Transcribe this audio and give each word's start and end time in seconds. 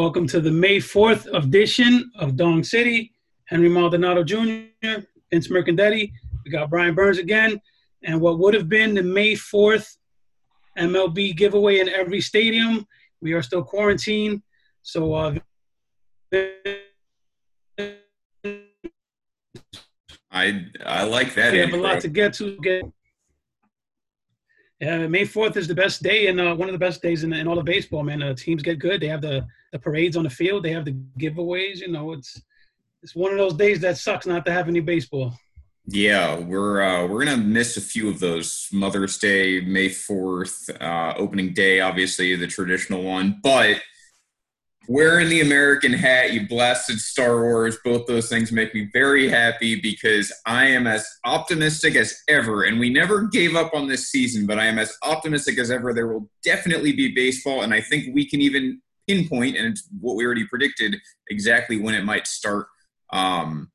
Welcome 0.00 0.26
to 0.28 0.40
the 0.40 0.50
May 0.50 0.78
4th 0.78 1.26
edition 1.36 2.10
of 2.14 2.34
Dong 2.34 2.64
City. 2.64 3.12
Henry 3.44 3.68
Maldonado 3.68 4.24
Jr., 4.24 5.02
Vince 5.30 5.48
Mercandetti. 5.48 6.10
We 6.42 6.50
got 6.50 6.70
Brian 6.70 6.94
Burns 6.94 7.18
again. 7.18 7.60
And 8.02 8.18
what 8.18 8.38
would 8.38 8.54
have 8.54 8.66
been 8.66 8.94
the 8.94 9.02
May 9.02 9.34
4th 9.34 9.98
MLB 10.78 11.36
giveaway 11.36 11.80
in 11.80 11.90
every 11.90 12.22
stadium. 12.22 12.86
We 13.20 13.34
are 13.34 13.42
still 13.42 13.62
quarantined. 13.62 14.40
So, 14.80 15.12
uh, 15.12 15.34
I 20.30 20.64
I 20.86 21.04
like 21.04 21.34
that. 21.34 21.52
We 21.52 21.58
have 21.58 21.74
a 21.74 21.76
lot 21.76 22.00
to 22.00 22.08
get 22.08 22.32
to. 22.34 22.56
Get 22.62 22.84
yeah, 24.80 25.06
May 25.06 25.26
Fourth 25.26 25.56
is 25.56 25.68
the 25.68 25.74
best 25.74 26.02
day 26.02 26.28
and 26.28 26.40
uh, 26.40 26.54
one 26.54 26.68
of 26.68 26.72
the 26.72 26.78
best 26.78 27.02
days 27.02 27.22
in, 27.22 27.32
in 27.34 27.46
all 27.46 27.58
of 27.58 27.66
baseball. 27.66 28.02
Man, 28.02 28.22
uh, 28.22 28.34
teams 28.34 28.62
get 28.62 28.78
good. 28.78 29.00
They 29.00 29.08
have 29.08 29.20
the, 29.20 29.46
the 29.72 29.78
parades 29.78 30.16
on 30.16 30.24
the 30.24 30.30
field. 30.30 30.64
They 30.64 30.72
have 30.72 30.86
the 30.86 30.96
giveaways. 31.18 31.78
You 31.78 31.88
know, 31.88 32.12
it's 32.12 32.40
it's 33.02 33.14
one 33.14 33.32
of 33.32 33.38
those 33.38 33.54
days 33.54 33.80
that 33.80 33.98
sucks 33.98 34.26
not 34.26 34.44
to 34.46 34.52
have 34.52 34.68
any 34.68 34.80
baseball. 34.80 35.34
Yeah, 35.86 36.38
we're 36.38 36.82
uh, 36.82 37.06
we're 37.06 37.24
gonna 37.24 37.36
miss 37.36 37.76
a 37.76 37.80
few 37.80 38.08
of 38.08 38.20
those. 38.20 38.68
Mother's 38.72 39.18
Day, 39.18 39.60
May 39.60 39.88
Fourth, 39.88 40.70
uh, 40.80 41.14
opening 41.16 41.52
day, 41.52 41.80
obviously 41.80 42.34
the 42.36 42.46
traditional 42.46 43.02
one, 43.02 43.38
but 43.42 43.82
wearing 44.88 45.28
the 45.28 45.40
American 45.40 45.92
hat, 45.92 46.32
you 46.32 46.46
blasted 46.46 46.98
Star 46.98 47.42
Wars. 47.42 47.78
Both 47.84 48.06
those 48.06 48.28
things 48.28 48.50
make 48.50 48.74
me 48.74 48.88
very 48.92 49.28
happy 49.28 49.80
because 49.80 50.32
I 50.46 50.66
am 50.66 50.86
as 50.86 51.06
optimistic 51.24 51.96
as 51.96 52.18
ever. 52.28 52.64
And 52.64 52.80
we 52.80 52.90
never 52.90 53.28
gave 53.28 53.54
up 53.54 53.74
on 53.74 53.88
this 53.88 54.10
season, 54.10 54.46
but 54.46 54.58
I 54.58 54.66
am 54.66 54.78
as 54.78 54.96
optimistic 55.02 55.58
as 55.58 55.70
ever. 55.70 55.92
There 55.92 56.08
will 56.08 56.28
definitely 56.44 56.92
be 56.92 57.14
baseball. 57.14 57.62
And 57.62 57.74
I 57.74 57.80
think 57.80 58.14
we 58.14 58.28
can 58.28 58.40
even 58.40 58.80
pinpoint, 59.06 59.56
and 59.56 59.66
it's 59.66 59.88
what 60.00 60.16
we 60.16 60.24
already 60.24 60.46
predicted, 60.46 60.96
exactly 61.28 61.80
when 61.80 61.94
it 61.94 62.04
might 62.04 62.26
start. 62.26 62.66
Um, 63.12 63.70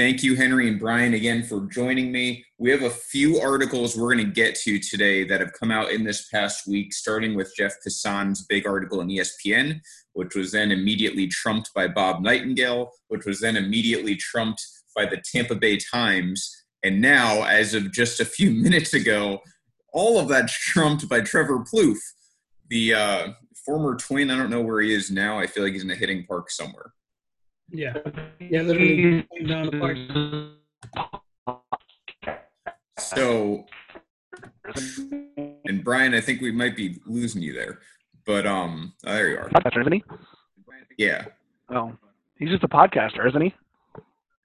Thank 0.00 0.22
you, 0.22 0.34
Henry 0.34 0.66
and 0.66 0.78
Brian, 0.78 1.12
again 1.12 1.42
for 1.42 1.66
joining 1.66 2.10
me. 2.10 2.42
We 2.56 2.70
have 2.70 2.82
a 2.82 2.90
few 2.90 3.38
articles 3.38 3.96
we're 3.96 4.14
going 4.14 4.24
to 4.24 4.32
get 4.32 4.54
to 4.60 4.78
today 4.78 5.24
that 5.24 5.40
have 5.40 5.52
come 5.52 5.70
out 5.70 5.90
in 5.90 6.04
this 6.04 6.28
past 6.28 6.66
week, 6.66 6.94
starting 6.94 7.34
with 7.34 7.52
Jeff 7.54 7.74
Passan's 7.84 8.46
big 8.46 8.66
article 8.66 9.02
in 9.02 9.08
ESPN, 9.08 9.80
which 10.12 10.34
was 10.34 10.52
then 10.52 10.72
immediately 10.72 11.26
trumped 11.26 11.70
by 11.74 11.88
Bob 11.88 12.22
Nightingale, 12.22 12.90
which 13.08 13.24
was 13.24 13.40
then 13.40 13.56
immediately 13.56 14.16
trumped 14.16 14.64
by 14.94 15.06
the 15.06 15.22
Tampa 15.32 15.54
Bay 15.54 15.76
Times. 15.76 16.64
And 16.82 17.00
now, 17.00 17.44
as 17.44 17.74
of 17.74 17.92
just 17.92 18.20
a 18.20 18.24
few 18.24 18.50
minutes 18.62 18.94
ago, 18.94 19.40
all 19.92 20.18
of 20.18 20.28
that's 20.28 20.52
trumped 20.52 21.08
by 21.08 21.20
Trevor 21.20 21.64
Plouffe, 21.64 21.98
the 22.68 22.94
uh, 22.94 23.28
former 23.64 23.96
twin. 23.96 24.30
I 24.30 24.36
don't 24.36 24.50
know 24.50 24.62
where 24.62 24.80
he 24.80 24.94
is 24.94 25.10
now. 25.10 25.38
I 25.38 25.46
feel 25.46 25.64
like 25.64 25.72
he's 25.72 25.84
in 25.84 25.90
a 25.90 25.94
hitting 25.94 26.24
park 26.26 26.50
somewhere. 26.50 26.92
Yeah, 27.72 27.94
yeah, 28.40 28.62
literally 28.62 29.26
down 29.46 29.66
the 29.66 29.78
park. 29.78 29.96
So, 32.98 33.64
and 35.64 35.84
Brian, 35.84 36.14
I 36.14 36.20
think 36.20 36.40
we 36.40 36.50
might 36.50 36.76
be 36.76 37.00
losing 37.06 37.42
you 37.42 37.52
there, 37.52 37.80
but 38.30 38.46
um, 38.46 38.92
oh, 39.06 39.12
there 39.12 39.28
you 39.30 39.38
are. 39.38 39.48
Podcaster, 39.48 39.80
isn't 39.80 39.92
he? 39.92 40.04
Yeah, 40.98 41.24
Oh, 41.70 41.92
he's 42.38 42.48
just 42.50 42.62
a 42.62 42.68
podcaster, 42.68 43.26
isn't 43.28 43.40
he? 43.42 43.52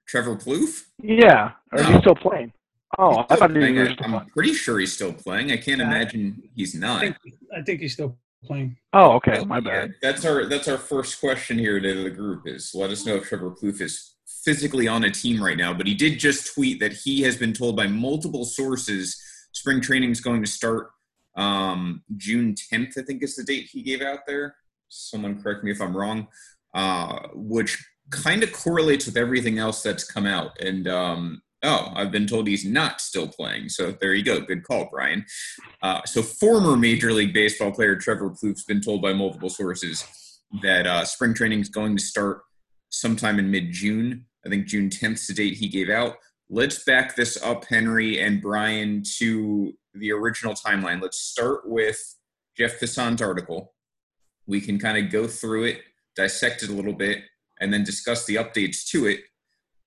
Trevor 0.08 0.36
Plouffe. 0.36 0.84
Yeah. 1.02 1.52
Or 1.72 1.80
is 1.80 1.86
he 1.86 1.98
still 2.00 2.14
playing? 2.16 2.52
Oh, 2.98 3.18
I 3.18 3.24
Still 3.24 3.36
thought 3.36 3.50
he 3.50 3.56
playing. 3.58 3.74
was 3.76 3.88
I- 3.88 3.90
just 3.90 4.00
a 4.00 4.04
I'm 4.04 4.10
pod- 4.12 4.28
pretty 4.32 4.54
sure 4.54 4.78
he's 4.78 4.92
still 4.92 5.12
playing. 5.12 5.52
I 5.52 5.56
can't 5.56 5.80
Yeah. 5.80 5.86
imagine 5.88 6.42
he's 6.54 6.74
I 6.76 6.78
not. 6.78 7.00
think 7.00 7.16
I 7.56 7.62
think 7.62 7.80
he's 7.80 7.92
still 7.92 8.16
playing. 8.44 8.76
Oh, 8.92 9.12
okay. 9.16 9.44
My 9.44 9.56
Yeah, 9.58 9.60
bad. 9.70 9.94
That's 10.02 10.24
our 10.24 10.46
that's 10.46 10.66
our 10.68 10.78
first 10.78 11.20
question 11.20 11.58
here 11.58 11.78
to 11.80 12.02
the 12.04 12.10
group 12.10 12.46
is 12.46 12.72
let 12.74 12.90
us 12.90 13.04
know 13.06 13.16
if 13.16 13.24
Trevor 13.28 13.50
Plouffe 13.50 13.80
is 13.80 14.14
physically 14.44 14.86
on 14.88 15.04
a 15.04 15.10
team 15.10 15.42
right 15.42 15.56
now. 15.58 15.74
But 15.74 15.86
he 15.86 15.94
did 15.94 16.18
just 16.18 16.54
tweet 16.54 16.80
that 16.80 16.92
he 16.92 17.22
has 17.22 17.36
been 17.36 17.52
told 17.52 17.76
by 17.76 17.86
multiple 17.86 18.44
sources 18.44 19.20
spring 19.52 19.80
training 19.80 20.10
is 20.10 20.20
going 20.20 20.42
to 20.44 20.50
start 20.50 20.90
um, 21.36 22.02
June 22.16 22.54
10th. 22.54 22.98
I 22.98 23.02
think 23.02 23.22
is 23.22 23.36
the 23.36 23.44
date 23.44 23.68
he 23.70 23.82
gave 23.82 24.02
out 24.02 24.20
there. 24.26 24.56
Someone 24.88 25.42
correct 25.42 25.64
me 25.64 25.70
if 25.70 25.80
I'm 25.80 25.96
wrong. 25.96 26.28
Uh, 26.74 27.28
which 27.32 27.82
kind 28.10 28.42
of 28.42 28.52
correlates 28.52 29.06
with 29.06 29.16
everything 29.16 29.58
else 29.58 29.82
that's 29.82 30.04
come 30.04 30.26
out. 30.26 30.60
And 30.60 30.86
um, 30.86 31.42
oh, 31.62 31.92
I've 31.94 32.12
been 32.12 32.26
told 32.26 32.46
he's 32.46 32.64
not 32.64 33.00
still 33.00 33.28
playing. 33.28 33.68
So 33.68 33.92
there 33.92 34.14
you 34.14 34.22
go. 34.22 34.40
Good 34.40 34.62
call, 34.62 34.88
Brian. 34.90 35.24
Uh, 35.82 36.02
so 36.04 36.22
former 36.22 36.76
Major 36.76 37.12
League 37.12 37.34
Baseball 37.34 37.72
player 37.72 37.96
Trevor 37.96 38.30
Plouffe's 38.30 38.64
been 38.64 38.80
told 38.80 39.02
by 39.02 39.12
multiple 39.12 39.48
sources 39.48 40.04
that 40.62 40.86
uh, 40.86 41.04
spring 41.04 41.34
training 41.34 41.60
is 41.60 41.68
going 41.68 41.96
to 41.96 42.02
start 42.02 42.42
sometime 42.90 43.38
in 43.38 43.50
mid-June. 43.50 44.26
I 44.44 44.48
think 44.48 44.66
June 44.66 44.88
10th 44.88 45.14
is 45.14 45.26
the 45.26 45.34
date 45.34 45.54
he 45.54 45.68
gave 45.68 45.90
out. 45.90 46.16
Let's 46.48 46.84
back 46.84 47.16
this 47.16 47.42
up, 47.42 47.64
Henry 47.64 48.20
and 48.20 48.40
Brian, 48.40 49.02
to 49.18 49.72
the 49.98 50.12
original 50.12 50.54
timeline. 50.54 51.00
Let's 51.02 51.18
start 51.18 51.68
with 51.68 51.98
Jeff 52.56 52.78
Passan's 52.80 53.22
article. 53.22 53.74
We 54.46 54.60
can 54.60 54.78
kind 54.78 55.04
of 55.04 55.10
go 55.10 55.26
through 55.26 55.64
it, 55.64 55.80
dissect 56.14 56.62
it 56.62 56.70
a 56.70 56.72
little 56.72 56.92
bit, 56.92 57.22
and 57.60 57.72
then 57.72 57.84
discuss 57.84 58.24
the 58.26 58.36
updates 58.36 58.86
to 58.90 59.06
it 59.06 59.20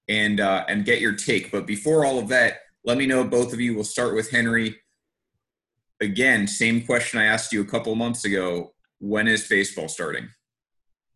and 0.08 0.40
uh, 0.40 0.66
and 0.68 0.86
get 0.86 1.00
your 1.00 1.14
take. 1.14 1.52
But 1.52 1.66
before 1.66 2.06
all 2.06 2.20
of 2.20 2.28
that, 2.30 2.60
let 2.84 2.98
me 2.98 3.06
know 3.06 3.24
both 3.24 3.54
of 3.54 3.60
you. 3.60 3.76
We'll 3.76 3.84
start 3.84 4.16
with 4.16 4.32
Henry. 4.32 4.78
Again, 6.02 6.48
same 6.48 6.86
question 6.86 7.20
I 7.20 7.26
asked 7.26 7.52
you 7.52 7.62
a 7.62 7.66
couple 7.66 7.94
months 7.96 8.26
ago. 8.26 8.74
When 9.00 9.28
is 9.28 9.48
baseball 9.48 9.88
starting? 9.88 10.30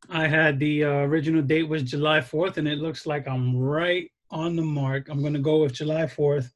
I 0.10 0.28
had 0.28 0.60
the 0.60 0.84
uh, 0.84 0.90
original 0.90 1.42
date 1.42 1.64
was 1.64 1.84
July 1.84 2.20
4th, 2.20 2.58
and 2.58 2.68
it 2.68 2.80
looks 2.80 3.06
like 3.06 3.28
I'm 3.28 3.56
right 3.58 4.12
on 4.30 4.56
the 4.56 4.62
mark. 4.62 5.08
I'm 5.10 5.22
going 5.22 5.34
to 5.34 5.40
go 5.40 5.64
with 5.64 5.74
July 5.74 6.04
4th. 6.04 6.50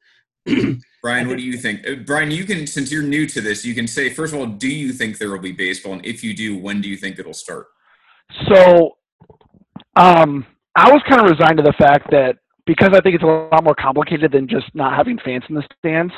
Brian, 1.01 1.27
what 1.27 1.37
do 1.37 1.43
you 1.43 1.57
think? 1.57 1.87
Uh, 1.87 1.95
Brian, 2.05 2.31
you 2.31 2.45
can 2.45 2.65
since 2.67 2.91
you're 2.91 3.03
new 3.03 3.25
to 3.27 3.41
this, 3.41 3.65
you 3.65 3.73
can 3.73 3.87
say 3.87 4.09
first 4.09 4.33
of 4.33 4.39
all, 4.39 4.45
do 4.45 4.69
you 4.69 4.91
think 4.91 5.17
there 5.17 5.29
will 5.29 5.39
be 5.39 5.51
baseball, 5.51 5.93
and 5.93 6.05
if 6.05 6.23
you 6.23 6.33
do, 6.33 6.57
when 6.57 6.81
do 6.81 6.89
you 6.89 6.97
think 6.97 7.19
it'll 7.19 7.33
start? 7.33 7.67
So, 8.49 8.97
um, 9.95 10.45
I 10.75 10.91
was 10.91 11.01
kind 11.09 11.21
of 11.21 11.29
resigned 11.29 11.57
to 11.57 11.63
the 11.63 11.73
fact 11.77 12.09
that 12.11 12.37
because 12.65 12.89
I 12.93 13.01
think 13.01 13.15
it's 13.15 13.23
a 13.23 13.27
lot 13.27 13.63
more 13.63 13.75
complicated 13.75 14.31
than 14.31 14.47
just 14.47 14.65
not 14.73 14.95
having 14.95 15.17
fans 15.23 15.43
in 15.49 15.55
the 15.55 15.63
stands. 15.79 16.13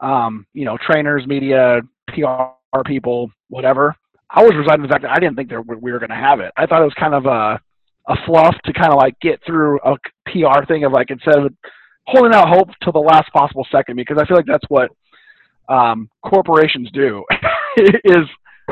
Um, 0.00 0.46
you 0.52 0.64
know, 0.64 0.76
trainers, 0.84 1.26
media, 1.26 1.80
PR 2.08 2.82
people, 2.84 3.30
whatever. 3.48 3.94
I 4.30 4.42
was 4.42 4.54
resigned 4.56 4.82
to 4.82 4.88
the 4.88 4.92
fact 4.92 5.02
that 5.02 5.12
I 5.12 5.18
didn't 5.18 5.36
think 5.36 5.48
there, 5.48 5.62
we 5.62 5.92
were 5.92 5.98
going 5.98 6.10
to 6.10 6.16
have 6.16 6.40
it. 6.40 6.52
I 6.56 6.66
thought 6.66 6.82
it 6.82 6.84
was 6.84 6.94
kind 6.98 7.14
of 7.14 7.26
a 7.26 7.60
a 8.08 8.16
fluff 8.26 8.56
to 8.64 8.72
kind 8.72 8.92
of 8.92 8.96
like 8.96 9.14
get 9.20 9.40
through 9.46 9.78
a 9.84 9.94
PR 10.26 10.64
thing 10.66 10.84
of 10.84 10.92
like 10.92 11.10
instead 11.10 11.38
of 11.38 11.52
holding 12.06 12.34
out 12.34 12.48
hope 12.48 12.68
till 12.82 12.92
the 12.92 12.98
last 12.98 13.32
possible 13.32 13.66
second 13.70 13.96
because 13.96 14.18
I 14.20 14.26
feel 14.26 14.36
like 14.36 14.46
that's 14.46 14.64
what 14.68 14.90
um, 15.68 16.10
corporations 16.24 16.90
do 16.92 17.24
is 17.76 18.26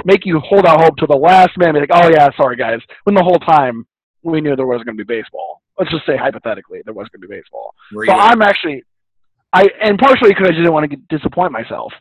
make 0.04 0.24
you 0.24 0.40
hold 0.40 0.66
out 0.66 0.80
hope 0.80 0.96
to 0.96 1.06
the 1.06 1.16
last 1.16 1.56
minute. 1.58 1.74
Be 1.74 1.80
like, 1.80 1.90
oh 1.92 2.08
yeah, 2.08 2.28
sorry 2.36 2.56
guys, 2.56 2.80
when 3.04 3.14
the 3.14 3.22
whole 3.22 3.38
time 3.38 3.86
we 4.22 4.40
knew 4.40 4.56
there 4.56 4.66
was 4.66 4.82
going 4.82 4.96
to 4.96 5.04
be 5.04 5.14
baseball. 5.14 5.62
Let's 5.78 5.90
just 5.90 6.04
say 6.06 6.16
hypothetically 6.16 6.82
there 6.84 6.94
was 6.94 7.08
going 7.08 7.22
to 7.22 7.28
be 7.28 7.34
baseball. 7.34 7.74
Where 7.92 8.06
So 8.06 8.12
I'm 8.12 8.42
actually, 8.42 8.84
I 9.52 9.68
and 9.82 9.98
partially 9.98 10.30
because 10.30 10.44
I 10.44 10.50
just 10.50 10.58
didn't 10.58 10.72
want 10.72 10.90
to 10.90 10.96
get, 10.96 11.08
disappoint 11.08 11.52
myself. 11.52 11.92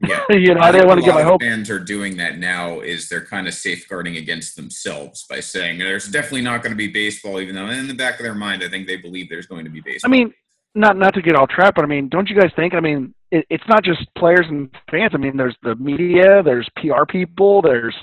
yeah. 0.00 0.22
you 0.30 0.54
know, 0.54 0.60
I 0.60 0.70
think 0.70 0.82
didn't 0.82 0.88
want 0.88 1.00
to 1.00 1.06
get 1.06 1.14
my 1.14 1.22
hope. 1.22 1.42
Fans 1.42 1.70
are 1.70 1.80
doing 1.80 2.16
that 2.18 2.38
now. 2.38 2.80
Is 2.80 3.08
they're 3.08 3.24
kind 3.24 3.48
of 3.48 3.54
safeguarding 3.54 4.16
against 4.16 4.56
themselves 4.56 5.24
by 5.28 5.40
saying 5.40 5.78
there's 5.78 6.08
definitely 6.08 6.42
not 6.42 6.62
going 6.62 6.72
to 6.72 6.76
be 6.76 6.88
baseball, 6.88 7.40
even 7.40 7.54
though 7.54 7.68
in 7.68 7.88
the 7.88 7.94
back 7.94 8.20
of 8.20 8.24
their 8.24 8.34
mind, 8.34 8.62
I 8.62 8.68
think 8.68 8.86
they 8.86 8.96
believe 8.96 9.28
there's 9.28 9.46
going 9.46 9.64
to 9.64 9.70
be 9.70 9.80
baseball. 9.80 10.10
I 10.10 10.12
mean, 10.12 10.32
not 10.74 10.96
not 10.96 11.14
to 11.14 11.22
get 11.22 11.36
all 11.36 11.46
trapped, 11.46 11.76
but 11.76 11.84
I 11.84 11.88
mean, 11.88 12.08
don't 12.08 12.28
you 12.28 12.38
guys 12.38 12.50
think? 12.56 12.74
I 12.74 12.80
mean, 12.80 13.14
it, 13.30 13.46
it's 13.50 13.64
not 13.68 13.84
just 13.84 14.00
players 14.16 14.46
and 14.48 14.70
fans. 14.90 15.12
I 15.14 15.18
mean, 15.18 15.36
there's 15.36 15.56
the 15.62 15.76
media, 15.76 16.42
there's 16.42 16.68
PR 16.76 17.04
people, 17.08 17.62
there's 17.62 17.94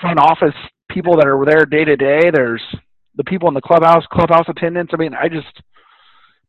front 0.00 0.18
office 0.18 0.54
people 0.90 1.16
that 1.16 1.26
are 1.26 1.44
there 1.44 1.64
day 1.66 1.84
to 1.84 1.96
day. 1.96 2.30
There's 2.30 2.62
the 3.16 3.24
people 3.24 3.48
in 3.48 3.54
the 3.54 3.60
clubhouse, 3.60 4.04
clubhouse 4.12 4.46
attendants. 4.48 4.92
I 4.94 4.96
mean, 4.98 5.14
I 5.14 5.28
just 5.28 5.60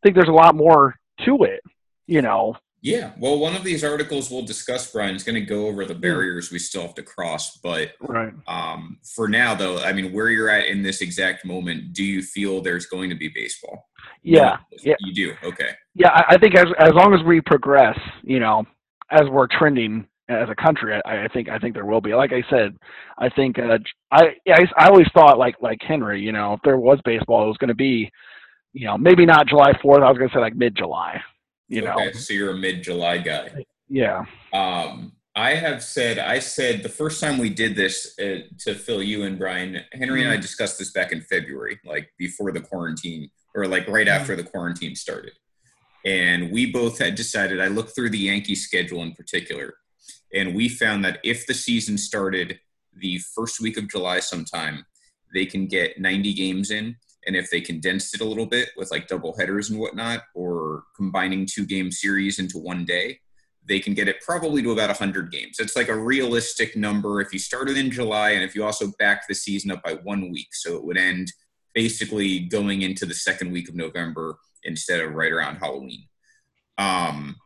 think 0.02 0.14
there's 0.14 0.28
a 0.28 0.32
lot 0.32 0.54
more 0.54 0.96
to 1.24 1.44
it. 1.44 1.60
You 2.06 2.22
know, 2.22 2.54
Yeah, 2.82 3.12
well, 3.18 3.38
one 3.40 3.56
of 3.56 3.64
these 3.64 3.82
articles 3.82 4.30
we'll 4.30 4.42
discuss, 4.44 4.92
Brian, 4.92 5.16
is 5.16 5.24
going 5.24 5.34
to 5.34 5.40
go 5.40 5.66
over 5.66 5.84
the 5.84 5.94
Hmm. 5.94 6.00
barriers 6.00 6.52
we 6.52 6.60
still 6.60 6.82
have 6.82 6.94
to 6.94 7.02
cross. 7.02 7.56
But 7.56 7.92
right? 8.00 8.32
um, 8.46 8.98
for 9.14 9.26
now, 9.28 9.54
though, 9.56 9.78
I 9.78 9.92
mean, 9.92 10.12
where 10.12 10.28
you're 10.28 10.50
at 10.50 10.66
in 10.66 10.82
this 10.82 11.00
exact 11.00 11.44
moment, 11.44 11.92
do 11.94 12.04
you 12.04 12.22
feel 12.22 12.60
there's 12.60 12.86
going 12.86 13.10
to 13.10 13.16
be 13.16 13.28
baseball? 13.28 13.88
Yeah, 14.22 14.58
yeah. 14.82 14.94
You 15.00 15.14
do. 15.14 15.34
Okay. 15.44 15.70
Yeah, 15.94 16.10
I, 16.10 16.34
I 16.34 16.38
think 16.38 16.56
as 16.56 16.66
as 16.78 16.92
long 16.92 17.14
as 17.14 17.24
we 17.24 17.40
progress, 17.40 17.98
you 18.22 18.40
know, 18.40 18.64
as 19.10 19.22
we're 19.30 19.46
trending 19.46 20.06
as 20.28 20.48
a 20.48 20.54
country, 20.54 21.00
I, 21.04 21.24
I 21.24 21.28
think 21.28 21.48
I 21.48 21.58
think 21.58 21.74
there 21.74 21.86
will 21.86 22.00
be. 22.00 22.14
Like 22.14 22.32
I 22.32 22.42
said, 22.50 22.76
I 23.18 23.28
think 23.28 23.58
uh, 23.58 23.78
I 24.10 24.34
I, 24.48 24.66
I 24.76 24.88
always 24.88 25.06
thought 25.14 25.38
like 25.38 25.56
like 25.60 25.78
Henry, 25.86 26.20
you 26.20 26.32
know, 26.32 26.54
if 26.54 26.60
there 26.64 26.78
was 26.78 26.98
baseball, 27.04 27.44
it 27.44 27.48
was 27.48 27.58
going 27.58 27.68
to 27.68 27.74
be, 27.74 28.10
you 28.72 28.86
know, 28.86 28.98
maybe 28.98 29.24
not 29.24 29.46
July 29.46 29.72
fourth. 29.80 30.02
I 30.02 30.08
was 30.08 30.18
going 30.18 30.30
to 30.30 30.34
say 30.34 30.40
like 30.40 30.56
mid 30.56 30.76
July. 30.76 31.20
You 31.68 31.82
know, 31.82 31.96
so 32.12 32.32
you're 32.32 32.52
a 32.52 32.56
mid-July 32.56 33.18
guy. 33.18 33.64
yeah, 33.88 34.24
Um, 34.52 35.12
I 35.34 35.54
have 35.54 35.82
said, 35.82 36.18
I 36.18 36.38
said 36.38 36.82
the 36.82 36.88
first 36.88 37.20
time 37.20 37.38
we 37.38 37.50
did 37.50 37.74
this 37.74 38.16
uh, 38.18 38.46
to 38.60 38.74
fill 38.74 39.02
you 39.02 39.24
and 39.24 39.38
Brian, 39.38 39.80
Henry 39.92 40.22
and 40.22 40.30
I 40.30 40.36
discussed 40.36 40.78
this 40.78 40.92
back 40.92 41.12
in 41.12 41.20
February, 41.20 41.80
like 41.84 42.08
before 42.18 42.52
the 42.52 42.60
quarantine, 42.60 43.30
or 43.56 43.66
like 43.66 43.88
right 43.88 44.06
after 44.06 44.34
mm. 44.34 44.36
the 44.36 44.44
quarantine 44.44 44.94
started. 44.94 45.32
And 46.04 46.52
we 46.52 46.70
both 46.70 47.00
had 47.00 47.16
decided, 47.16 47.60
I 47.60 47.66
looked 47.66 47.96
through 47.96 48.10
the 48.10 48.18
Yankee 48.18 48.54
schedule 48.54 49.02
in 49.02 49.12
particular, 49.12 49.74
and 50.32 50.54
we 50.54 50.68
found 50.68 51.04
that 51.04 51.18
if 51.24 51.46
the 51.46 51.54
season 51.54 51.98
started 51.98 52.60
the 52.94 53.18
first 53.34 53.60
week 53.60 53.76
of 53.76 53.90
July 53.90 54.20
sometime, 54.20 54.84
they 55.34 55.46
can 55.46 55.66
get 55.66 55.98
90 55.98 56.32
games 56.34 56.70
in. 56.70 56.96
And 57.26 57.34
if 57.34 57.50
they 57.50 57.60
condensed 57.60 58.14
it 58.14 58.20
a 58.20 58.24
little 58.24 58.46
bit 58.46 58.68
with 58.76 58.92
like 58.92 59.08
double 59.08 59.36
headers 59.36 59.70
and 59.70 59.80
whatnot, 59.80 60.22
or 60.34 60.84
combining 60.94 61.44
two 61.44 61.66
game 61.66 61.90
series 61.90 62.38
into 62.38 62.58
one 62.58 62.84
day, 62.84 63.18
they 63.66 63.80
can 63.80 63.94
get 63.94 64.06
it 64.06 64.20
probably 64.24 64.62
to 64.62 64.70
about 64.70 64.88
100 64.88 65.32
games. 65.32 65.56
It's 65.58 65.74
like 65.74 65.88
a 65.88 65.98
realistic 65.98 66.76
number 66.76 67.20
if 67.20 67.32
you 67.32 67.40
started 67.40 67.76
in 67.76 67.90
July 67.90 68.30
and 68.30 68.44
if 68.44 68.54
you 68.54 68.64
also 68.64 68.92
back 69.00 69.26
the 69.26 69.34
season 69.34 69.72
up 69.72 69.82
by 69.82 69.94
one 70.04 70.30
week. 70.30 70.48
So 70.52 70.76
it 70.76 70.84
would 70.84 70.96
end 70.96 71.32
basically 71.76 72.40
going 72.40 72.80
into 72.80 73.04
the 73.04 73.14
second 73.14 73.52
week 73.52 73.68
of 73.68 73.74
November 73.74 74.38
instead 74.64 74.98
of 74.98 75.12
right 75.12 75.30
around 75.30 75.56
Halloween. 75.56 76.08
Um, 76.78 77.36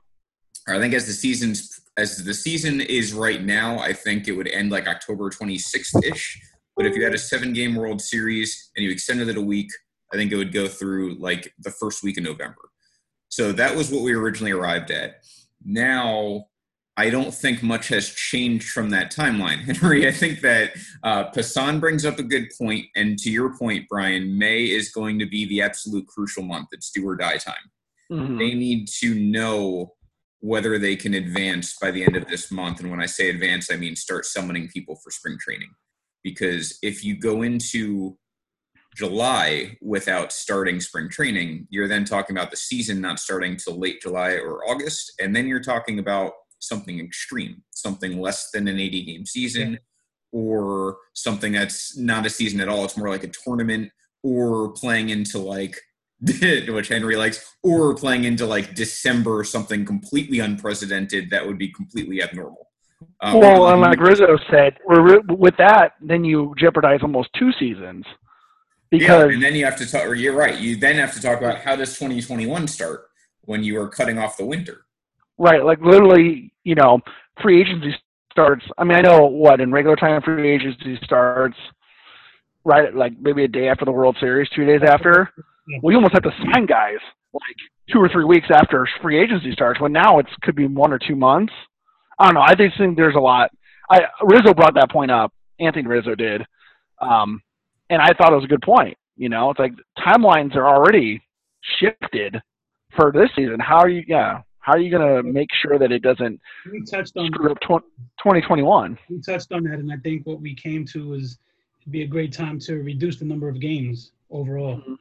I 0.68 0.78
think 0.78 0.94
as 0.94 1.06
the 1.06 1.12
season's 1.12 1.80
as 1.98 2.24
the 2.24 2.32
season 2.32 2.80
is 2.80 3.12
right 3.12 3.42
now, 3.42 3.80
I 3.80 3.92
think 3.92 4.28
it 4.28 4.32
would 4.32 4.48
end 4.48 4.70
like 4.70 4.86
October 4.86 5.28
26th 5.30 6.04
ish. 6.04 6.40
But 6.76 6.86
if 6.86 6.94
you 6.94 7.02
had 7.02 7.12
a 7.12 7.18
seven 7.18 7.52
game 7.52 7.74
World 7.74 8.00
Series 8.00 8.70
and 8.76 8.84
you 8.84 8.90
extended 8.90 9.28
it 9.28 9.36
a 9.36 9.42
week, 9.42 9.68
I 10.12 10.16
think 10.16 10.30
it 10.30 10.36
would 10.36 10.52
go 10.52 10.68
through 10.68 11.16
like 11.16 11.52
the 11.58 11.72
first 11.72 12.04
week 12.04 12.16
of 12.16 12.22
November. 12.22 12.70
So 13.28 13.50
that 13.52 13.76
was 13.76 13.90
what 13.90 14.02
we 14.02 14.14
originally 14.14 14.52
arrived 14.52 14.92
at 14.92 15.24
now 15.64 16.46
I 17.00 17.08
don't 17.08 17.32
think 17.32 17.62
much 17.62 17.88
has 17.88 18.10
changed 18.10 18.68
from 18.68 18.90
that 18.90 19.10
timeline, 19.10 19.60
Henry. 19.64 20.06
I 20.06 20.12
think 20.12 20.42
that 20.42 20.72
uh, 21.02 21.30
Passan 21.30 21.80
brings 21.80 22.04
up 22.04 22.18
a 22.18 22.22
good 22.22 22.48
point, 22.60 22.88
and 22.94 23.18
to 23.20 23.30
your 23.30 23.56
point, 23.56 23.86
Brian, 23.88 24.38
May 24.38 24.64
is 24.64 24.92
going 24.92 25.18
to 25.18 25.24
be 25.24 25.46
the 25.46 25.62
absolute 25.62 26.06
crucial 26.06 26.42
month. 26.42 26.68
It's 26.72 26.90
do 26.90 27.08
or 27.08 27.16
die 27.16 27.38
time. 27.38 27.54
Mm-hmm. 28.12 28.36
They 28.36 28.52
need 28.52 28.88
to 29.00 29.14
know 29.14 29.94
whether 30.40 30.78
they 30.78 30.94
can 30.94 31.14
advance 31.14 31.74
by 31.80 31.90
the 31.90 32.04
end 32.04 32.16
of 32.16 32.28
this 32.28 32.52
month, 32.52 32.80
and 32.80 32.90
when 32.90 33.00
I 33.00 33.06
say 33.06 33.30
advance, 33.30 33.72
I 33.72 33.76
mean 33.76 33.96
start 33.96 34.26
summoning 34.26 34.68
people 34.68 34.96
for 35.02 35.10
spring 35.10 35.38
training. 35.40 35.70
Because 36.22 36.78
if 36.82 37.02
you 37.02 37.18
go 37.18 37.40
into 37.40 38.18
July 38.94 39.78
without 39.80 40.32
starting 40.32 40.80
spring 40.80 41.08
training, 41.08 41.66
you're 41.70 41.88
then 41.88 42.04
talking 42.04 42.36
about 42.36 42.50
the 42.50 42.58
season 42.58 43.00
not 43.00 43.18
starting 43.18 43.56
till 43.56 43.78
late 43.78 44.02
July 44.02 44.32
or 44.32 44.68
August, 44.68 45.14
and 45.18 45.34
then 45.34 45.48
you're 45.48 45.60
talking 45.60 45.98
about 45.98 46.32
something 46.60 47.00
extreme, 47.00 47.62
something 47.70 48.20
less 48.20 48.50
than 48.52 48.68
an 48.68 48.78
80 48.78 49.04
game 49.04 49.26
season, 49.26 49.72
yeah. 49.72 49.78
or 50.32 50.98
something 51.14 51.52
that's 51.52 51.96
not 51.96 52.26
a 52.26 52.30
season 52.30 52.60
at 52.60 52.68
all. 52.68 52.84
It's 52.84 52.96
more 52.96 53.08
like 53.08 53.24
a 53.24 53.28
tournament, 53.44 53.90
or 54.22 54.72
playing 54.72 55.08
into 55.08 55.38
like 55.38 55.76
which 56.68 56.88
Henry 56.88 57.16
likes, 57.16 57.54
or 57.62 57.94
playing 57.94 58.24
into 58.24 58.46
like 58.46 58.74
December, 58.74 59.42
something 59.42 59.84
completely 59.84 60.38
unprecedented 60.40 61.30
that 61.30 61.46
would 61.46 61.58
be 61.58 61.72
completely 61.72 62.22
abnormal. 62.22 62.68
Um, 63.22 63.40
well, 63.40 63.68
and 63.68 63.80
like 63.80 63.98
Rizzo 63.98 64.36
said, 64.50 64.76
with 64.86 65.56
that, 65.56 65.92
then 66.00 66.24
you 66.24 66.54
jeopardize 66.58 67.00
almost 67.02 67.30
two 67.38 67.50
seasons. 67.58 68.04
Because 68.90 69.28
yeah, 69.28 69.34
and 69.34 69.42
then 69.42 69.54
you 69.54 69.64
have 69.64 69.76
to 69.76 69.90
talk. 69.90 70.04
Or 70.04 70.14
you're 70.14 70.34
right. 70.34 70.58
You 70.58 70.76
then 70.76 70.96
have 70.96 71.14
to 71.14 71.22
talk 71.22 71.38
about 71.38 71.60
how 71.60 71.76
does 71.76 71.98
2021 71.98 72.66
start 72.68 73.06
when 73.42 73.62
you 73.62 73.80
are 73.80 73.88
cutting 73.88 74.18
off 74.18 74.36
the 74.36 74.44
winter. 74.44 74.84
Right. 75.40 75.64
Like 75.64 75.80
literally, 75.80 76.52
you 76.64 76.74
know, 76.74 77.00
free 77.42 77.62
agency 77.62 77.94
starts. 78.30 78.62
I 78.76 78.84
mean, 78.84 78.98
I 78.98 79.00
know 79.00 79.24
what 79.24 79.62
in 79.62 79.72
regular 79.72 79.96
time 79.96 80.20
free 80.20 80.54
agency 80.54 80.98
starts 81.02 81.56
right 82.62 82.94
like 82.94 83.14
maybe 83.18 83.44
a 83.44 83.48
day 83.48 83.68
after 83.68 83.86
the 83.86 83.90
World 83.90 84.18
Series, 84.20 84.50
two 84.54 84.66
days 84.66 84.82
after. 84.86 85.32
Well, 85.82 85.92
you 85.92 85.96
almost 85.96 86.12
have 86.12 86.24
to 86.24 86.30
sign 86.52 86.66
guys 86.66 86.98
like 87.32 87.56
two 87.90 88.00
or 88.00 88.08
three 88.10 88.24
weeks 88.24 88.48
after 88.52 88.86
free 89.00 89.18
agency 89.18 89.52
starts. 89.52 89.80
When 89.80 89.92
now 89.92 90.18
it 90.18 90.26
could 90.42 90.56
be 90.56 90.66
one 90.66 90.92
or 90.92 90.98
two 90.98 91.16
months. 91.16 91.54
I 92.18 92.26
don't 92.26 92.34
know. 92.34 92.42
I 92.42 92.54
just 92.54 92.76
think 92.76 92.98
there's 92.98 93.14
a 93.14 93.20
lot. 93.20 93.50
I 93.90 94.00
Rizzo 94.22 94.52
brought 94.52 94.74
that 94.74 94.90
point 94.90 95.10
up. 95.10 95.32
Anthony 95.58 95.86
Rizzo 95.86 96.14
did. 96.14 96.42
Um, 97.00 97.40
and 97.88 98.02
I 98.02 98.12
thought 98.12 98.32
it 98.32 98.36
was 98.36 98.44
a 98.44 98.48
good 98.48 98.62
point. 98.62 98.98
You 99.16 99.30
know, 99.30 99.50
it's 99.50 99.58
like 99.58 99.72
timelines 99.98 100.54
are 100.54 100.68
already 100.68 101.22
shifted 101.78 102.40
for 102.94 103.10
this 103.10 103.30
season. 103.34 103.58
How 103.58 103.78
are 103.78 103.88
you? 103.88 104.04
Yeah, 104.06 104.42
how 104.60 104.72
are 104.72 104.78
you 104.78 104.90
going 104.90 105.16
to 105.16 105.22
make 105.22 105.48
sure 105.62 105.78
that 105.78 105.90
it 105.90 106.02
doesn't 106.02 106.40
we 106.70 106.82
touched 106.84 107.16
on 107.16 107.26
screw 107.26 107.50
up 107.50 107.60
2021? 107.60 108.98
We 109.08 109.20
touched 109.20 109.52
on 109.52 109.64
that, 109.64 109.78
and 109.78 109.92
I 109.92 109.96
think 109.96 110.26
what 110.26 110.40
we 110.40 110.54
came 110.54 110.84
to 110.86 111.08
was 111.08 111.38
it'd 111.80 111.92
be 111.92 112.02
a 112.02 112.06
great 112.06 112.32
time 112.32 112.58
to 112.60 112.76
reduce 112.76 113.18
the 113.18 113.24
number 113.24 113.48
of 113.48 113.60
games 113.60 114.12
overall. 114.30 114.76
Mm-hmm. 114.76 114.94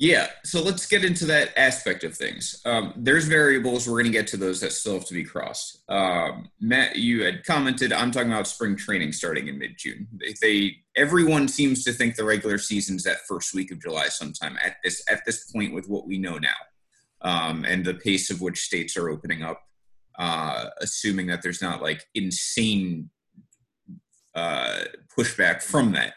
Yeah, 0.00 0.28
so 0.44 0.62
let's 0.62 0.86
get 0.86 1.04
into 1.04 1.24
that 1.26 1.50
aspect 1.56 2.04
of 2.04 2.16
things. 2.16 2.62
Um, 2.64 2.92
there's 2.96 3.26
variables. 3.26 3.88
We're 3.88 3.94
going 3.94 4.04
to 4.04 4.12
get 4.12 4.28
to 4.28 4.36
those 4.36 4.60
that 4.60 4.70
still 4.70 4.94
have 4.94 5.06
to 5.06 5.14
be 5.14 5.24
crossed. 5.24 5.82
Um, 5.88 6.50
Matt, 6.60 6.96
you 6.96 7.24
had 7.24 7.44
commented. 7.44 7.92
I'm 7.92 8.12
talking 8.12 8.30
about 8.30 8.46
spring 8.46 8.76
training 8.76 9.10
starting 9.10 9.48
in 9.48 9.58
mid-June. 9.58 10.06
They, 10.12 10.34
they, 10.40 10.76
everyone 10.96 11.48
seems 11.48 11.82
to 11.82 11.92
think 11.92 12.14
the 12.14 12.22
regular 12.22 12.58
season's 12.58 13.02
that 13.04 13.26
first 13.26 13.52
week 13.54 13.72
of 13.72 13.82
July 13.82 14.06
sometime 14.06 14.56
at 14.64 14.76
this 14.84 15.02
at 15.10 15.24
this 15.26 15.50
point 15.50 15.74
with 15.74 15.88
what 15.88 16.06
we 16.06 16.16
know 16.16 16.38
now, 16.38 16.54
um, 17.22 17.64
and 17.64 17.84
the 17.84 17.94
pace 17.94 18.30
of 18.30 18.40
which 18.40 18.60
states 18.60 18.96
are 18.96 19.08
opening 19.08 19.42
up, 19.42 19.60
uh, 20.18 20.66
assuming 20.80 21.26
that 21.28 21.42
there's 21.42 21.62
not 21.62 21.82
like 21.82 22.04
insane 22.14 23.10
uh, 24.34 24.84
pushback 25.16 25.62
from 25.62 25.92
that, 25.92 26.14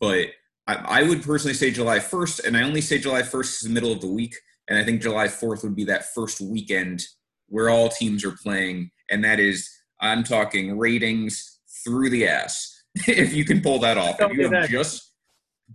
but 0.00 0.28
I, 0.66 0.74
I 0.74 1.02
would 1.02 1.22
personally 1.22 1.54
say 1.54 1.70
July 1.70 1.98
1st, 1.98 2.46
and 2.46 2.56
I 2.56 2.62
only 2.62 2.80
say 2.80 2.98
July 2.98 3.22
1st 3.22 3.40
is 3.40 3.60
the 3.60 3.70
middle 3.70 3.92
of 3.92 4.00
the 4.00 4.10
week, 4.10 4.34
and 4.68 4.78
I 4.78 4.84
think 4.84 5.02
July 5.02 5.26
4th 5.26 5.62
would 5.62 5.76
be 5.76 5.84
that 5.84 6.12
first 6.14 6.40
weekend 6.40 7.04
where 7.48 7.68
all 7.68 7.88
teams 7.88 8.24
are 8.24 8.36
playing, 8.42 8.90
and 9.10 9.22
that 9.24 9.38
is 9.38 9.68
I'm 10.00 10.24
talking 10.24 10.78
ratings 10.78 11.60
through 11.84 12.10
the 12.10 12.26
ass. 12.26 12.82
if 13.06 13.34
you 13.34 13.44
can 13.44 13.60
pull 13.60 13.78
that 13.80 13.98
off, 13.98 14.20
if 14.20 14.32
you 14.32 14.50
have 14.50 14.68
just 14.68 15.12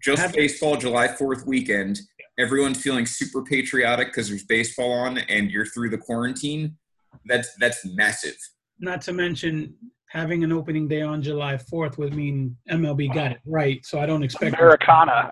just 0.02 0.34
baseball 0.34 0.78
July 0.78 1.08
4th 1.08 1.46
weekend, 1.46 2.00
everyone's 2.40 2.82
feeling 2.82 3.06
super 3.06 3.44
patriotic 3.44 4.08
because 4.08 4.30
there's 4.30 4.46
baseball 4.46 4.92
on, 4.92 5.18
and 5.18 5.52
you're 5.52 5.66
through 5.66 5.90
the 5.90 5.98
quarantine. 5.98 6.78
That's 7.26 7.54
that's 7.60 7.86
massive. 7.86 8.38
Not 8.80 9.02
to 9.04 9.14
mention 9.14 9.76
having 10.08 10.44
an 10.44 10.52
opening 10.52 10.88
day 10.88 11.02
on 11.02 11.22
July 11.22 11.56
4th 11.56 11.98
would 11.98 12.16
mean 12.16 12.58
MLB 12.72 13.14
got 13.14 13.32
it 13.32 13.40
right. 13.46 13.86
So 13.86 14.00
I 14.00 14.08
don't 14.08 14.24
expect 14.24 14.56
Americana. 14.56 15.32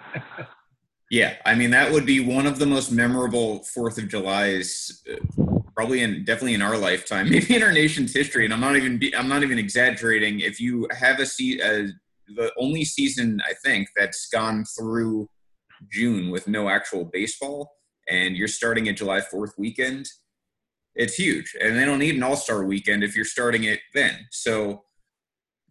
yeah, 1.10 1.36
I 1.44 1.54
mean 1.54 1.70
that 1.70 1.90
would 1.90 2.06
be 2.06 2.20
one 2.20 2.46
of 2.46 2.58
the 2.58 2.66
most 2.66 2.92
memorable 2.92 3.64
Fourth 3.64 3.98
of 3.98 4.08
July's, 4.08 5.02
uh, 5.10 5.58
probably 5.74 6.02
in 6.02 6.24
definitely 6.24 6.54
in 6.54 6.62
our 6.62 6.76
lifetime, 6.76 7.30
maybe 7.30 7.56
in 7.56 7.62
our 7.62 7.72
nation's 7.72 8.14
history. 8.14 8.44
And 8.44 8.52
I'm 8.52 8.60
not 8.60 8.76
even 8.76 9.00
I'm 9.16 9.28
not 9.28 9.42
even 9.42 9.58
exaggerating. 9.58 10.40
If 10.40 10.60
you 10.60 10.86
have 10.92 11.18
a 11.18 11.26
seat, 11.26 11.60
uh, 11.62 11.88
the 12.36 12.52
only 12.58 12.84
season 12.84 13.40
I 13.48 13.54
think 13.64 13.88
that's 13.96 14.28
gone 14.28 14.64
through 14.78 15.28
June 15.88 16.30
with 16.30 16.48
no 16.48 16.68
actual 16.68 17.04
baseball, 17.04 17.70
and 18.08 18.36
you're 18.36 18.48
starting 18.48 18.88
at 18.88 18.96
July 18.96 19.20
4th 19.20 19.52
weekend 19.58 20.06
it's 20.94 21.14
huge. 21.14 21.56
And 21.60 21.76
they 21.76 21.84
don't 21.84 21.98
need 21.98 22.16
an 22.16 22.22
all 22.22 22.36
star 22.36 22.64
weekend 22.64 23.04
if 23.04 23.14
you're 23.14 23.24
starting 23.24 23.64
it 23.64 23.80
then. 23.94 24.26
So 24.30 24.84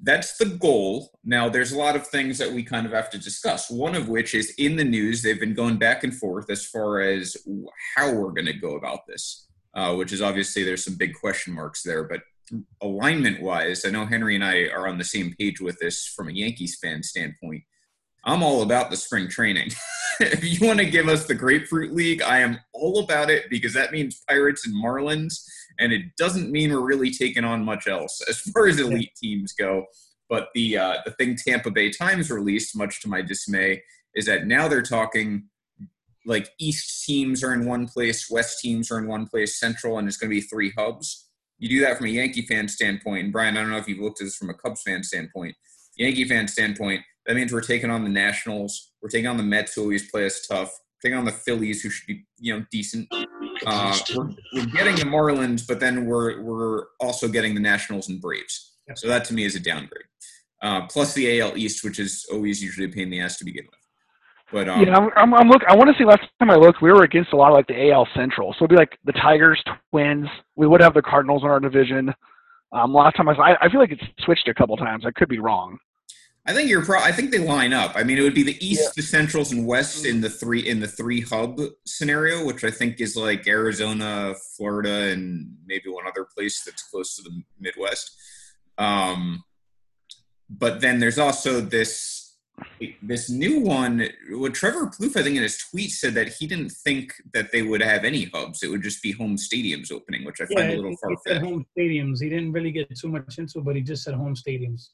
that's 0.02 0.38
the 0.38 0.46
goal. 0.46 1.12
Now, 1.24 1.50
there's 1.50 1.74
a 1.74 1.78
lot 1.78 1.96
of 1.96 2.08
things 2.08 2.38
that 2.38 2.52
we 2.52 2.64
kind 2.64 2.86
of 2.86 2.94
have 2.94 3.10
to 3.12 3.18
discuss. 3.18 3.70
One 3.70 3.96
of 3.96 4.08
which 4.08 4.34
is 4.34 4.54
in 4.58 4.78
the 4.78 4.84
news, 4.84 5.22
they've 5.22 5.40
been 5.40 5.54
going 5.54 5.78
back 5.78 6.04
and 6.04 6.16
forth 6.16 6.50
as 6.50 6.66
far 6.66 7.02
as 7.02 7.36
how 7.96 8.14
we're 8.14 8.32
going 8.32 8.46
to 8.46 8.54
go 8.54 8.76
about 8.76 9.06
this, 9.08 9.48
uh, 9.74 9.94
which 9.96 10.14
is 10.14 10.22
obviously 10.22 10.64
there's 10.64 10.86
some 10.86 10.98
big 10.98 11.14
question 11.14 11.54
marks 11.54 11.84
there. 11.84 12.06
But 12.06 12.22
alignment 12.82 13.42
wise, 13.42 13.84
I 13.86 13.90
know 13.90 14.06
Henry 14.06 14.36
and 14.36 14.44
I 14.44 14.70
are 14.70 14.88
on 14.88 14.98
the 14.98 15.04
same 15.04 15.36
page 15.38 15.60
with 15.60 15.78
this 15.80 16.08
from 16.08 16.30
a 16.30 16.34
Yankees 16.34 16.78
fan 16.82 17.04
standpoint. 17.04 17.64
I'm 18.26 18.44
all 18.44 18.62
about 18.62 18.90
the 18.90 18.98
spring 18.98 19.28
training. 19.28 19.72
if 20.20 20.44
you 20.44 20.68
want 20.68 20.80
to 20.80 20.86
give 20.86 21.08
us 21.08 21.26
the 21.26 21.36
Grapefruit 21.36 21.94
League, 21.94 22.22
I 22.22 22.40
am 22.40 22.60
all 22.74 23.00
about 23.00 23.30
it 23.30 23.50
because 23.50 23.74
that 23.74 23.92
means 23.92 24.22
Pirates 24.28 24.68
and 24.68 24.76
Marlins, 24.76 25.44
and 25.80 25.94
it 25.94 26.04
doesn't 26.18 26.52
mean 26.52 26.72
we're 26.72 26.82
really 26.82 27.12
taking 27.12 27.44
on 27.46 27.64
much 27.64 27.88
else 27.88 28.22
as 28.30 28.40
far 28.40 28.68
as 28.68 28.80
elite 28.80 29.14
teams 29.22 29.54
go. 29.54 29.86
But 30.30 30.50
the 30.54 30.78
uh, 30.78 30.98
the 31.06 31.12
thing 31.12 31.36
Tampa 31.36 31.72
Bay 31.72 31.90
Times 31.90 32.30
released, 32.30 32.78
much 32.78 33.02
to 33.02 33.08
my 33.08 33.22
dismay, 33.22 33.82
is 34.14 34.26
that 34.26 34.46
now 34.46 34.68
they're 34.68 34.84
talking 34.84 35.50
like 36.26 36.50
East 36.60 37.06
teams 37.06 37.44
are 37.44 37.54
in 37.54 37.66
one 37.66 37.88
place, 37.88 38.30
West 38.30 38.60
teams 38.60 38.92
are 38.92 39.00
in 39.00 39.08
one 39.08 39.26
place, 39.26 39.60
Central, 39.60 39.98
and 39.98 40.08
it's 40.08 40.18
going 40.18 40.30
to 40.30 40.36
be 40.36 40.42
three 40.42 40.72
hubs. 40.78 41.30
You 41.58 41.68
do 41.70 41.80
that 41.82 41.98
from 41.98 42.06
a 42.06 42.10
Yankee 42.10 42.44
fan 42.44 42.68
standpoint, 42.68 43.24
and 43.24 43.34
Brian, 43.34 43.58
I 43.58 43.62
don't 43.62 43.72
know 43.72 43.78
if 43.78 43.88
you've 43.88 44.00
looked 44.00 44.22
at 44.22 44.26
this 44.26 44.36
from 44.36 44.50
a 44.50 44.54
Cubs 44.54 44.84
fan 44.84 45.04
standpoint. 45.04 45.56
Yankee 45.98 46.26
fan 46.26 46.48
standpoint, 46.48 47.02
that 47.30 47.36
means 47.36 47.54
we're 47.54 47.62
taking 47.62 47.92
on 47.92 48.04
the 48.04 48.10
Nationals. 48.10 48.94
We're 49.04 49.10
taking 49.10 49.28
on 49.28 49.38
the 49.38 49.44
Mets, 49.44 49.76
who 49.76 49.84
always 49.84 50.10
play 50.10 50.26
us 50.26 50.48
tough. 50.48 50.72
We're 50.72 51.10
taking 51.10 51.20
on 51.20 51.26
the 51.26 51.32
Phillies, 51.32 51.84
who 51.84 51.92
should 51.92 52.08
be 52.08 52.26
you 52.40 52.58
know 52.58 52.66
decent. 52.72 53.08
Uh, 53.68 53.96
we're, 54.16 54.32
we're 54.56 54.66
getting 54.66 54.96
the 54.96 55.04
Marlins, 55.04 55.62
but 55.68 55.80
then 55.80 56.08
we're 56.08 56.42
we're 56.42 56.86
also 57.00 57.28
getting 57.28 57.54
the 57.54 57.60
Nationals 57.60 58.10
and 58.10 58.20
Braves. 58.20 58.78
So 58.96 59.08
that 59.08 59.26
to 59.26 59.36
me 59.36 59.44
is 59.44 59.56
a 59.56 59.60
downgrade. 59.60 60.06
Uh, 60.64 60.88
plus 60.88 61.14
the 61.14 61.40
AL 61.40 61.56
East, 61.56 61.84
which 61.84 62.00
is 62.00 62.26
always 62.32 62.64
usually 62.64 62.88
a 62.88 62.90
pain 62.90 63.04
in 63.04 63.10
the 63.12 63.22
ass 63.22 63.38
to 63.38 63.46
begin 63.46 63.66
with. 63.66 63.80
But 64.52 64.68
um, 64.68 64.82
yeah, 64.82 64.98
I'm, 64.98 65.12
I'm, 65.16 65.34
I'm 65.36 65.50
look. 65.50 65.62
I 65.68 65.76
want 65.76 65.92
to 65.92 65.96
see. 66.00 66.06
Last 66.06 66.24
time 66.40 66.50
I 66.50 66.56
looked, 66.56 66.82
we 66.82 66.92
were 66.92 67.04
against 67.04 67.32
a 67.34 67.36
lot 67.36 67.50
of 67.50 67.54
like 67.54 67.68
the 67.68 67.92
AL 67.92 68.08
Central, 68.16 68.54
so 68.54 68.66
it'd 68.66 68.72
be 68.72 68.76
like 68.76 68.98
the 69.06 69.14
Tigers, 69.14 69.64
Twins. 69.92 70.28
We 70.56 70.66
would 70.66 70.82
have 70.82 70.96
the 70.96 71.04
Cardinals 71.04 71.44
in 71.44 71.50
our 71.50 71.60
division. 71.60 72.12
Um, 72.72 72.92
last 72.92 73.18
time 73.18 73.30
I, 73.30 73.36
saw, 73.36 73.44
I, 73.44 73.58
I 73.62 73.70
feel 73.70 73.80
like 73.80 73.92
it's 73.92 74.04
switched 74.26 74.48
a 74.48 74.54
couple 74.56 74.76
times. 74.78 75.06
I 75.06 75.12
could 75.12 75.30
be 75.30 75.38
wrong. 75.38 75.78
I 76.46 76.54
think 76.54 76.70
you're. 76.70 76.84
Pro- 76.84 77.02
I 77.02 77.12
think 77.12 77.32
they 77.32 77.38
line 77.38 77.74
up. 77.74 77.94
I 77.96 78.04
mean, 78.04 78.18
it 78.18 78.22
would 78.22 78.34
be 78.34 78.44
the 78.44 78.58
East, 78.66 78.82
yeah. 78.84 78.90
the 78.96 79.02
Centrals, 79.02 79.52
and 79.52 79.68
West 79.68 80.06
in 80.06 80.22
the 80.22 80.30
three 80.30 80.68
in 80.68 80.80
the 80.80 80.88
three 80.88 81.22
hub 81.22 81.60
scenario, 81.86 82.46
which 82.46 82.64
I 82.64 82.72
think 82.72 83.00
is 83.02 83.16
like 83.16 83.48
Arizona, 83.48 84.34
Florida, 84.56 85.12
and 85.12 85.56
maybe 85.66 85.90
one 85.90 86.08
other 86.08 86.26
place 86.26 86.64
that's 86.64 86.84
close 86.84 87.16
to 87.18 87.24
the 87.24 87.42
Midwest. 87.60 88.16
Um, 88.78 89.44
but 90.50 90.82
then 90.82 91.00
there's 91.00 91.20
also 91.20 91.62
this 91.62 92.38
this 93.02 93.30
new 93.30 93.60
one. 93.60 94.10
What 94.32 94.54
Trevor 94.54 94.88
Plouffe, 94.88 95.18
I 95.18 95.24
think, 95.24 95.36
in 95.36 95.44
his 95.44 95.58
tweet 95.58 95.92
said 95.92 96.14
that 96.16 96.30
he 96.30 96.48
didn't 96.48 96.72
think 96.72 97.14
that 97.34 97.52
they 97.52 97.62
would 97.62 97.82
have 97.82 98.04
any 98.04 98.26
hubs. 98.34 98.64
It 98.64 98.70
would 98.70 98.82
just 98.82 99.04
be 99.04 99.12
home 99.12 99.36
stadiums 99.36 99.92
opening, 99.92 100.26
which 100.26 100.42
I 100.42 100.46
yeah, 100.50 100.58
find 100.60 100.72
a 100.72 100.76
little 100.78 100.98
far 100.98 101.16
fetched. 101.28 101.46
Home 101.46 101.66
stadiums. 101.78 102.22
He 102.22 102.30
didn't 102.30 102.52
really 102.52 102.72
get 102.72 102.94
too 102.96 103.10
much 103.10 103.38
into, 103.38 103.60
it, 103.60 103.66
but 103.66 103.76
he 103.76 103.82
just 103.82 104.04
said 104.04 104.16
home 104.16 104.36
stadiums. 104.36 104.90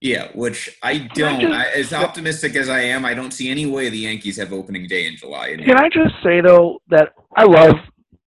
Yeah, 0.00 0.28
which 0.34 0.78
I 0.82 1.08
don't. 1.14 1.52
I, 1.52 1.68
as 1.70 1.92
optimistic 1.92 2.56
as 2.56 2.70
I 2.70 2.80
am, 2.80 3.04
I 3.04 3.12
don't 3.12 3.32
see 3.32 3.50
any 3.50 3.66
way 3.66 3.90
the 3.90 3.98
Yankees 3.98 4.38
have 4.38 4.52
opening 4.52 4.86
day 4.86 5.06
in 5.06 5.16
July. 5.16 5.56
Can 5.56 5.76
I 5.76 5.90
just 5.90 6.14
say 6.22 6.40
though 6.40 6.80
that 6.88 7.12
I 7.36 7.44
love 7.44 7.76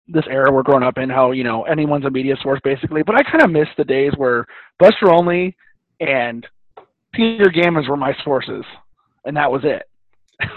this 0.09 0.25
era 0.29 0.50
we're 0.53 0.65
growing 0.65 0.83
up 0.83 0.99
in, 0.99 1.09
how 1.09 1.31
you 1.31 1.45
know 1.45 1.62
anyone's 1.65 2.05
a 2.05 2.11
media 2.11 2.35
source 2.43 2.61
basically, 2.65 3.05
but 3.05 3.15
I 3.15 3.23
kind 3.23 3.43
of 3.43 3.50
miss 3.50 3.69
the 3.77 3.85
days 3.85 4.12
where 4.17 4.47
Buster 4.81 5.12
Olney 5.12 5.57
and 6.00 6.45
Peter 7.15 7.50
Gammons 7.50 7.89
were 7.89 7.97
my 7.97 8.17
sources, 8.25 8.65
and 9.25 9.37
that 9.37 9.50
was 9.50 9.62
it. 9.65 9.83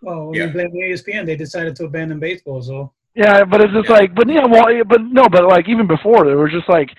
Well, 0.00 0.26
when 0.26 0.34
yeah. 0.36 0.46
you 0.46 0.52
blame 0.52 0.70
ESPN, 0.70 1.26
they 1.26 1.34
decided 1.34 1.74
to 1.74 1.86
abandon 1.86 2.20
baseball, 2.20 2.62
so. 2.62 2.92
Yeah, 3.16 3.42
but 3.44 3.60
it's 3.60 3.72
just 3.72 3.88
yeah. 3.88 3.96
like, 3.96 4.14
but 4.14 4.28
yeah, 4.28 4.46
well, 4.46 4.66
but 4.86 5.00
no, 5.02 5.28
but 5.28 5.48
like 5.48 5.68
even 5.68 5.88
before, 5.88 6.24
there 6.24 6.38
was 6.38 6.52
just 6.52 6.68
like 6.68 6.90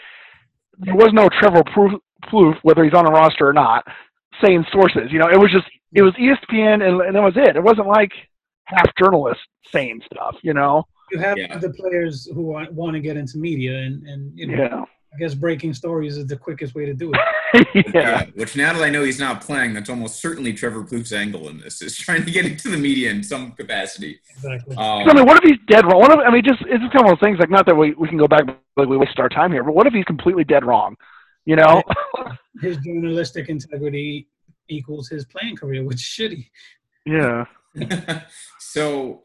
there 0.79 0.95
was 0.95 1.11
no 1.13 1.29
Trevor 1.29 1.63
Plouffe, 2.25 2.57
whether 2.63 2.83
he's 2.83 2.93
on 2.93 3.07
a 3.07 3.11
roster 3.11 3.47
or 3.47 3.53
not, 3.53 3.85
saying 4.43 4.65
sources. 4.71 5.11
You 5.11 5.19
know, 5.19 5.29
it 5.29 5.39
was 5.39 5.51
just 5.51 5.65
it 5.93 6.01
was 6.01 6.13
ESPN, 6.13 6.87
and, 6.87 7.01
and 7.01 7.15
that 7.15 7.23
was 7.23 7.35
it. 7.35 7.55
It 7.55 7.63
wasn't 7.63 7.87
like 7.87 8.11
half 8.65 8.89
journalists 8.97 9.43
saying 9.71 10.01
stuff. 10.11 10.35
You 10.41 10.53
know. 10.53 10.85
You 11.11 11.17
have 11.19 11.37
yeah. 11.39 11.57
the 11.57 11.71
players 11.71 12.29
who 12.31 12.43
want, 12.43 12.71
want 12.71 12.93
to 12.93 12.99
get 12.99 13.17
into 13.17 13.37
media, 13.37 13.77
and 13.77 14.03
and 14.03 14.37
you 14.37 14.47
know, 14.47 14.55
yeah. 14.55 14.85
I 15.13 15.17
guess 15.17 15.33
breaking 15.33 15.73
stories 15.73 16.17
is 16.17 16.27
the 16.27 16.37
quickest 16.37 16.75
way 16.75 16.85
to 16.85 16.93
do 16.93 17.11
it. 17.11 17.67
yeah. 17.73 17.83
yeah. 17.93 18.25
Which 18.35 18.55
now 18.55 18.73
that 18.73 18.83
I 18.83 18.91
know 18.91 19.03
he's 19.03 19.19
not 19.19 19.41
playing, 19.41 19.73
that's 19.73 19.89
almost 19.89 20.21
certainly 20.21 20.53
Trevor 20.53 20.83
Plouffe's 20.83 21.11
angle 21.11 21.49
in 21.49 21.59
this 21.59 21.81
is 21.81 21.97
trying 21.97 22.25
to 22.25 22.31
get 22.31 22.45
into 22.45 22.69
the 22.69 22.77
media 22.77 23.09
in 23.09 23.23
some 23.23 23.53
capacity. 23.53 24.19
Exactly. 24.35 24.75
Um, 24.75 25.09
I 25.09 25.13
mean, 25.13 25.25
what 25.25 25.43
if 25.43 25.49
he's 25.49 25.59
dead 25.67 25.85
wrong? 25.85 25.99
What 25.99 26.11
if, 26.11 26.19
I 26.19 26.29
mean, 26.29 26.43
just 26.43 26.61
it's 26.61 26.81
just 26.83 26.93
kind 26.93 26.97
of 26.97 27.05
one 27.05 27.13
of 27.13 27.19
those 27.19 27.25
things. 27.25 27.39
Like, 27.39 27.49
not 27.49 27.65
that 27.65 27.75
we 27.75 27.93
we 27.95 28.07
can 28.07 28.17
go 28.17 28.27
back 28.27 28.43
like 28.77 28.87
we 28.87 28.97
waste 28.97 29.19
our 29.19 29.29
time 29.29 29.51
here, 29.51 29.63
but 29.63 29.73
what 29.73 29.87
if 29.87 29.93
he's 29.93 30.05
completely 30.05 30.43
dead 30.43 30.63
wrong? 30.63 30.95
You 31.49 31.55
know, 31.55 31.81
his 32.61 32.77
journalistic 32.77 33.49
integrity 33.49 34.27
equals 34.67 35.09
his 35.09 35.25
playing 35.25 35.55
career, 35.55 35.83
which 35.83 35.95
is 35.95 36.01
shitty. 36.01 36.45
Yeah. 37.07 37.45
so 38.59 39.23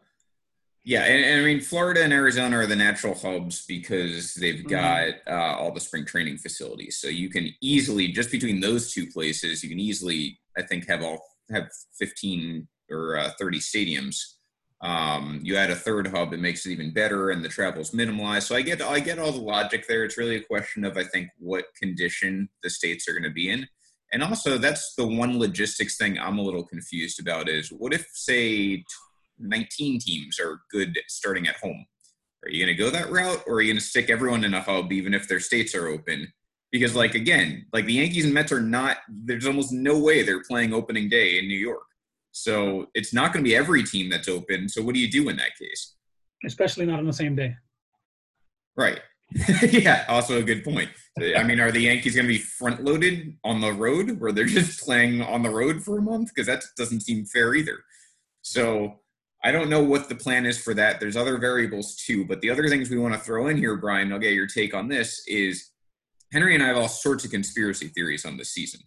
yeah, 0.85 1.02
and, 1.02 1.23
and, 1.23 1.43
I 1.43 1.45
mean, 1.45 1.61
Florida 1.61 2.02
and 2.02 2.14
Arizona 2.14 2.61
are 2.61 2.66
the 2.66 2.76
natural 2.76 3.14
hubs 3.14 3.66
because 3.66 4.33
they've 4.37 4.64
mm-hmm. 4.64 4.69
got 4.69 5.09
uh, 5.26 5.59
all 5.59 5.71
the 5.71 5.81
spring 5.81 6.07
training 6.07 6.38
facilities. 6.38 6.97
So 6.97 7.09
you 7.09 7.28
can 7.28 7.50
easily, 7.61 8.09
just 8.09 8.31
between 8.31 8.59
those 8.59 8.90
two 8.90 9.07
places, 9.07 9.62
you 9.62 9.69
can 9.69 9.78
easily, 9.78 10.38
I 10.57 10.62
think, 10.62 10.88
have 10.88 11.02
all 11.02 11.23
have 11.50 11.69
15 11.99 12.66
or 12.90 13.19
uh, 13.19 13.33
30 13.38 13.59
stadiums. 13.59 14.16
Um, 14.85 15.41
you 15.43 15.57
add 15.57 15.71
a 15.71 15.75
third 15.75 16.09
hub, 16.09 16.35
it 16.35 16.41
makes 16.41 16.67
it 16.67 16.73
even 16.73 16.93
better, 16.93 17.31
and 17.31 17.43
the 17.43 17.49
travel 17.49 17.81
is 17.81 17.93
minimalized. 17.93 18.43
So 18.43 18.55
I 18.55 18.61
get, 18.61 18.83
I 18.83 19.00
get 19.00 19.19
all 19.19 19.33
the 19.33 19.41
logic 19.41 19.87
there. 19.88 20.05
It's 20.05 20.19
really 20.19 20.37
a 20.37 20.45
question 20.45 20.85
of, 20.85 20.99
I 20.99 21.05
think, 21.05 21.31
what 21.38 21.64
condition 21.81 22.50
the 22.62 22.69
states 22.69 23.09
are 23.09 23.12
going 23.12 23.23
to 23.23 23.31
be 23.31 23.49
in. 23.49 23.67
And 24.12 24.23
also, 24.23 24.59
that's 24.59 24.95
the 24.95 25.07
one 25.07 25.38
logistics 25.38 25.97
thing 25.97 26.19
I'm 26.19 26.38
a 26.38 26.43
little 26.43 26.67
confused 26.67 27.19
about 27.19 27.49
is 27.49 27.71
what 27.71 27.95
if, 27.95 28.07
say, 28.12 28.85
19 29.38 30.00
teams 30.00 30.38
are 30.38 30.61
good 30.71 30.99
starting 31.09 31.49
at 31.49 31.57
home. 31.57 31.87
Are 32.45 32.50
you 32.50 32.62
going 32.64 32.76
to 32.76 32.83
go 32.83 32.91
that 32.91 33.11
route 33.11 33.43
or 33.47 33.55
are 33.55 33.62
you 33.62 33.73
going 33.73 33.81
to 33.81 33.85
stick 33.85 34.11
everyone 34.11 34.45
in 34.45 34.53
a 34.53 34.61
hub 34.61 34.93
even 34.93 35.14
if 35.14 35.26
their 35.26 35.41
states 35.41 35.75
are 35.75 35.88
open? 35.88 36.31
Because, 36.71 36.95
like, 36.95 37.14
again, 37.14 37.64
like 37.73 37.87
the 37.87 37.95
Yankees 37.95 38.26
and 38.26 38.35
Mets 38.35 38.53
are 38.53 38.61
not, 38.61 38.99
there's 39.09 39.47
almost 39.47 39.73
no 39.73 39.99
way 39.99 40.23
they're 40.23 40.43
playing 40.43 40.75
opening 40.75 41.09
day 41.09 41.38
in 41.38 41.49
New 41.49 41.59
York. 41.59 41.85
So 42.35 42.88
it's 42.95 43.14
not 43.14 43.33
going 43.33 43.45
to 43.45 43.49
be 43.49 43.55
every 43.55 43.85
team 43.85 44.11
that's 44.11 44.29
open. 44.29 44.69
So 44.69 44.83
what 44.83 44.95
do 44.95 45.00
you 45.00 45.09
do 45.09 45.29
in 45.29 45.37
that 45.37 45.57
case? 45.57 45.95
Especially 46.45 46.85
not 46.85 46.99
on 46.99 47.07
the 47.07 47.12
same 47.12 47.37
day. 47.37 47.55
Right. 48.76 49.00
yeah, 49.71 50.05
also 50.09 50.38
a 50.38 50.43
good 50.43 50.64
point. 50.64 50.91
I 51.37 51.45
mean, 51.45 51.61
are 51.61 51.71
the 51.71 51.83
Yankees 51.83 52.17
going 52.17 52.26
to 52.26 52.33
be 52.33 52.38
front 52.38 52.83
loaded 52.83 53.37
on 53.45 53.61
the 53.61 53.73
road 53.73 54.21
where 54.21 54.33
they're 54.33 54.47
just 54.47 54.81
playing 54.85 55.23
on 55.23 55.45
the 55.45 55.49
road 55.49 55.85
for 55.85 55.97
a 55.97 56.03
month? 56.03 56.31
Because 56.35 56.49
that 56.49 56.64
doesn't 56.76 57.03
seem 57.03 57.25
fair 57.25 57.55
either. 57.55 57.79
So 58.43 58.99
I 59.45 59.53
don't 59.53 59.71
know 59.71 59.83
what 59.83 60.09
the 60.09 60.17
plan 60.17 60.45
is 60.45 60.59
for 60.59 60.75
that. 60.75 60.99
There's 60.99 61.17
other 61.17 61.38
variables 61.38 61.95
too, 61.95 62.25
but 62.25 62.41
the 62.41 62.50
other 62.50 62.69
things 62.69 62.91
we 62.91 62.99
want 62.99 63.14
to 63.14 63.21
throw 63.21 63.47
in 63.47 63.59
here, 63.59 63.76
Brian, 63.76 64.12
I'll 64.12 64.19
get 64.19 64.33
your 64.33 64.49
take 64.49 64.75
on 64.75 64.88
this, 64.88 65.23
is 65.29 65.71
Henry 66.33 66.55
and 66.55 66.64
I 66.64 66.67
have 66.67 66.79
all 66.79 66.88
sorts 66.88 67.25
of 67.25 67.31
conspiracy 67.31 67.87
theories 67.88 68.25
on 68.25 68.37
this 68.37 68.50
season. 68.50 68.81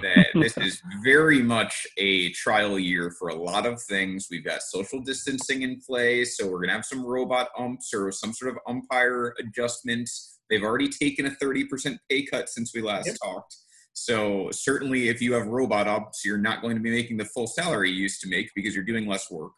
That 0.00 0.26
this 0.34 0.56
is 0.56 0.80
very 1.04 1.42
much 1.42 1.86
a 1.98 2.30
trial 2.32 2.78
year 2.78 3.10
for 3.18 3.28
a 3.28 3.34
lot 3.34 3.66
of 3.66 3.82
things. 3.82 4.28
We've 4.30 4.44
got 4.44 4.62
social 4.62 5.00
distancing 5.00 5.62
in 5.62 5.80
place, 5.80 6.36
so 6.36 6.46
we're 6.46 6.58
going 6.58 6.68
to 6.68 6.74
have 6.74 6.84
some 6.84 7.04
robot 7.04 7.48
umps 7.58 7.92
or 7.94 8.10
some 8.12 8.32
sort 8.32 8.52
of 8.52 8.58
umpire 8.66 9.34
adjustments. 9.38 10.40
They've 10.48 10.62
already 10.62 10.88
taken 10.88 11.26
a 11.26 11.30
30% 11.30 11.98
pay 12.10 12.24
cut 12.24 12.48
since 12.48 12.72
we 12.74 12.82
last 12.82 13.06
yep. 13.06 13.16
talked. 13.22 13.56
So 13.92 14.48
certainly, 14.52 15.08
if 15.08 15.20
you 15.20 15.34
have 15.34 15.46
robot 15.46 15.86
umps, 15.86 16.24
you're 16.24 16.38
not 16.38 16.62
going 16.62 16.76
to 16.76 16.82
be 16.82 16.90
making 16.90 17.18
the 17.18 17.24
full 17.26 17.46
salary 17.46 17.90
you 17.90 18.02
used 18.02 18.20
to 18.22 18.28
make 18.28 18.50
because 18.54 18.74
you're 18.74 18.84
doing 18.84 19.06
less 19.06 19.30
work. 19.30 19.52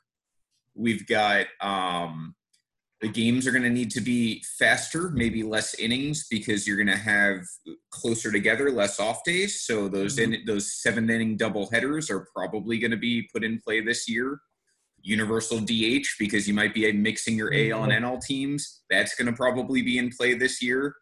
We've 0.74 1.06
got 1.06 1.46
um, 1.60 2.34
the 3.04 3.10
games 3.10 3.46
are 3.46 3.50
going 3.50 3.64
to 3.64 3.68
need 3.68 3.90
to 3.90 4.00
be 4.00 4.42
faster, 4.58 5.10
maybe 5.10 5.42
less 5.42 5.74
innings 5.74 6.26
because 6.30 6.66
you're 6.66 6.82
going 6.82 6.86
to 6.86 6.96
have 6.96 7.40
closer 7.90 8.32
together, 8.32 8.70
less 8.70 8.98
off 8.98 9.22
days. 9.24 9.60
So 9.60 9.88
those 9.88 10.16
mm-hmm. 10.16 10.32
in, 10.32 10.44
those 10.46 10.80
seven 10.80 11.10
inning 11.10 11.36
double 11.36 11.68
headers 11.70 12.10
are 12.10 12.26
probably 12.34 12.78
going 12.78 12.92
to 12.92 12.96
be 12.96 13.28
put 13.30 13.44
in 13.44 13.60
play 13.60 13.82
this 13.82 14.08
year. 14.08 14.40
Universal 15.02 15.60
DH 15.60 16.06
because 16.18 16.48
you 16.48 16.54
might 16.54 16.72
be 16.72 16.90
mixing 16.92 17.36
your 17.36 17.52
AL 17.52 17.84
and 17.84 17.92
NL 17.92 18.12
mm-hmm. 18.12 18.18
teams. 18.26 18.80
That's 18.88 19.14
going 19.14 19.26
to 19.26 19.36
probably 19.36 19.82
be 19.82 19.98
in 19.98 20.08
play 20.08 20.32
this 20.32 20.62
year. 20.62 20.94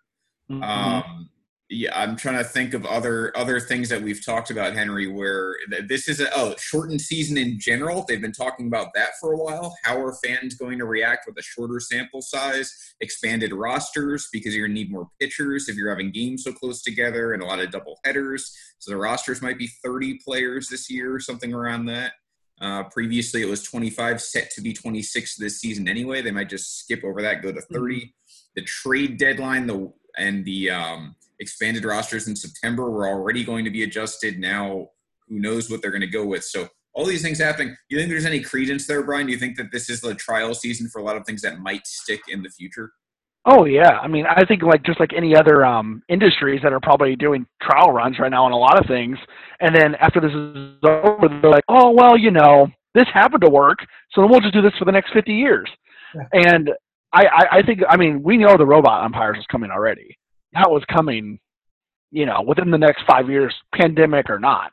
Mm-hmm. 0.50 0.61
Um, 0.64 1.30
yeah, 1.73 1.99
I'm 1.99 2.17
trying 2.17 2.37
to 2.37 2.45
think 2.45 2.75
of 2.75 2.85
other 2.85 3.33
other 3.37 3.59
things 3.59 3.88
that 3.88 4.02
we've 4.02 4.25
talked 4.25 4.50
about, 4.50 4.75
Henry. 4.75 5.07
Where 5.07 5.57
this 5.88 6.07
is 6.07 6.21
a 6.21 6.29
oh, 6.37 6.55
shortened 6.59 7.00
season 7.00 7.38
in 7.38 7.59
general. 7.59 8.05
They've 8.07 8.21
been 8.21 8.31
talking 8.33 8.67
about 8.67 8.88
that 8.95 9.11
for 9.21 9.33
a 9.33 9.38
while. 9.38 9.75
How 9.83 9.99
are 9.99 10.14
fans 10.23 10.55
going 10.55 10.79
to 10.79 10.85
react 10.85 11.26
with 11.26 11.38
a 11.38 11.43
shorter 11.43 11.81
sample 11.81 12.21
size, 12.21 12.95
expanded 13.00 13.55
rosters? 13.55 14.29
Because 14.33 14.55
you're 14.55 14.67
gonna 14.67 14.75
need 14.75 14.93
more 14.93 15.09
pitchers 15.19 15.69
if 15.69 15.76
you're 15.76 15.88
having 15.88 16.12
games 16.12 16.45
so 16.45 16.52
close 16.52 16.83
together, 16.83 17.33
and 17.33 17.43
a 17.43 17.47
lot 17.47 17.59
of 17.59 17.71
double 17.71 17.99
headers. 18.05 18.55
So 18.79 18.91
the 18.91 18.99
rosters 18.99 19.41
might 19.41 19.59
be 19.59 19.69
30 19.83 20.21
players 20.25 20.69
this 20.69 20.91
year, 20.91 21.19
something 21.21 21.55
around 21.55 21.87
that. 21.87 22.12
Uh, 22.61 22.85
previously, 22.85 23.43
it 23.43 23.49
was 23.49 23.62
25, 23.62 24.21
set 24.21 24.50
to 24.50 24.61
be 24.61 24.73
26 24.73 25.37
this 25.37 25.59
season 25.59 25.88
anyway. 25.88 26.21
They 26.21 26.31
might 26.31 26.50
just 26.50 26.81
skip 26.81 27.02
over 27.02 27.23
that, 27.23 27.43
go 27.43 27.50
to 27.50 27.61
30. 27.61 27.97
Mm-hmm. 27.97 28.07
The 28.57 28.62
trade 28.62 29.17
deadline, 29.17 29.67
the 29.67 29.91
and 30.19 30.45
the 30.45 30.71
um, 30.71 31.17
expanded 31.41 31.85
rosters 31.85 32.29
in 32.29 32.37
September 32.37 32.91
were 32.91 33.09
already 33.09 33.45
going 33.45 33.65
to 33.65 33.71
be 33.71 33.83
adjusted. 33.83 34.39
Now, 34.39 34.89
who 35.29 35.39
knows 35.39 35.71
what 35.71 35.83
they're 35.83 35.91
going 35.91 36.03
to 36.03 36.07
go 36.07 36.25
with? 36.27 36.45
So, 36.45 36.69
all 36.95 37.07
these 37.07 37.23
things 37.23 37.39
happening. 37.39 37.69
Do 37.69 37.75
you 37.89 37.99
think 37.99 38.11
there's 38.11 38.27
any 38.27 38.41
credence 38.41 38.87
there, 38.87 39.03
Brian? 39.03 39.27
Do 39.27 39.33
you 39.33 39.39
think 39.39 39.57
that 39.57 39.73
this 39.73 39.89
is 39.89 40.03
the 40.03 40.15
trial 40.15 40.53
season 40.53 40.89
for 40.91 41.01
a 41.01 41.05
lot 41.05 41.17
of 41.17 41.25
things 41.25 41.41
that 41.41 41.61
might 41.61 41.87
stick 41.87 42.21
in 42.29 42.43
the 42.43 42.51
future? 42.51 42.93
Oh 43.45 43.65
yeah, 43.65 43.99
I 43.99 44.07
mean, 44.07 44.25
I 44.27 44.45
think 44.45 44.62
like 44.62 44.85
just 44.85 45.01
like 45.01 45.12
any 45.17 45.35
other 45.35 45.65
um, 45.65 46.03
industries 46.09 46.61
that 46.62 46.73
are 46.73 46.81
probably 46.81 47.17
doing 47.17 47.45
trial 47.61 47.91
runs 47.91 48.19
right 48.21 48.31
now 48.31 48.45
on 48.45 48.53
a 48.53 48.57
lot 48.57 48.79
of 48.79 48.87
things, 48.87 49.19
and 49.61 49.75
then 49.75 49.97
after 49.97 50.21
this 50.21 50.31
is 50.31 50.79
over, 50.85 51.29
they're 51.41 51.51
like, 51.51 51.65
oh 51.69 51.91
well, 51.91 52.17
you 52.17 52.31
know, 52.31 52.69
this 52.95 53.07
happened 53.12 53.43
to 53.43 53.51
work, 53.51 53.79
so 54.12 54.21
then 54.21 54.31
we'll 54.31 54.41
just 54.41 54.55
do 54.55 54.62
this 54.62 54.75
for 54.79 54.85
the 54.85 54.93
next 54.93 55.12
fifty 55.12 55.33
years. 55.33 55.69
Yeah. 56.15 56.51
And 56.53 56.71
I, 57.12 57.25
I, 57.27 57.59
I 57.59 57.62
think, 57.62 57.81
I 57.89 57.97
mean, 57.97 58.23
we 58.23 58.37
know 58.37 58.57
the 58.57 58.67
robot 58.67 59.05
umpires 59.05 59.39
is 59.39 59.47
coming 59.51 59.71
already 59.71 60.17
that 60.52 60.71
was 60.71 60.82
coming, 60.92 61.38
you 62.11 62.26
know, 62.26 62.42
within 62.47 62.71
the 62.71 62.78
next 62.78 63.02
five 63.06 63.28
years, 63.28 63.54
pandemic 63.75 64.30
or 64.30 64.38
not. 64.38 64.73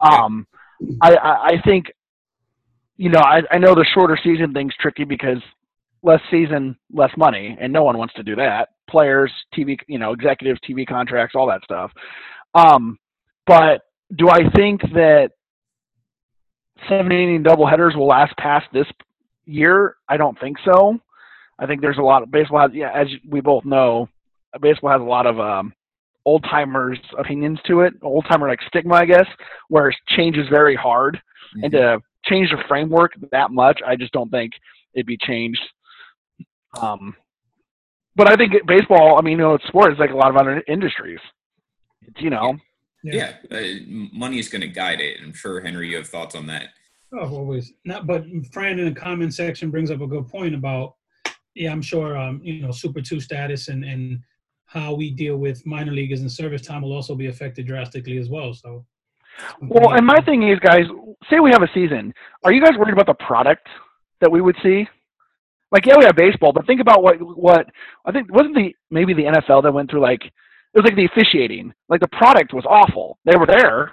Um, 0.00 0.46
I, 1.00 1.16
I 1.16 1.62
think 1.64 1.86
you 2.96 3.08
know, 3.08 3.20
I, 3.20 3.40
I 3.50 3.58
know 3.58 3.74
the 3.74 3.86
shorter 3.94 4.18
season 4.22 4.52
thing's 4.52 4.74
tricky 4.78 5.04
because 5.04 5.38
less 6.02 6.20
season, 6.30 6.76
less 6.92 7.10
money, 7.16 7.56
and 7.60 7.72
no 7.72 7.82
one 7.82 7.98
wants 7.98 8.14
to 8.14 8.22
do 8.22 8.36
that. 8.36 8.70
Players, 8.88 9.32
TV, 9.56 9.76
you 9.88 9.98
know, 9.98 10.12
executives, 10.12 10.60
TV 10.68 10.86
contracts, 10.86 11.34
all 11.34 11.48
that 11.48 11.64
stuff. 11.64 11.90
Um, 12.54 12.98
but 13.46 13.82
do 14.16 14.28
I 14.28 14.48
think 14.54 14.82
that 14.92 15.30
seven 16.88 17.10
inning 17.10 17.42
doubleheaders 17.42 17.96
will 17.96 18.06
last 18.06 18.36
past 18.36 18.66
this 18.72 18.86
year? 19.46 19.96
I 20.08 20.16
don't 20.16 20.38
think 20.38 20.58
so. 20.64 20.98
I 21.58 21.66
think 21.66 21.80
there's 21.80 21.98
a 21.98 22.02
lot 22.02 22.22
of 22.22 22.30
baseball. 22.30 22.68
Yeah, 22.72 22.92
as 22.94 23.08
we 23.28 23.40
both 23.40 23.64
know, 23.64 24.08
baseball 24.60 24.90
has 24.90 25.00
a 25.00 25.04
lot 25.04 25.26
of 25.26 25.40
um, 25.40 25.72
old 26.24 26.44
timers 26.44 26.98
opinions 27.18 27.58
to 27.66 27.80
it, 27.80 27.94
old 28.02 28.26
timer 28.30 28.48
like 28.48 28.60
stigma, 28.68 28.94
I 28.94 29.06
guess, 29.06 29.26
where 29.68 29.92
change 30.08 30.36
is 30.36 30.48
very 30.48 30.76
hard, 30.76 31.16
mm-hmm. 31.16 31.64
and 31.64 31.72
to 31.72 32.00
change 32.24 32.50
the 32.50 32.62
framework 32.68 33.12
that 33.32 33.50
much, 33.50 33.80
I 33.86 33.96
just 33.96 34.12
don't 34.12 34.30
think 34.30 34.52
it'd 34.94 35.06
be 35.06 35.18
changed. 35.18 35.62
Um, 36.80 37.16
but 38.14 38.28
I 38.28 38.36
think 38.36 38.52
baseball, 38.66 39.18
I 39.18 39.22
mean, 39.22 39.32
you 39.32 39.38
know, 39.38 39.54
it's 39.54 39.66
sport 39.66 39.92
is 39.92 39.98
like 39.98 40.10
a 40.10 40.16
lot 40.16 40.30
of 40.30 40.36
other 40.36 40.62
industries. 40.68 41.20
It's 42.02 42.20
you 42.20 42.30
know, 42.30 42.56
yeah, 43.02 43.34
yeah 43.50 43.56
uh, 43.56 43.62
money 44.12 44.38
is 44.38 44.48
going 44.48 44.62
to 44.62 44.68
guide 44.68 45.00
it. 45.00 45.18
I'm 45.22 45.32
sure 45.32 45.60
Henry, 45.60 45.90
you 45.90 45.96
have 45.96 46.08
thoughts 46.08 46.34
on 46.34 46.46
that. 46.46 46.68
Oh, 47.14 47.28
always. 47.28 47.72
Not, 47.84 48.06
but 48.06 48.24
Fran 48.52 48.78
in 48.78 48.92
the 48.92 48.98
comment 48.98 49.34
section 49.34 49.70
brings 49.70 49.90
up 49.90 50.00
a 50.00 50.06
good 50.06 50.28
point 50.28 50.54
about, 50.54 50.94
yeah, 51.54 51.70
I'm 51.70 51.82
sure, 51.82 52.16
um, 52.16 52.40
you 52.42 52.62
know, 52.62 52.72
Super 52.72 53.02
Two 53.02 53.20
status 53.20 53.68
and 53.68 53.84
and 53.84 54.20
how 54.72 54.94
we 54.94 55.10
deal 55.10 55.36
with 55.36 55.64
minor 55.66 55.92
leaguers 55.92 56.20
and 56.20 56.32
service 56.32 56.62
time 56.62 56.82
will 56.82 56.92
also 56.92 57.14
be 57.14 57.26
affected 57.26 57.66
drastically 57.66 58.16
as 58.16 58.28
well. 58.28 58.54
So. 58.54 58.84
Well, 59.60 59.92
and 59.94 60.06
my 60.06 60.18
thing 60.24 60.48
is, 60.48 60.58
guys, 60.60 60.84
say 61.28 61.40
we 61.40 61.50
have 61.50 61.62
a 61.62 61.70
season. 61.74 62.12
Are 62.44 62.52
you 62.52 62.62
guys 62.62 62.78
worried 62.78 62.92
about 62.92 63.06
the 63.06 63.24
product 63.24 63.66
that 64.20 64.30
we 64.30 64.40
would 64.40 64.56
see? 64.62 64.86
Like, 65.70 65.86
yeah, 65.86 65.96
we 65.98 66.04
have 66.04 66.16
baseball, 66.16 66.52
but 66.52 66.66
think 66.66 66.80
about 66.80 67.02
what 67.02 67.16
what 67.20 67.66
I 68.04 68.12
think 68.12 68.30
wasn't 68.32 68.54
the 68.54 68.74
maybe 68.90 69.14
the 69.14 69.24
NFL 69.24 69.62
that 69.62 69.72
went 69.72 69.90
through 69.90 70.02
like 70.02 70.22
it 70.24 70.80
was 70.80 70.84
like 70.84 70.96
the 70.96 71.06
officiating. 71.06 71.72
Like 71.88 72.00
the 72.00 72.08
product 72.08 72.52
was 72.52 72.64
awful. 72.66 73.18
They 73.24 73.36
were 73.36 73.46
there, 73.46 73.92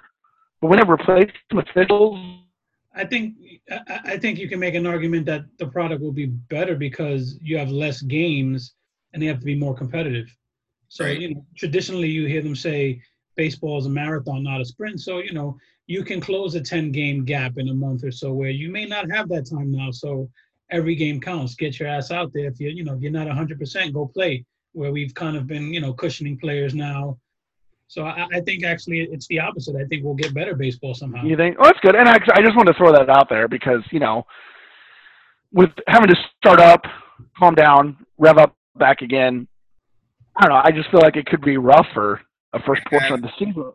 but 0.62 0.68
when 0.70 0.80
it 0.80 0.88
replaced 0.88 1.32
officials. 1.52 2.20
I 2.96 3.06
think 3.06 3.36
I 4.06 4.18
think 4.18 4.40
you 4.40 4.50
can 4.50 4.60
make 4.60 4.76
an 4.76 4.88
argument 4.88 5.26
that 5.28 5.46
the 5.58 5.68
product 5.68 6.02
will 6.02 6.12
be 6.12 6.26
better 6.26 6.76
because 6.76 7.38
you 7.42 7.58
have 7.58 7.70
less 7.70 8.02
games 8.02 8.74
and 9.14 9.22
they 9.22 9.28
have 9.28 9.40
to 9.40 9.46
be 9.46 9.56
more 9.56 9.76
competitive. 9.76 10.28
So 10.90 11.06
right. 11.06 11.20
you 11.20 11.36
know, 11.36 11.46
traditionally 11.58 12.10
you 12.10 12.26
hear 12.26 12.42
them 12.42 12.56
say 12.56 13.02
baseball 13.36 13.80
is 13.80 13.86
a 13.86 13.90
marathon, 13.90 14.44
not 14.44 14.62
a 14.62 14.66
sprint. 14.66 15.00
So 15.00 15.20
you 15.20 15.34
know, 15.34 15.58
you 15.88 16.04
can 16.04 16.20
close 16.20 16.56
a 16.56 16.62
10 16.62 16.92
game 16.92 17.26
gap 17.26 17.58
in 17.58 17.70
a 17.70 17.74
month 17.74 18.04
or 18.04 18.12
so 18.12 18.34
where 18.34 18.50
you 18.50 18.70
may 18.70 18.86
not 18.86 19.10
have 19.10 19.30
that 19.30 19.50
time 19.50 19.72
now. 19.72 19.92
So 19.92 20.30
every 20.72 20.96
game 20.96 21.20
counts. 21.20 21.56
Get 21.56 21.80
your 21.80 21.90
ass 21.90 22.12
out 22.12 22.32
there. 22.34 22.48
If 22.48 22.60
you 22.60 22.70
you 22.70 22.84
know 22.84 22.94
if 22.94 23.02
you're 23.02 23.12
not 23.12 23.28
100%, 23.28 23.94
go 23.94 24.08
play. 24.08 24.46
Where 24.74 24.92
we've 24.92 25.14
kind 25.14 25.36
of 25.36 25.48
been 25.48 25.74
you 25.74 25.82
know 25.82 25.94
cushioning 25.94 26.38
players 26.38 26.76
now. 26.76 27.18
So 27.88 28.06
I, 28.06 28.28
I 28.32 28.42
think 28.42 28.64
actually 28.64 29.00
it's 29.00 29.28
the 29.28 29.40
opposite. 29.40 29.76
I 29.76 29.86
think 29.86 30.04
we'll 30.04 30.14
get 30.14 30.34
better 30.34 30.56
baseball 30.56 30.94
somehow. 30.94 31.24
You 31.24 31.36
think? 31.36 31.58
Oh, 31.60 31.66
that's 31.66 31.80
good. 31.80 31.96
And 31.96 32.08
I, 32.08 32.20
I 32.34 32.42
just 32.42 32.56
wanted 32.56 32.74
to 32.74 32.78
throw 32.78 32.92
that 32.92 33.10
out 33.10 33.30
there 33.30 33.48
because 33.48 33.82
you 33.92 34.00
know, 34.00 34.26
with 35.52 35.72
having 35.88 36.10
to 36.10 36.16
start 36.38 36.60
up, 36.60 36.84
calm 37.38 37.56
down, 37.56 37.98
rev 38.18 38.38
up 38.38 38.56
back 38.78 39.02
again. 39.02 39.48
I 40.40 40.48
don't 40.48 40.56
know. 40.56 40.62
I 40.64 40.72
just 40.72 40.90
feel 40.90 41.02
like 41.02 41.18
it 41.18 41.26
could 41.26 41.42
be 41.42 41.58
rougher 41.58 42.22
a 42.54 42.62
first 42.64 42.82
portion 42.86 43.14
of 43.14 43.22
the 43.22 43.30
season. 43.38 43.74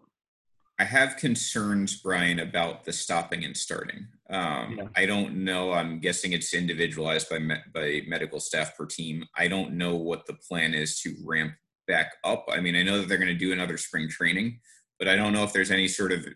I 0.78 0.84
have 0.84 1.18
concerns, 1.18 2.00
Brian, 2.00 2.40
about 2.40 2.84
the 2.84 2.92
stopping 2.92 3.44
and 3.44 3.56
starting. 3.56 4.08
Um, 4.30 4.78
yeah. 4.78 4.88
I 4.96 5.06
don't 5.06 5.44
know. 5.44 5.72
I'm 5.72 6.00
guessing 6.00 6.32
it's 6.32 6.54
individualized 6.54 7.28
by 7.28 7.38
me- 7.38 7.62
by 7.72 8.02
medical 8.08 8.40
staff 8.40 8.76
per 8.76 8.86
team. 8.86 9.24
I 9.36 9.46
don't 9.46 9.74
know 9.74 9.94
what 9.94 10.26
the 10.26 10.34
plan 10.34 10.74
is 10.74 10.98
to 11.02 11.14
ramp 11.22 11.52
back 11.86 12.14
up. 12.24 12.46
I 12.50 12.60
mean, 12.60 12.74
I 12.74 12.82
know 12.82 12.98
that 12.98 13.08
they're 13.08 13.18
going 13.18 13.28
to 13.28 13.34
do 13.34 13.52
another 13.52 13.76
spring 13.76 14.08
training, 14.08 14.58
but 14.98 15.06
I 15.06 15.16
don't 15.16 15.34
know 15.34 15.44
if 15.44 15.52
there's 15.52 15.70
any 15.70 15.86
sort 15.86 16.12
of 16.12 16.26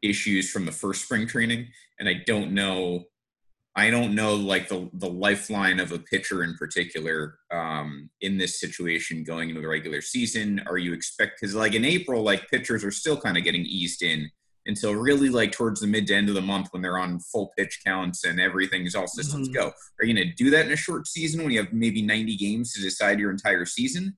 issues 0.00 0.50
from 0.50 0.64
the 0.64 0.72
first 0.72 1.04
spring 1.04 1.26
training, 1.26 1.68
and 1.98 2.08
I 2.08 2.22
don't 2.24 2.52
know 2.52 3.06
I 3.74 3.88
don't 3.88 4.14
know 4.14 4.34
like 4.34 4.68
the 4.68 4.90
the 4.92 5.08
lifeline 5.08 5.80
of 5.80 5.92
a 5.92 5.98
pitcher 5.98 6.44
in 6.44 6.54
particular 6.56 7.38
um, 7.50 8.10
in 8.20 8.36
this 8.36 8.60
situation 8.60 9.24
going 9.24 9.48
into 9.48 9.62
the 9.62 9.68
regular 9.68 10.02
season. 10.02 10.60
Are 10.66 10.76
you 10.76 10.92
expect 10.92 11.40
because 11.40 11.54
like 11.54 11.74
in 11.74 11.84
April, 11.84 12.22
like 12.22 12.48
pitchers 12.48 12.84
are 12.84 12.90
still 12.90 13.18
kind 13.18 13.38
of 13.38 13.44
getting 13.44 13.64
eased 13.64 14.02
in 14.02 14.30
until 14.66 14.94
really 14.94 15.28
like 15.28 15.52
towards 15.52 15.80
the 15.80 15.86
mid 15.86 16.06
to 16.06 16.14
end 16.14 16.28
of 16.28 16.34
the 16.34 16.42
month 16.42 16.68
when 16.70 16.82
they're 16.82 16.98
on 16.98 17.18
full 17.20 17.52
pitch 17.56 17.80
counts 17.84 18.24
and 18.24 18.40
everything's 18.40 18.94
all 18.94 19.06
systems 19.06 19.48
mm-hmm. 19.48 19.60
go. 19.60 19.72
Are 20.00 20.04
you 20.04 20.14
going 20.14 20.28
to 20.28 20.34
do 20.34 20.50
that 20.50 20.66
in 20.66 20.72
a 20.72 20.76
short 20.76 21.08
season 21.08 21.42
when 21.42 21.52
you 21.52 21.58
have 21.58 21.72
maybe 21.72 22.02
90 22.02 22.36
games 22.36 22.72
to 22.74 22.80
decide 22.80 23.18
your 23.18 23.30
entire 23.30 23.64
season? 23.64 24.16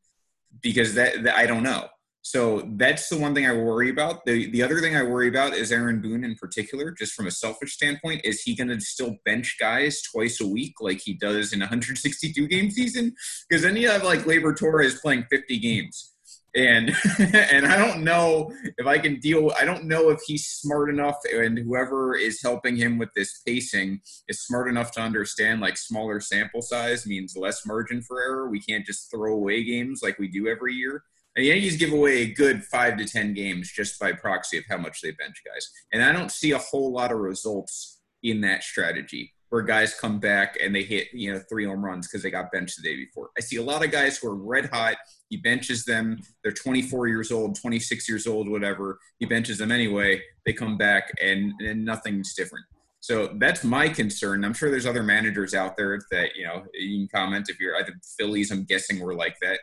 Because 0.61 0.95
that, 0.95 1.23
that 1.23 1.37
I 1.37 1.47
don't 1.47 1.63
know. 1.63 1.89
So 2.27 2.63
that's 2.77 3.11
the 3.11 3.19
one 3.19 3.35
thing 3.35 3.47
I 3.47 3.53
worry 3.53 3.91
about. 3.91 4.25
The 4.25 4.51
the 4.51 4.63
other 4.63 4.81
thing 4.81 4.97
I 4.97 5.03
worry 5.03 5.29
about 5.29 5.53
is 5.53 5.71
Aaron 5.71 6.01
Boone 6.01 6.25
in 6.25 6.37
particular, 6.37 6.91
just 6.91 7.13
from 7.13 7.27
a 7.27 7.31
selfish 7.31 7.75
standpoint. 7.75 8.23
Is 8.25 8.41
he 8.41 8.57
going 8.57 8.69
to 8.69 8.81
still 8.81 9.17
bench 9.27 9.57
guys 9.61 10.01
twice 10.01 10.41
a 10.41 10.47
week 10.47 10.77
like 10.81 11.03
he 11.03 11.13
does 11.13 11.53
in 11.53 11.61
a 11.61 11.67
162 11.67 12.49
game 12.49 12.71
season? 12.71 13.15
Because 13.47 13.63
then 13.63 13.77
you 13.77 13.91
have 13.91 14.05
like 14.05 14.21
Gleyber 14.21 14.57
Torres 14.57 14.99
playing 15.01 15.27
50 15.31 15.59
games. 15.59 16.15
And 16.57 16.97
and 17.19 17.67
I 17.67 17.77
don't 17.77 18.03
know 18.03 18.51
if 18.79 18.87
I 18.87 18.97
can 18.97 19.21
deal. 19.21 19.53
I 19.61 19.67
don't 19.67 19.85
know 19.85 20.09
if 20.09 20.21
he's 20.27 20.47
smart 20.47 20.89
enough, 20.89 21.19
and 21.31 21.59
whoever 21.59 22.17
is 22.17 22.41
helping 22.43 22.75
him 22.75 22.97
with 22.97 23.11
this 23.15 23.43
pacing 23.47 24.01
is 24.29 24.47
smart 24.47 24.69
enough 24.69 24.93
to 24.93 25.03
understand 25.03 25.61
like 25.61 25.77
smaller 25.77 26.21
sample 26.21 26.63
size 26.63 27.07
means 27.07 27.37
less 27.37 27.67
margin 27.67 28.01
for 28.01 28.23
error. 28.23 28.49
We 28.49 28.63
can't 28.63 28.87
just 28.87 29.11
throw 29.11 29.35
away 29.35 29.63
games 29.63 30.01
like 30.03 30.19
we 30.19 30.29
do 30.29 30.49
every 30.49 30.73
year. 30.73 31.03
The 31.37 31.45
Yankees 31.45 31.77
give 31.77 31.93
away 31.93 32.23
a 32.23 32.33
good 32.33 32.65
five 32.65 32.97
to 32.99 33.05
ten 33.05 33.35
games 33.35 33.73
just 33.73 33.99
by 33.99 34.13
proxy 34.13 34.59
of 34.59 34.65
how 34.69 34.79
much 34.79 35.01
they 35.01 35.11
bench 35.13 35.43
guys, 35.45 35.69
and 35.93 36.03
I 36.03 36.13
don't 36.13 36.31
see 36.31 36.53
a 36.53 36.59
whole 36.59 36.93
lot 36.93 37.13
of 37.13 37.19
results 37.19 38.01
in 38.23 38.41
that 38.43 38.63
strategy 38.63 39.35
where 39.55 39.63
guys 39.63 39.95
come 39.95 40.19
back 40.19 40.59
and 40.61 40.75
they 40.75 40.83
hit 40.83 41.07
you 41.13 41.33
know 41.33 41.41
three 41.49 41.65
home 41.65 41.85
runs 41.85 42.09
because 42.09 42.25
they 42.25 42.31
got 42.31 42.51
benched 42.51 42.77
the 42.77 42.83
day 42.83 42.97
before. 42.97 43.31
I 43.39 43.41
see 43.41 43.55
a 43.55 43.63
lot 43.63 43.85
of 43.85 43.93
guys 43.93 44.19
who 44.19 44.29
are 44.29 44.35
red 44.35 44.69
hot. 44.73 44.97
He 45.29 45.37
benches 45.37 45.85
them. 45.85 46.19
They're 46.43 46.51
24 46.51 47.07
years 47.07 47.31
old, 47.31 47.55
26 47.61 48.09
years 48.09 48.27
old, 48.27 48.49
whatever. 48.49 48.99
He 49.21 49.27
benches 49.27 49.59
them 49.59 49.71
anyway. 49.71 50.21
They 50.45 50.55
come 50.55 50.77
back 50.77 51.13
and, 51.23 51.53
and 51.61 51.85
nothing's 51.85 52.35
different. 52.35 52.65
So 52.99 53.35
that's 53.39 53.63
my 53.63 53.89
concern. 53.89 54.45
I'm 54.45 54.55
sure 54.55 54.73
there's 54.73 54.87
other 54.87 55.05
managers 55.05 55.55
out 55.55 55.77
there 55.77 56.01
that 56.11 56.35
you 56.35 56.45
know 56.47 56.65
you 56.75 57.07
can 57.07 57.09
comment 57.15 57.49
if 57.49 57.61
you're. 57.61 57.77
Think 57.85 57.99
Phillies. 58.19 58.51
I'm 58.51 58.65
guessing 58.65 58.99
we're 58.99 59.15
like 59.15 59.37
that. 59.41 59.61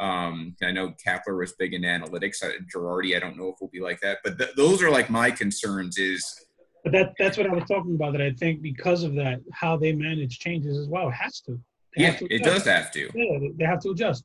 Um, 0.00 0.56
I 0.62 0.72
know 0.72 0.94
Kapler 1.06 1.38
was 1.38 1.52
big 1.52 1.74
in 1.74 1.82
analytics. 1.82 2.42
Uh, 2.42 2.52
Girardi, 2.74 3.14
I 3.14 3.20
don't 3.20 3.36
know 3.36 3.48
if 3.48 3.56
we'll 3.60 3.70
be 3.70 3.80
like 3.80 4.00
that, 4.00 4.18
but 4.24 4.38
th- 4.38 4.54
those 4.56 4.82
are 4.82 4.90
like 4.90 5.10
my 5.10 5.30
concerns. 5.30 5.98
Is 5.98 6.46
but 6.82 6.92
that 6.92 7.12
that's 7.18 7.36
what 7.36 7.46
I 7.46 7.52
was 7.52 7.64
talking 7.68 7.94
about. 7.94 8.12
That 8.12 8.22
I 8.22 8.32
think 8.32 8.62
because 8.62 9.02
of 9.02 9.14
that, 9.16 9.40
how 9.52 9.76
they 9.76 9.92
manage 9.92 10.38
changes 10.38 10.78
as 10.78 10.88
well 10.88 11.08
it 11.08 11.12
has 11.12 11.40
to. 11.42 11.60
They 11.96 12.04
yeah, 12.04 12.14
to 12.14 12.26
it 12.34 12.42
does 12.42 12.64
have 12.64 12.90
to. 12.92 13.10
Yeah, 13.14 13.48
they 13.58 13.64
have 13.64 13.80
to 13.80 13.90
adjust. 13.90 14.24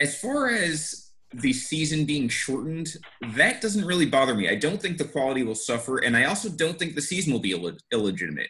As 0.00 0.20
far 0.20 0.48
as 0.48 1.12
the 1.32 1.52
season 1.52 2.04
being 2.04 2.28
shortened, 2.28 2.96
that 3.34 3.60
doesn't 3.60 3.84
really 3.84 4.06
bother 4.06 4.34
me. 4.34 4.48
I 4.48 4.56
don't 4.56 4.82
think 4.82 4.98
the 4.98 5.04
quality 5.04 5.44
will 5.44 5.54
suffer, 5.54 5.98
and 5.98 6.16
I 6.16 6.24
also 6.24 6.48
don't 6.48 6.78
think 6.78 6.96
the 6.96 7.02
season 7.02 7.32
will 7.32 7.40
be 7.40 7.52
Ill- 7.52 7.78
illegitimate. 7.92 8.48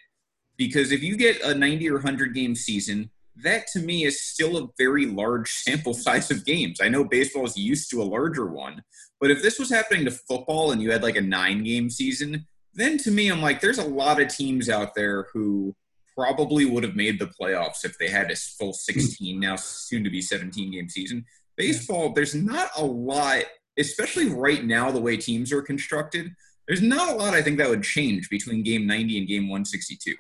Because 0.57 0.93
if 0.93 1.03
you 1.03 1.17
get 1.17 1.41
a 1.43 1.55
90 1.55 1.89
or 1.91 1.95
100 1.95 2.35
game 2.35 2.55
season, 2.55 3.11
that 3.43 3.67
to 3.69 3.81
me 3.81 4.05
is 4.05 4.23
still 4.23 4.57
a 4.57 4.69
very 4.79 5.07
large 5.07 5.51
sample 5.51 5.95
size 5.95 6.31
of 6.31 6.45
games. 6.45 6.81
I 6.81 6.89
know 6.89 7.05
baseball 7.05 7.45
is 7.45 7.57
used 7.57 7.91
to 7.91 8.03
a 8.03 8.05
larger 8.05 8.47
one, 8.47 8.83
but 9.21 9.31
if 9.31 9.43
this 9.43 9.59
was 9.59 9.71
happening 9.71 10.05
to 10.05 10.11
football 10.11 10.73
and 10.73 10.83
you 10.83 10.91
had 10.91 11.03
like 11.03 11.17
a 11.17 11.21
nine 11.21 11.65
game 11.65 11.91
season, 11.91 12.47
then 12.75 12.99
to 12.99 13.11
me, 13.11 13.29
I'm 13.29 13.43
like, 13.43 13.61
there's 13.61 13.79
a 13.79 13.87
lot 13.87 14.21
of 14.21 14.29
teams 14.29 14.69
out 14.69 14.95
there 14.95 15.27
who 15.33 15.75
probably 16.17 16.65
would 16.65 16.85
have 16.85 16.97
made 16.97 17.19
the 17.19 17.31
playoffs 17.41 17.85
if 17.85 17.97
they 17.99 18.09
had 18.09 18.31
a 18.31 18.37
full 18.37 18.69
hmm. 18.69 18.95
16, 18.95 19.41
now 19.41 19.57
soon 19.57 20.05
to 20.05 20.11
be 20.11 20.21
17 20.21 20.73
game 20.73 20.89
season. 20.89 21.25
Baseball, 21.57 22.13
there's 22.13 22.35
not 22.35 22.71
a 22.77 22.85
lot, 22.85 23.43
especially 23.79 24.29
right 24.29 24.65
now, 24.65 24.91
the 24.91 25.01
way 25.01 25.17
teams 25.17 25.53
are 25.53 25.63
constructed. 25.63 26.33
There's 26.69 26.83
not 26.83 27.09
a 27.09 27.17
lot 27.17 27.35
I 27.35 27.43
think 27.43 27.59
that 27.59 27.69
would 27.69 27.83
change 27.83 28.29
between 28.29 28.63
game 28.63 28.87
90 28.87 29.19
and 29.19 29.27
game 29.27 29.49
162. 29.49 30.15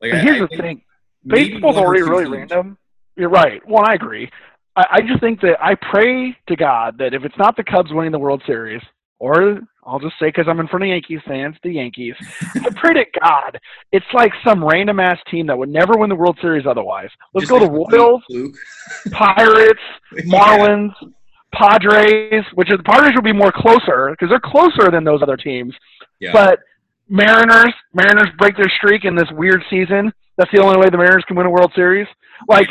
Like, 0.00 0.14
I, 0.14 0.18
here's 0.20 0.42
I 0.42 0.46
the 0.46 0.56
thing 0.56 0.82
baseball's 1.26 1.76
already 1.76 2.02
really 2.02 2.26
random. 2.26 2.78
You're 3.16 3.28
right. 3.28 3.60
Well, 3.66 3.84
I 3.84 3.94
agree. 3.94 4.30
I, 4.76 4.84
I 4.92 5.00
just 5.00 5.20
think 5.20 5.40
that 5.40 5.62
I 5.62 5.74
pray 5.74 6.36
to 6.48 6.56
God 6.56 6.98
that 6.98 7.14
if 7.14 7.24
it's 7.24 7.36
not 7.38 7.56
the 7.56 7.64
Cubs 7.64 7.92
winning 7.92 8.12
the 8.12 8.18
World 8.18 8.42
Series, 8.46 8.82
or 9.18 9.60
I'll 9.84 9.98
just 9.98 10.14
say 10.20 10.28
because 10.28 10.46
I'm 10.48 10.60
in 10.60 10.68
front 10.68 10.84
of 10.84 10.88
Yankees 10.88 11.20
fans, 11.26 11.56
the 11.62 11.72
Yankees. 11.72 12.14
I 12.54 12.70
pray 12.76 12.94
to 12.94 13.04
God 13.20 13.58
it's 13.90 14.06
like 14.12 14.32
some 14.46 14.64
random 14.64 15.00
ass 15.00 15.18
team 15.30 15.46
that 15.46 15.58
would 15.58 15.68
never 15.68 15.94
win 15.96 16.08
the 16.08 16.16
World 16.16 16.38
Series 16.40 16.66
otherwise. 16.66 17.08
Let's 17.34 17.48
just 17.48 17.58
go 17.60 17.66
to 17.66 17.70
Royals, 17.70 18.22
Pirates, 19.10 19.80
Marlins, 20.26 20.92
yeah. 21.02 21.08
Padres, 21.54 22.44
which 22.54 22.70
is 22.70 22.76
the 22.76 22.84
Padres 22.84 23.12
would 23.14 23.24
be 23.24 23.32
more 23.32 23.52
closer 23.52 24.10
because 24.10 24.28
they're 24.28 24.40
closer 24.40 24.90
than 24.90 25.04
those 25.04 25.22
other 25.22 25.36
teams. 25.36 25.74
Yeah. 26.20 26.32
But 26.32 26.60
Mariners, 27.08 27.74
Mariners 27.94 28.28
break 28.38 28.56
their 28.56 28.70
streak 28.76 29.04
in 29.04 29.14
this 29.14 29.28
weird 29.32 29.62
season. 29.70 30.12
That's 30.36 30.50
the 30.52 30.62
only 30.62 30.78
way 30.78 30.88
the 30.90 30.98
Mariners 30.98 31.24
can 31.26 31.36
win 31.36 31.46
a 31.46 31.50
World 31.50 31.72
Series. 31.74 32.06
Like, 32.48 32.68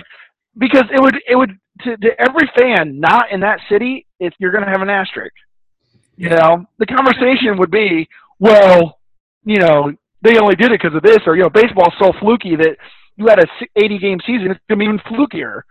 because 0.58 0.86
it 0.94 1.02
would, 1.02 1.16
it 1.28 1.36
would, 1.36 1.58
to, 1.82 1.98
to 1.98 2.22
every 2.22 2.50
fan 2.58 3.00
not 3.00 3.32
in 3.32 3.42
that 3.42 3.60
city, 3.70 4.06
if 4.20 4.34
you're 4.40 4.52
going 4.52 4.64
to 4.64 4.70
have 4.70 4.82
an 4.82 4.90
asterisk. 4.90 5.34
You 6.16 6.30
know, 6.30 6.66
the 6.80 6.86
conversation 6.88 7.58
would 7.60 7.70
be, 7.70 8.08
well, 8.40 8.98
you 9.46 9.58
know, 9.58 9.94
they 10.24 10.40
only 10.40 10.56
did 10.56 10.72
it 10.72 10.82
because 10.82 10.96
of 10.96 11.04
this, 11.04 11.20
or 11.28 11.36
you 11.36 11.44
know, 11.44 11.50
baseball's 11.50 11.94
so 12.00 12.12
fluky 12.20 12.56
that 12.56 12.76
you 13.18 13.28
had 13.28 13.40
a 13.40 13.46
80 13.76 14.00
game 14.00 14.20
season, 14.26 14.52
it's 14.52 14.60
gonna 14.68 14.80
be 14.80 14.86
even 14.86 15.00
flukier. 15.00 15.62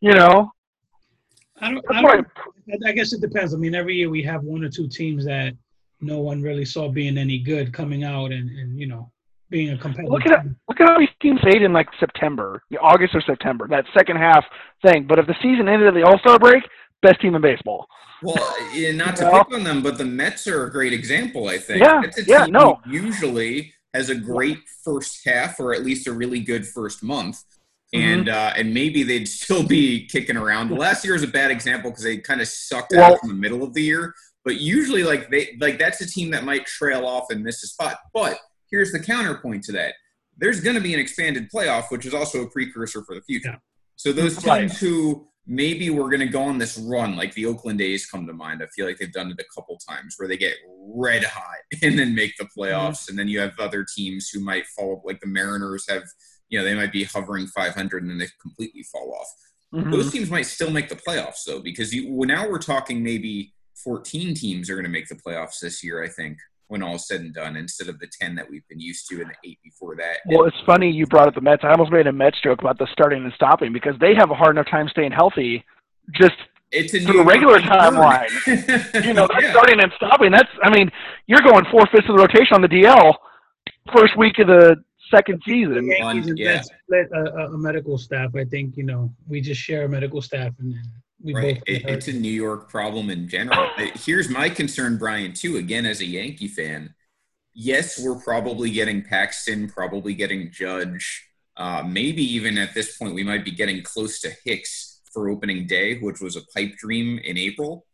You 0.00 0.12
know. 0.12 0.52
I 1.60 1.70
don't. 1.72 1.84
I, 1.90 2.02
don't 2.02 2.26
I 2.86 2.92
guess 2.92 3.12
it 3.12 3.20
depends. 3.20 3.54
I 3.54 3.56
mean, 3.56 3.74
every 3.74 3.96
year 3.96 4.10
we 4.10 4.22
have 4.22 4.42
one 4.42 4.62
or 4.62 4.68
two 4.68 4.88
teams 4.88 5.24
that 5.24 5.54
no 6.00 6.20
one 6.20 6.42
really 6.42 6.64
saw 6.64 6.88
being 6.88 7.18
any 7.18 7.38
good 7.38 7.72
coming 7.72 8.04
out, 8.04 8.32
and 8.32 8.50
and 8.50 8.78
you 8.78 8.86
know, 8.86 9.10
being 9.50 9.70
a 9.70 9.78
competitive. 9.78 10.10
Look 10.10 10.26
at 10.26 10.42
team. 10.42 10.56
look 10.68 10.80
at 10.80 10.88
how 10.88 10.98
these 10.98 11.08
teams 11.20 11.40
fade 11.42 11.62
in 11.62 11.72
like 11.72 11.88
September, 11.98 12.62
August 12.80 13.14
or 13.14 13.22
September, 13.22 13.66
that 13.68 13.84
second 13.96 14.16
half 14.16 14.44
thing. 14.84 15.06
But 15.06 15.18
if 15.18 15.26
the 15.26 15.36
season 15.42 15.68
ended 15.68 15.88
at 15.88 15.94
the 15.94 16.02
All 16.02 16.18
Star 16.18 16.38
break, 16.38 16.62
best 17.02 17.20
team 17.20 17.34
in 17.34 17.42
baseball. 17.42 17.86
Well, 18.22 18.72
yeah, 18.72 18.92
not 18.92 19.16
to 19.16 19.30
pick 19.30 19.54
on 19.54 19.62
them, 19.62 19.82
but 19.82 19.98
the 19.98 20.04
Mets 20.04 20.46
are 20.46 20.66
a 20.66 20.70
great 20.70 20.92
example. 20.92 21.48
I 21.48 21.58
think. 21.58 21.82
Yeah, 21.82 22.02
yeah, 22.26 22.46
no. 22.46 22.80
Usually 22.86 23.74
has 23.94 24.10
a 24.10 24.14
great 24.14 24.58
first 24.84 25.20
half, 25.24 25.60
or 25.60 25.74
at 25.74 25.84
least 25.84 26.06
a 26.06 26.12
really 26.12 26.40
good 26.40 26.66
first 26.66 27.02
month, 27.02 27.42
mm-hmm. 27.94 28.00
and 28.00 28.28
uh, 28.28 28.52
and 28.56 28.72
maybe 28.72 29.02
they'd 29.02 29.28
still 29.28 29.66
be 29.66 30.06
kicking 30.06 30.36
around. 30.36 30.70
Last 30.70 31.04
year 31.04 31.14
is 31.14 31.22
a 31.22 31.28
bad 31.28 31.50
example 31.50 31.90
because 31.90 32.04
they 32.04 32.16
kind 32.18 32.40
of 32.40 32.48
sucked 32.48 32.92
well, 32.96 33.12
out 33.12 33.18
in 33.22 33.28
the 33.28 33.34
middle 33.34 33.62
of 33.62 33.74
the 33.74 33.82
year. 33.82 34.14
But 34.46 34.60
usually, 34.60 35.02
like 35.02 35.28
they 35.28 35.56
like 35.60 35.76
that's 35.76 36.00
a 36.00 36.06
team 36.06 36.30
that 36.30 36.44
might 36.44 36.64
trail 36.66 37.04
off 37.04 37.26
and 37.30 37.42
miss 37.42 37.64
a 37.64 37.66
spot. 37.66 37.98
But 38.14 38.38
here's 38.70 38.92
the 38.92 39.00
counterpoint 39.00 39.64
to 39.64 39.72
that: 39.72 39.94
there's 40.38 40.60
going 40.60 40.76
to 40.76 40.82
be 40.82 40.94
an 40.94 41.00
expanded 41.00 41.50
playoff, 41.52 41.90
which 41.90 42.06
is 42.06 42.14
also 42.14 42.44
a 42.44 42.50
precursor 42.50 43.02
for 43.02 43.16
the 43.16 43.22
future. 43.22 43.50
Yeah. 43.50 43.56
So 43.96 44.12
those 44.12 44.36
teams 44.36 44.46
right. 44.46 44.72
who 44.72 45.28
maybe 45.48 45.90
we're 45.90 46.10
going 46.10 46.20
to 46.20 46.26
go 46.26 46.42
on 46.42 46.58
this 46.58 46.78
run 46.78 47.16
like 47.16 47.34
the 47.34 47.46
Oakland 47.46 47.80
A's 47.80 48.06
come 48.06 48.24
to 48.26 48.32
mind. 48.32 48.62
I 48.62 48.66
feel 48.66 48.86
like 48.86 48.98
they've 48.98 49.12
done 49.12 49.32
it 49.32 49.40
a 49.40 49.44
couple 49.54 49.78
times 49.88 50.14
where 50.16 50.28
they 50.28 50.36
get 50.36 50.54
red 50.94 51.24
hot 51.24 51.56
and 51.82 51.98
then 51.98 52.14
make 52.14 52.34
the 52.36 52.48
playoffs. 52.56 53.02
Mm-hmm. 53.02 53.10
And 53.10 53.18
then 53.18 53.28
you 53.28 53.40
have 53.40 53.58
other 53.58 53.84
teams 53.96 54.28
who 54.28 54.40
might 54.40 54.66
fall, 54.76 55.02
like 55.04 55.20
the 55.20 55.28
Mariners 55.28 55.86
have, 55.88 56.04
you 56.50 56.58
know, 56.58 56.64
they 56.64 56.74
might 56.74 56.92
be 56.92 57.04
hovering 57.04 57.46
500 57.48 58.02
and 58.02 58.10
then 58.10 58.18
they 58.18 58.28
completely 58.40 58.84
fall 58.84 59.16
off. 59.18 59.28
Mm-hmm. 59.74 59.90
Those 59.90 60.12
teams 60.12 60.30
might 60.30 60.46
still 60.46 60.70
make 60.70 60.88
the 60.88 60.96
playoffs 60.96 61.44
though, 61.46 61.60
because 61.60 61.92
you, 61.92 62.12
well, 62.12 62.28
now 62.28 62.48
we're 62.48 62.58
talking 62.58 63.02
maybe 63.02 63.52
14 63.82 64.34
teams 64.34 64.70
are 64.70 64.74
going 64.74 64.84
to 64.84 64.90
make 64.90 65.08
the 65.08 65.14
playoffs 65.14 65.60
this 65.60 65.84
year, 65.84 66.02
I 66.02 66.08
think 66.08 66.38
when 66.68 66.82
all 66.82 66.96
is 66.96 67.06
said 67.06 67.20
and 67.20 67.32
done 67.32 67.56
instead 67.56 67.88
of 67.88 67.98
the 68.00 68.08
10 68.20 68.34
that 68.34 68.50
we've 68.50 68.66
been 68.68 68.80
used 68.80 69.08
to 69.08 69.20
and 69.20 69.30
the 69.30 69.50
eight 69.50 69.58
before 69.62 69.94
that. 69.96 70.18
Well, 70.26 70.46
it's 70.46 70.56
funny 70.66 70.90
you 70.90 71.06
brought 71.06 71.28
up 71.28 71.34
the 71.34 71.40
Mets. 71.40 71.62
I 71.62 71.70
almost 71.70 71.92
made 71.92 72.08
a 72.08 72.12
Mets 72.12 72.40
joke 72.42 72.60
about 72.60 72.78
the 72.78 72.88
starting 72.92 73.22
and 73.22 73.32
stopping 73.34 73.72
because 73.72 73.94
they 74.00 74.14
have 74.16 74.30
a 74.30 74.34
hard 74.34 74.56
enough 74.56 74.68
time 74.68 74.88
staying 74.88 75.12
healthy 75.12 75.64
just 76.12 76.34
it's 76.72 76.94
a 76.94 76.98
the 76.98 77.24
regular 77.24 77.58
timeline. 77.60 78.28
you 79.04 79.14
know, 79.14 79.28
yeah. 79.40 79.50
starting 79.52 79.80
and 79.80 79.92
stopping. 79.96 80.32
That's, 80.32 80.50
I 80.62 80.70
mean, 80.70 80.90
you're 81.26 81.40
going 81.40 81.64
four 81.70 81.86
fifths 81.92 82.08
of 82.08 82.16
the 82.16 82.22
rotation 82.22 82.54
on 82.54 82.62
the 82.62 82.68
DL 82.68 83.14
first 83.94 84.16
week 84.16 84.38
of 84.40 84.48
the 84.48 84.76
second 85.14 85.40
season. 85.46 85.86
The 85.86 85.96
Yankees 85.98 86.26
and 86.26 86.38
yeah. 86.38 86.62
split 86.62 87.08
a, 87.14 87.52
a, 87.52 87.58
medical 87.58 87.98
staff. 87.98 88.34
I 88.34 88.44
think 88.44 88.76
you 88.76 88.82
know 88.82 89.12
we 89.28 89.40
just 89.40 89.60
share 89.60 89.84
a 89.84 89.88
medical 89.88 90.20
staff, 90.20 90.52
and 90.58 90.74
we 90.74 90.80
right. 91.34 91.62
It, 91.66 91.84
it's 91.86 92.08
a 92.08 92.12
New 92.12 92.32
York 92.32 92.68
problem 92.68 93.10
in 93.10 93.28
general. 93.28 93.68
Here's 93.94 94.28
my 94.28 94.48
concern, 94.48 94.98
Brian, 94.98 95.32
too. 95.32 95.56
Again, 95.56 95.86
as 95.86 96.00
a 96.00 96.06
Yankee 96.06 96.48
fan, 96.48 96.94
yes, 97.54 98.02
we're 98.02 98.20
probably 98.20 98.70
getting 98.70 99.02
Paxton, 99.02 99.68
probably 99.68 100.14
getting 100.14 100.50
Judge. 100.50 101.28
Uh, 101.56 101.82
maybe 101.86 102.22
even 102.22 102.58
at 102.58 102.74
this 102.74 102.96
point, 102.96 103.14
we 103.14 103.24
might 103.24 103.44
be 103.44 103.50
getting 103.50 103.82
close 103.82 104.20
to 104.20 104.30
Hicks 104.44 105.00
for 105.12 105.30
opening 105.30 105.66
day, 105.66 105.98
which 105.98 106.20
was 106.20 106.36
a 106.36 106.42
pipe 106.54 106.76
dream 106.76 107.18
in 107.18 107.38
April. 107.38 107.86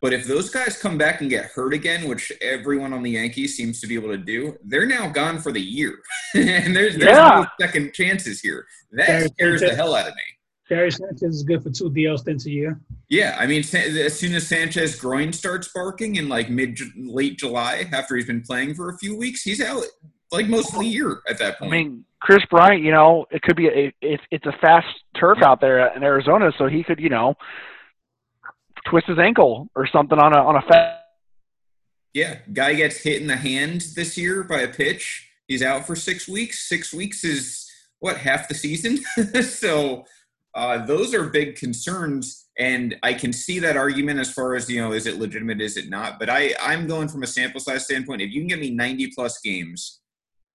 But 0.00 0.12
if 0.12 0.26
those 0.26 0.50
guys 0.50 0.76
come 0.76 0.98
back 0.98 1.22
and 1.22 1.30
get 1.30 1.46
hurt 1.46 1.72
again, 1.72 2.06
which 2.08 2.30
everyone 2.42 2.92
on 2.92 3.02
the 3.02 3.12
Yankees 3.12 3.56
seems 3.56 3.80
to 3.80 3.86
be 3.86 3.94
able 3.94 4.10
to 4.10 4.18
do, 4.18 4.54
they're 4.62 4.84
now 4.84 5.08
gone 5.08 5.40
for 5.40 5.50
the 5.50 5.60
year. 5.60 5.98
and 6.34 6.76
there's, 6.76 6.96
there's 6.96 7.16
yeah. 7.16 7.40
no 7.40 7.46
second 7.58 7.94
chances 7.94 8.40
here. 8.40 8.66
That 8.92 9.30
scares 9.32 9.62
the 9.62 9.74
hell 9.74 9.94
out 9.94 10.06
of 10.06 10.14
me. 10.14 10.22
Gary 10.68 10.90
Sanchez 10.90 11.22
is 11.22 11.42
good 11.42 11.62
for 11.62 11.70
two 11.70 11.90
DL 11.90 12.18
stints 12.18 12.46
a 12.46 12.50
year. 12.50 12.80
Yeah, 13.08 13.36
I 13.38 13.46
mean, 13.46 13.60
as 13.60 14.18
soon 14.18 14.34
as 14.34 14.46
Sanchez 14.46 14.96
groin 14.96 15.32
starts 15.32 15.68
barking 15.68 16.16
in 16.16 16.28
like 16.28 16.48
mid 16.48 16.78
late 16.96 17.38
July, 17.38 17.86
after 17.92 18.16
he's 18.16 18.26
been 18.26 18.42
playing 18.42 18.74
for 18.74 18.88
a 18.88 18.96
few 18.96 19.16
weeks, 19.16 19.42
he's 19.42 19.60
out 19.60 19.84
like 20.32 20.48
most 20.48 20.72
of 20.72 20.80
the 20.80 20.86
year 20.86 21.20
at 21.28 21.38
that 21.38 21.58
point. 21.58 21.72
I 21.72 21.76
mean, 21.76 22.04
Kris 22.20 22.44
Bryant, 22.50 22.82
you 22.82 22.92
know, 22.92 23.26
it 23.30 23.42
could 23.42 23.56
be 23.56 23.68
a, 23.68 23.92
it, 24.00 24.20
it's 24.30 24.46
a 24.46 24.52
fast 24.60 24.86
turf 25.18 25.38
out 25.42 25.60
there 25.60 25.94
in 25.94 26.02
Arizona, 26.02 26.50
so 26.56 26.66
he 26.66 26.82
could, 26.82 26.98
you 26.98 27.10
know, 27.10 27.34
twist 28.88 29.06
his 29.06 29.18
ankle 29.18 29.68
or 29.76 29.86
something 29.86 30.18
on 30.18 30.34
a 30.34 30.38
on 30.38 30.56
a 30.56 30.62
fast. 30.62 31.00
Yeah, 32.14 32.38
guy 32.52 32.74
gets 32.74 32.98
hit 32.98 33.20
in 33.20 33.28
the 33.28 33.36
hand 33.36 33.84
this 33.96 34.16
year 34.16 34.44
by 34.44 34.60
a 34.60 34.68
pitch. 34.68 35.28
He's 35.46 35.62
out 35.62 35.86
for 35.86 35.94
six 35.94 36.26
weeks. 36.26 36.68
Six 36.68 36.94
weeks 36.94 37.24
is 37.24 37.70
what 37.98 38.16
half 38.16 38.48
the 38.48 38.54
season. 38.54 38.98
so 39.42 40.04
uh, 40.54 40.84
those 40.86 41.14
are 41.14 41.24
big 41.24 41.56
concerns, 41.56 42.46
and 42.58 42.96
I 43.02 43.14
can 43.14 43.32
see 43.32 43.58
that 43.58 43.76
argument 43.76 44.20
as 44.20 44.32
far 44.32 44.54
as 44.54 44.70
you 44.70 44.80
know, 44.80 44.92
is 44.92 45.06
it 45.06 45.18
legitimate, 45.18 45.60
is 45.60 45.76
it 45.76 45.90
not? 45.90 46.18
But 46.18 46.30
I, 46.30 46.54
I'm 46.60 46.86
going 46.86 47.08
from 47.08 47.24
a 47.24 47.26
sample 47.26 47.60
size 47.60 47.84
standpoint. 47.84 48.22
If 48.22 48.30
you 48.30 48.40
can 48.40 48.48
get 48.48 48.60
me 48.60 48.70
90 48.70 49.10
plus 49.16 49.40
games, 49.40 50.00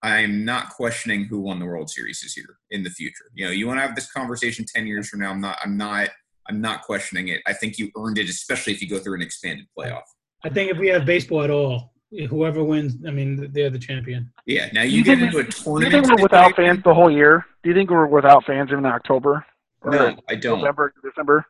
I'm 0.01 0.45
not 0.45 0.69
questioning 0.69 1.25
who 1.25 1.41
won 1.41 1.59
the 1.59 1.65
World 1.65 1.89
Series 1.89 2.21
this 2.21 2.37
year 2.37 2.57
in 2.71 2.83
the 2.83 2.89
future. 2.89 3.25
You 3.33 3.45
know, 3.45 3.51
you 3.51 3.67
want 3.67 3.79
to 3.79 3.81
have 3.81 3.95
this 3.95 4.09
conversation 4.11 4.65
10 4.73 4.87
years 4.87 5.09
from 5.09 5.19
now. 5.19 5.31
I'm 5.31 5.41
not. 5.41 5.57
I'm 5.61 5.75
not. 5.75 6.09
I'm 6.47 6.61
not 6.61 6.81
questioning 6.83 7.27
it. 7.27 7.41
I 7.45 7.53
think 7.53 7.77
you 7.77 7.91
earned 7.97 8.17
it, 8.17 8.27
especially 8.29 8.73
if 8.73 8.81
you 8.81 8.89
go 8.89 8.97
through 8.97 9.15
an 9.15 9.21
expanded 9.21 9.67
playoff. 9.77 10.01
I 10.43 10.49
think 10.49 10.71
if 10.71 10.77
we 10.77 10.87
have 10.87 11.05
baseball 11.05 11.43
at 11.43 11.51
all, 11.51 11.93
whoever 12.29 12.63
wins, 12.63 12.95
I 13.05 13.11
mean, 13.11 13.51
they're 13.51 13.69
the 13.69 13.77
champion. 13.77 14.31
Yeah. 14.45 14.69
Now 14.73 14.81
you, 14.81 14.99
you 14.99 15.03
get 15.03 15.21
into 15.21 15.39
a 15.39 15.43
tournament. 15.43 15.91
Do 15.91 15.97
you 15.97 16.03
think 16.03 16.17
we're 16.17 16.23
without 16.23 16.55
fans 16.55 16.81
the 16.83 16.93
whole 16.93 17.11
year? 17.11 17.45
Do 17.61 17.69
you 17.69 17.75
think 17.75 17.89
we're 17.91 18.07
without 18.07 18.45
fans 18.45 18.71
in 18.71 18.85
October? 18.85 19.45
No, 19.85 20.17
I 20.27 20.35
don't. 20.35 20.59
November, 20.59 20.93
December. 21.03 21.45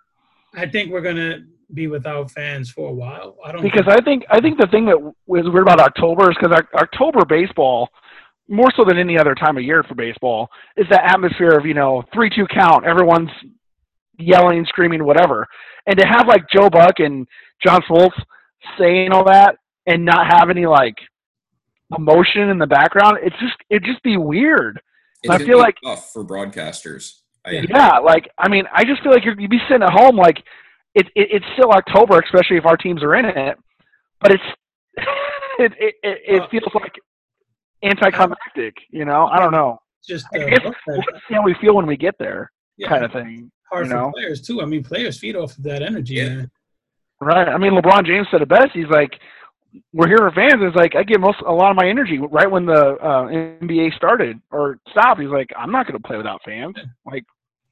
I 0.55 0.67
think 0.67 0.91
we're 0.91 1.01
gonna 1.01 1.45
be 1.73 1.87
without 1.87 2.31
fans 2.31 2.69
for 2.69 2.89
a 2.89 2.93
while. 2.93 3.37
I 3.43 3.51
don't 3.51 3.61
because 3.61 3.85
think 3.85 3.99
I 3.99 4.03
think 4.03 4.23
I 4.29 4.39
think 4.39 4.59
the 4.59 4.67
thing 4.67 4.85
that 4.85 4.99
was 5.27 5.43
weird 5.45 5.63
about 5.63 5.79
October 5.79 6.29
is 6.31 6.37
because 6.39 6.59
October 6.75 7.25
baseball, 7.25 7.89
more 8.47 8.69
so 8.75 8.83
than 8.85 8.97
any 8.97 9.17
other 9.17 9.35
time 9.35 9.57
of 9.57 9.63
year 9.63 9.83
for 9.83 9.95
baseball, 9.95 10.49
is 10.77 10.87
that 10.89 11.03
atmosphere 11.11 11.57
of 11.57 11.65
you 11.65 11.73
know 11.73 12.03
three 12.13 12.29
two 12.29 12.47
count, 12.47 12.85
everyone's 12.85 13.29
yelling, 14.17 14.65
screaming, 14.65 15.03
whatever, 15.05 15.47
and 15.85 15.97
to 15.97 16.05
have 16.05 16.27
like 16.27 16.43
Joe 16.53 16.69
Buck 16.69 16.99
and 16.99 17.27
John 17.63 17.81
Smoltz 17.89 18.11
saying 18.77 19.11
all 19.11 19.25
that 19.25 19.55
and 19.85 20.05
not 20.05 20.27
have 20.31 20.49
any 20.49 20.65
like 20.65 20.95
emotion 21.97 22.49
in 22.49 22.57
the 22.57 22.67
background, 22.67 23.17
it's 23.23 23.35
just 23.39 23.55
it 23.69 23.83
just 23.83 24.01
be 24.03 24.17
weird. 24.17 24.79
I 25.29 25.37
feel 25.37 25.57
like 25.57 25.75
for 25.83 26.23
broadcasters. 26.25 27.19
I, 27.49 27.65
yeah, 27.69 27.99
like 27.99 28.29
I 28.37 28.49
mean, 28.49 28.65
I 28.73 28.83
just 28.83 29.01
feel 29.03 29.11
like 29.11 29.23
you'd 29.25 29.49
be 29.49 29.59
sitting 29.67 29.83
at 29.83 29.91
home, 29.91 30.15
like 30.15 30.37
it, 30.95 31.07
it, 31.15 31.27
it's 31.31 31.45
still 31.53 31.71
October, 31.71 32.19
especially 32.19 32.57
if 32.57 32.65
our 32.65 32.77
teams 32.77 33.03
are 33.03 33.15
in 33.15 33.25
it, 33.25 33.57
but 34.21 34.31
it's 34.31 34.43
it 35.59 35.73
it, 35.79 35.95
it, 36.03 36.19
it 36.25 36.49
feels 36.51 36.73
like 36.73 36.93
anticlimactic. 37.83 38.75
You 38.89 39.05
know, 39.05 39.27
I 39.27 39.39
don't 39.39 39.51
know. 39.51 39.79
Just 40.07 40.25
uh, 40.35 40.71
how 41.29 41.43
we 41.43 41.55
feel 41.61 41.75
when 41.75 41.85
we 41.85 41.97
get 41.97 42.15
there, 42.17 42.51
yeah. 42.77 42.87
kind 42.87 43.05
of 43.05 43.11
thing. 43.11 43.51
Hard 43.71 43.87
you 43.87 43.93
know? 43.93 44.07
for 44.07 44.13
players 44.13 44.41
too. 44.41 44.61
I 44.61 44.65
mean, 44.65 44.83
players 44.83 45.19
feed 45.19 45.35
off 45.35 45.57
of 45.57 45.63
that 45.63 45.83
energy. 45.83 46.15
Yeah. 46.15 46.45
Right. 47.21 47.47
I 47.47 47.57
mean, 47.57 47.73
LeBron 47.73 48.05
James 48.05 48.27
said 48.31 48.41
it 48.41 48.49
best. 48.49 48.69
He's 48.73 48.87
like, 48.89 49.11
"We're 49.93 50.07
here 50.07 50.17
for 50.17 50.31
fans." 50.31 50.61
It's 50.61 50.75
like 50.75 50.95
I 50.95 51.03
get 51.03 51.19
most 51.19 51.39
a 51.45 51.51
lot 51.51 51.69
of 51.69 51.75
my 51.75 51.87
energy 51.87 52.17
right 52.17 52.49
when 52.49 52.65
the 52.65 52.95
uh, 52.95 53.27
NBA 53.61 53.95
started 53.95 54.39
or 54.51 54.79
stopped. 54.89 55.19
He's 55.19 55.29
like, 55.29 55.49
"I'm 55.57 55.71
not 55.71 55.85
going 55.85 56.01
to 56.01 56.07
play 56.07 56.17
without 56.17 56.41
fans." 56.45 56.75
Like, 57.05 57.25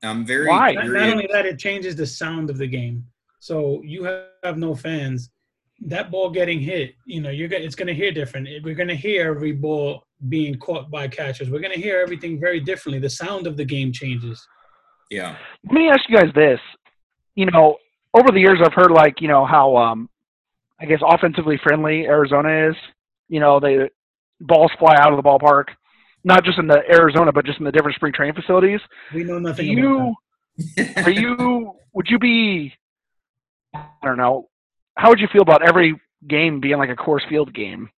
I'm 0.03 0.25
very. 0.25 0.47
Why? 0.47 0.73
Not, 0.73 0.87
not, 0.87 1.09
only 1.09 1.29
that, 1.31 1.45
it 1.45 1.59
changes 1.59 1.95
the 1.95 2.05
sound 2.05 2.49
of 2.49 2.57
the 2.57 2.67
game. 2.67 3.05
So 3.39 3.81
you 3.83 4.03
have, 4.03 4.25
have 4.43 4.57
no 4.57 4.75
fans. 4.75 5.29
That 5.81 6.09
ball 6.09 6.29
getting 6.29 6.59
hit, 6.59 6.95
you 7.05 7.21
know, 7.21 7.29
you're 7.29 7.51
it's 7.51 7.75
going 7.75 7.87
to 7.87 7.93
hear 7.93 8.11
different. 8.11 8.47
We're 8.63 8.75
going 8.75 8.87
to 8.87 8.95
hear 8.95 9.29
every 9.29 9.51
ball 9.51 10.03
being 10.27 10.57
caught 10.57 10.89
by 10.89 11.07
catchers. 11.07 11.49
We're 11.49 11.59
going 11.59 11.73
to 11.73 11.79
hear 11.79 11.99
everything 11.99 12.39
very 12.39 12.59
differently. 12.59 12.99
The 12.99 13.09
sound 13.09 13.45
of 13.45 13.57
the 13.57 13.65
game 13.65 13.91
changes. 13.91 14.45
Yeah. 15.11 15.35
Let 15.65 15.73
me 15.73 15.89
ask 15.89 16.01
you 16.09 16.17
guys 16.17 16.33
this. 16.33 16.59
You 17.35 17.45
know, 17.45 17.77
over 18.15 18.29
the 18.31 18.39
years, 18.39 18.59
I've 18.63 18.73
heard 18.73 18.91
like 18.91 19.21
you 19.21 19.27
know 19.27 19.45
how 19.45 19.77
um, 19.77 20.09
I 20.79 20.85
guess 20.85 20.99
offensively 21.07 21.59
friendly 21.63 22.05
Arizona 22.05 22.69
is. 22.69 22.75
You 23.29 23.39
know, 23.39 23.59
they 23.59 23.89
balls 24.41 24.71
fly 24.79 24.95
out 24.95 25.13
of 25.13 25.17
the 25.17 25.27
ballpark 25.27 25.65
not 26.27 26.43
just 26.43 26.59
in 26.59 26.67
the 26.67 26.81
Arizona, 26.91 27.31
but 27.31 27.45
just 27.45 27.57
in 27.59 27.65
the 27.65 27.71
different 27.71 27.95
spring 27.95 28.11
training 28.13 28.35
facilities. 28.35 28.81
We 29.13 29.23
know 29.23 29.39
nothing 29.39 29.65
you, 29.67 30.13
are 30.97 31.09
you? 31.09 31.73
Would 31.93 32.07
you 32.09 32.19
be? 32.19 32.73
I 33.73 33.85
don't 34.03 34.17
know. 34.17 34.49
How 34.97 35.09
would 35.09 35.19
you 35.19 35.27
feel 35.31 35.41
about 35.41 35.67
every 35.67 35.99
game 36.27 36.59
being 36.59 36.77
like 36.77 36.89
a 36.89 36.95
Coors 36.95 37.27
Field 37.29 37.53
game? 37.53 37.89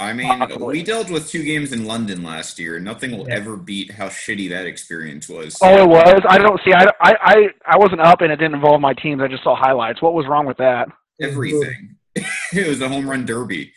I 0.00 0.12
mean, 0.12 0.28
Possibly. 0.28 0.78
we 0.78 0.82
dealt 0.82 1.10
with 1.10 1.28
two 1.28 1.42
games 1.42 1.72
in 1.72 1.86
London 1.86 2.22
last 2.22 2.58
year. 2.58 2.78
Nothing 2.78 3.16
will 3.16 3.26
Yeah. 3.28 3.36
ever 3.36 3.56
beat 3.56 3.90
how 3.90 4.08
shitty 4.08 4.48
that 4.50 4.66
experience 4.66 5.28
was. 5.28 5.56
Oh, 5.62 5.82
it 5.84 5.88
was. 5.88 6.20
I 6.28 6.38
don't 6.38 6.60
see. 6.64 6.72
I, 6.74 6.84
I, 7.00 7.14
I, 7.22 7.36
I 7.66 7.78
wasn't 7.78 8.00
up, 8.02 8.20
and 8.20 8.30
it 8.32 8.36
didn't 8.36 8.54
involve 8.54 8.80
my 8.80 8.92
teams. 8.94 9.22
I 9.22 9.28
just 9.28 9.42
saw 9.42 9.54
highlights. 9.56 10.02
What 10.02 10.12
was 10.14 10.26
wrong 10.28 10.44
with 10.46 10.58
that? 10.58 10.88
Everything. 11.20 11.96
it 12.14 12.66
was 12.68 12.80
a 12.82 12.88
home 12.88 13.08
run 13.08 13.24
derby. 13.24 13.72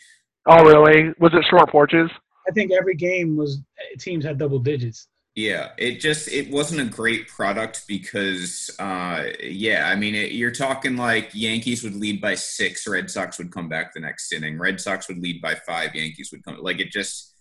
Oh, 0.46 0.62
really? 0.64 1.12
Was 1.18 1.32
it 1.34 1.44
short 1.50 1.70
porches? 1.70 2.10
I 2.48 2.52
think 2.52 2.72
every 2.72 2.94
game 2.94 3.36
was 3.36 3.60
teams 3.98 4.24
had 4.24 4.38
double 4.38 4.58
digits. 4.58 5.08
Yeah, 5.36 5.68
it 5.78 6.00
just 6.00 6.28
it 6.28 6.50
wasn't 6.50 6.80
a 6.80 6.84
great 6.84 7.28
product 7.28 7.84
because, 7.86 8.68
uh, 8.80 9.26
yeah, 9.42 9.88
I 9.88 9.94
mean, 9.94 10.16
it, 10.16 10.32
you're 10.32 10.50
talking 10.50 10.96
like 10.96 11.30
Yankees 11.32 11.84
would 11.84 11.94
lead 11.94 12.20
by 12.20 12.34
six, 12.34 12.86
Red 12.86 13.08
Sox 13.08 13.38
would 13.38 13.52
come 13.52 13.68
back 13.68 13.94
the 13.94 14.00
next 14.00 14.32
inning, 14.32 14.58
Red 14.58 14.80
Sox 14.80 15.08
would 15.08 15.18
lead 15.22 15.40
by 15.40 15.54
five, 15.54 15.94
Yankees 15.94 16.30
would 16.32 16.44
come. 16.44 16.58
Like 16.60 16.80
it 16.80 16.90
just, 16.90 17.36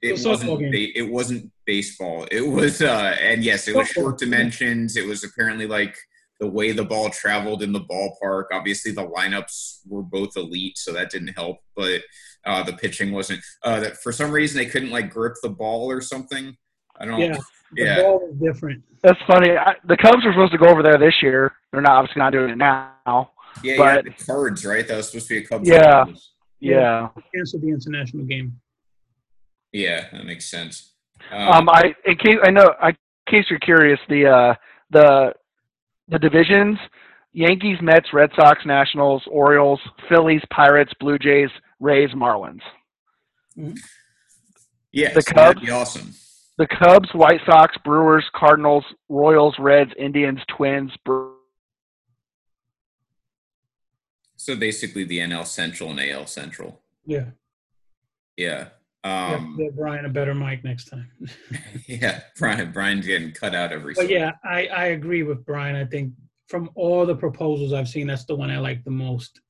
it 0.00 0.12
was 0.12 0.26
wasn't 0.26 0.60
ba- 0.72 0.98
It 0.98 1.10
wasn't 1.10 1.52
baseball. 1.66 2.26
It 2.30 2.40
was, 2.40 2.80
uh, 2.80 3.16
and 3.20 3.44
yes, 3.44 3.68
it 3.68 3.76
was 3.76 3.88
short 3.88 4.16
dimensions. 4.16 4.96
It 4.96 5.06
was 5.06 5.22
apparently 5.22 5.66
like 5.66 5.96
the 6.40 6.46
way 6.46 6.72
the 6.72 6.84
ball 6.84 7.10
traveled 7.10 7.62
in 7.62 7.72
the 7.72 7.80
ballpark. 7.80 8.44
Obviously, 8.52 8.92
the 8.92 9.06
lineups 9.06 9.80
were 9.86 10.02
both 10.02 10.36
elite, 10.36 10.78
so 10.78 10.92
that 10.92 11.10
didn't 11.10 11.28
help. 11.28 11.58
But 11.76 12.00
uh, 12.46 12.62
the 12.62 12.72
pitching 12.72 13.12
wasn't. 13.12 13.40
Uh, 13.62 13.80
that 13.80 13.98
for 13.98 14.10
some 14.10 14.32
reason 14.32 14.58
they 14.58 14.66
couldn't 14.66 14.90
like 14.90 15.10
grip 15.10 15.34
the 15.42 15.50
ball 15.50 15.90
or 15.90 16.00
something. 16.00 16.56
I 16.98 17.04
don't. 17.04 17.20
Yeah, 17.20 17.36
the 17.72 17.82
yeah. 17.82 18.02
ball 18.02 18.20
was 18.20 18.36
different. 18.40 18.82
That's 19.02 19.20
funny. 19.26 19.50
I, 19.50 19.74
the 19.86 19.96
Cubs 19.96 20.24
were 20.24 20.32
supposed 20.32 20.52
to 20.52 20.58
go 20.58 20.68
over 20.68 20.82
there 20.82 20.98
this 20.98 21.14
year. 21.22 21.52
They're 21.72 21.82
not 21.82 21.92
obviously 21.92 22.20
not 22.20 22.32
doing 22.32 22.50
it 22.50 22.58
now. 22.58 22.92
Yeah, 23.06 23.22
But- 23.62 23.64
you 23.64 23.82
had 23.82 24.04
the 24.06 24.24
cards, 24.24 24.64
right? 24.64 24.86
That 24.88 24.96
was 24.96 25.06
supposed 25.10 25.28
to 25.28 25.34
be 25.34 25.44
a 25.44 25.46
Cubs. 25.46 25.68
Yeah. 25.68 25.90
Cardinals. 25.90 26.32
Yeah. 26.58 27.08
Canceled 27.34 27.62
the 27.62 27.68
international 27.68 28.24
game. 28.24 28.60
Yeah, 29.72 30.06
that 30.12 30.24
makes 30.24 30.50
sense. 30.50 30.94
Um, 31.30 31.68
I 31.68 31.94
in 32.06 32.16
case 32.16 32.38
I 32.42 32.50
know, 32.50 32.74
I, 32.80 32.88
in 32.88 32.96
case 33.30 33.44
you're 33.50 33.58
curious, 33.60 34.00
the 34.08 34.26
uh, 34.26 34.54
the 34.90 35.32
the 36.10 36.18
divisions: 36.18 36.78
Yankees, 37.32 37.78
Mets, 37.80 38.12
Red 38.12 38.30
Sox, 38.36 38.60
Nationals, 38.66 39.22
Orioles, 39.30 39.80
Phillies, 40.08 40.42
Pirates, 40.52 40.92
Blue 41.00 41.18
Jays, 41.18 41.48
Rays, 41.78 42.10
Marlins. 42.10 42.60
yeah, 44.92 45.12
the 45.14 45.22
so 45.22 45.32
that'd 45.34 45.56
Cubs- 45.56 45.66
be 45.66 45.70
awesome. 45.72 46.14
The 46.58 46.66
Cubs, 46.66 47.08
White 47.14 47.40
Sox, 47.46 47.74
Brewers, 47.84 48.24
Cardinals, 48.34 48.84
Royals, 49.08 49.54
Reds, 49.58 49.92
Indians, 49.98 50.40
Twins. 50.54 50.92
Bre- 51.06 51.28
So 54.36 54.56
basically, 54.56 55.04
the 55.04 55.18
NL 55.18 55.46
Central 55.46 55.90
and 55.90 56.00
AL 56.00 56.26
Central. 56.26 56.80
Yeah. 57.06 57.26
Yeah. 58.36 58.68
You 59.04 59.10
have 59.10 59.38
to 59.40 59.44
Um, 59.44 59.56
get 59.56 59.76
Brian 59.76 60.04
a 60.04 60.08
better 60.08 60.34
mic 60.34 60.62
next 60.64 60.86
time. 60.86 61.10
yeah, 61.86 62.20
Brian. 62.38 62.72
Brian's 62.72 63.06
getting 63.06 63.32
cut 63.32 63.54
out 63.54 63.72
every. 63.72 63.94
But 63.94 64.08
yeah, 64.10 64.32
I, 64.44 64.66
I 64.66 64.84
agree 64.86 65.22
with 65.22 65.44
Brian. 65.44 65.76
I 65.76 65.84
think 65.84 66.12
from 66.48 66.70
all 66.74 67.06
the 67.06 67.14
proposals 67.16 67.72
I've 67.72 67.88
seen, 67.88 68.06
that's 68.06 68.24
the 68.24 68.34
one 68.36 68.50
I 68.50 68.58
like 68.58 68.84
the 68.84 68.90
most. 68.90 69.40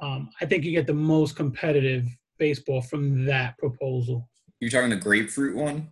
Um, 0.00 0.28
I 0.40 0.46
think 0.46 0.64
you 0.64 0.72
get 0.72 0.86
the 0.86 0.94
most 0.94 1.36
competitive 1.36 2.04
baseball 2.38 2.82
from 2.82 3.24
that 3.26 3.56
proposal. 3.58 4.28
You're 4.60 4.70
talking 4.70 4.90
the 4.90 4.96
grapefruit 4.96 5.56
one. 5.56 5.88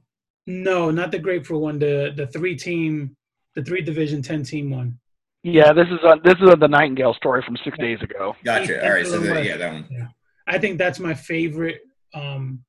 No, 0.46 0.90
not 0.90 1.11
the 1.11 1.18
grapefruit 1.18 1.61
one. 1.61 1.79
The 1.79 2.12
the 2.16 2.26
three 2.29 2.55
team, 2.57 3.16
the 3.55 3.64
three 3.64 3.81
division 3.81 4.22
ten 4.22 4.42
team 4.44 4.70
one. 4.70 4.98
yeah, 5.42 5.72
this 5.72 5.87
is 5.88 5.98
a, 6.05 6.16
this 6.22 6.35
is 6.40 6.50
a, 6.52 6.57
the 6.57 6.68
Nightingale 6.68 7.14
story 7.14 7.42
from 7.44 7.57
six 7.64 7.76
days 7.79 8.00
ago. 8.02 8.35
Gotcha. 8.44 8.85
All 8.85 8.92
right. 8.92 9.07
So 9.07 9.18
the, 9.18 9.44
yeah, 9.44 9.57
that 9.57 9.72
one. 9.72 10.09
I 10.46 10.59
think 10.59 10.79
that's 10.79 11.00
my 11.00 11.14
favorite 11.14 11.81
um, 12.14 12.62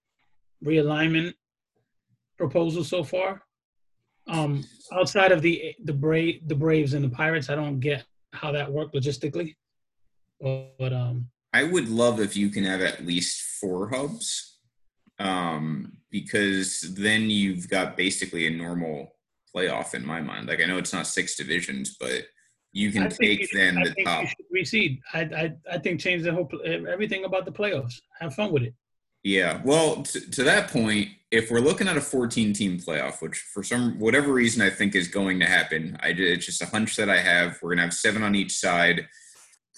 realignment 0.63 1.33
proposal 2.37 2.83
so 2.83 3.03
far. 3.03 3.41
Um, 4.27 4.63
outside 4.91 5.31
of 5.31 5.41
the 5.41 5.73
the 5.85 5.93
Brave 5.93 6.47
the 6.47 6.55
Braves 6.55 6.93
and 6.93 7.03
the 7.03 7.09
Pirates, 7.09 7.49
I 7.49 7.55
don't 7.55 7.79
get 7.79 8.03
how 8.33 8.51
that 8.51 8.71
worked 8.71 8.93
logistically. 8.93 9.55
But, 10.41 10.77
but 10.77 10.93
um, 10.93 11.29
I 11.53 11.63
would 11.63 11.87
love 11.89 12.19
if 12.19 12.35
you 12.35 12.49
can 12.49 12.63
have 12.65 12.81
at 12.81 13.05
least 13.05 13.41
four 13.61 13.89
hubs, 13.89 14.59
um, 15.19 15.93
because 16.11 16.81
then 16.95 17.29
you've 17.29 17.69
got 17.69 17.97
basically 17.97 18.47
a 18.47 18.51
normal 18.51 19.13
playoff 19.55 19.93
in 19.93 20.05
my 20.05 20.21
mind. 20.21 20.47
Like 20.47 20.61
I 20.61 20.65
know 20.65 20.77
it's 20.77 20.93
not 20.93 21.07
six 21.07 21.35
divisions, 21.35 21.95
but 21.99 22.23
you 22.73 22.91
can 22.91 23.09
think 23.09 23.21
you 23.21 23.37
take 23.37 23.49
should- 23.49 23.59
then 23.59 23.77
I 23.77 23.83
the 23.85 24.03
top. 24.03 24.25
reseed. 24.55 24.99
I, 25.13 25.21
I 25.21 25.53
I 25.71 25.77
think 25.79 26.01
change 26.01 26.23
the 26.23 26.33
whole 26.33 26.49
everything 26.65 27.23
about 27.23 27.45
the 27.45 27.51
playoffs. 27.51 27.95
Have 28.19 28.35
fun 28.35 28.51
with 28.51 28.63
it. 28.63 28.73
Yeah. 29.23 29.61
Well, 29.63 30.03
to, 30.03 30.31
to 30.31 30.43
that 30.43 30.69
point, 30.69 31.09
if 31.31 31.51
we're 31.51 31.59
looking 31.59 31.87
at 31.87 31.97
a 31.97 32.01
14 32.01 32.53
team 32.53 32.79
playoff, 32.79 33.21
which 33.21 33.37
for 33.53 33.63
some 33.63 33.99
whatever 33.99 34.31
reason 34.31 34.61
I 34.61 34.69
think 34.69 34.95
is 34.95 35.07
going 35.07 35.39
to 35.39 35.45
happen, 35.45 35.97
I 36.01 36.09
it's 36.09 36.45
just 36.45 36.61
a 36.61 36.67
hunch 36.67 36.95
that 36.95 37.09
I 37.09 37.19
have. 37.19 37.59
We're 37.61 37.71
gonna 37.71 37.81
have 37.81 37.93
seven 37.93 38.23
on 38.23 38.35
each 38.35 38.53
side. 38.53 39.07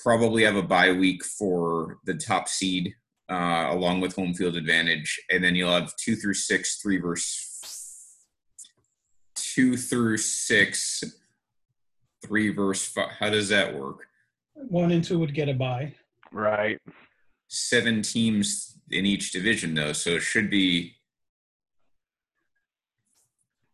Probably 0.03 0.43
have 0.43 0.55
a 0.55 0.63
bye 0.63 0.91
week 0.91 1.25
for 1.25 1.97
the 2.05 2.13
top 2.13 2.47
seed, 2.47 2.93
uh, 3.29 3.67
along 3.69 4.01
with 4.01 4.15
home 4.15 4.33
field 4.33 4.55
advantage, 4.55 5.19
and 5.31 5.43
then 5.43 5.55
you'll 5.55 5.73
have 5.73 5.95
two 5.95 6.15
through 6.15 6.35
six, 6.35 6.79
three 6.81 6.99
verse 6.99 7.49
two 9.35 9.75
through 9.75 10.17
six, 10.17 11.03
three 12.23 12.49
verse 12.49 12.85
five. 12.85 13.09
How 13.19 13.29
does 13.29 13.49
that 13.49 13.75
work? 13.75 14.05
One 14.53 14.91
and 14.91 15.03
two 15.03 15.19
would 15.19 15.33
get 15.33 15.49
a 15.49 15.53
bye. 15.53 15.93
Right. 16.31 16.79
Seven 17.49 18.01
teams 18.03 18.77
in 18.91 19.05
each 19.05 19.31
division 19.31 19.73
though 19.73 19.91
so 19.91 20.11
it 20.11 20.21
should 20.21 20.49
be 20.49 20.95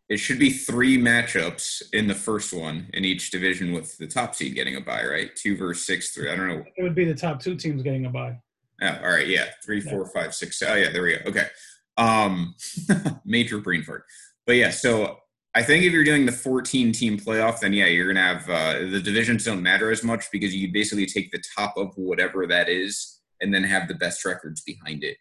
it 0.07 0.17
should 0.17 0.37
be 0.39 0.51
three 0.51 0.97
matchups 0.97 1.81
in 1.91 2.07
the 2.07 2.13
first 2.13 2.53
one 2.53 2.87
in 2.93 3.03
each 3.03 3.31
division 3.31 3.73
with 3.73 3.97
the 3.97 4.07
top 4.07 4.35
seed 4.35 4.55
getting 4.55 4.75
a 4.75 4.81
bye 4.81 5.03
right? 5.03 5.35
Two 5.35 5.57
versus 5.57 5.85
six 5.85 6.11
three 6.11 6.31
i 6.31 6.35
don't 6.35 6.47
know. 6.47 6.63
It 6.77 6.83
would 6.83 6.95
be 6.95 7.05
the 7.05 7.13
top 7.13 7.39
two 7.39 7.55
teams 7.55 7.81
getting 7.83 8.05
a 8.05 8.09
bye. 8.09 8.39
oh, 8.81 8.97
all 9.03 9.11
right 9.11 9.27
yeah 9.27 9.45
three 9.63 9.81
four 9.81 10.05
five 10.07 10.33
six 10.33 10.61
oh 10.61 10.75
yeah 10.75 10.91
there 10.91 11.03
we 11.03 11.17
go 11.17 11.29
okay. 11.29 11.47
Um 11.97 12.55
major 13.25 13.59
brain 13.59 13.83
fart. 13.83 14.05
But 14.45 14.55
yeah 14.55 14.69
so 14.69 15.17
i 15.53 15.63
think 15.63 15.83
if 15.83 15.91
you're 15.91 16.03
doing 16.03 16.25
the 16.25 16.31
14 16.31 16.91
team 16.91 17.17
playoff 17.17 17.59
then 17.59 17.73
yeah 17.73 17.87
you're 17.87 18.07
gonna 18.07 18.25
have 18.25 18.49
uh, 18.49 18.89
the 18.89 19.01
divisions 19.01 19.43
don't 19.43 19.63
matter 19.63 19.91
as 19.91 20.03
much 20.03 20.25
because 20.31 20.55
you 20.55 20.71
basically 20.71 21.05
take 21.05 21.31
the 21.31 21.41
top 21.57 21.75
of 21.77 21.93
whatever 21.97 22.45
that 22.47 22.69
is 22.69 23.14
and 23.41 23.53
then 23.53 23.63
have 23.63 23.87
the 23.87 23.95
best 23.95 24.25
records 24.25 24.61
behind 24.61 25.03
it. 25.03 25.17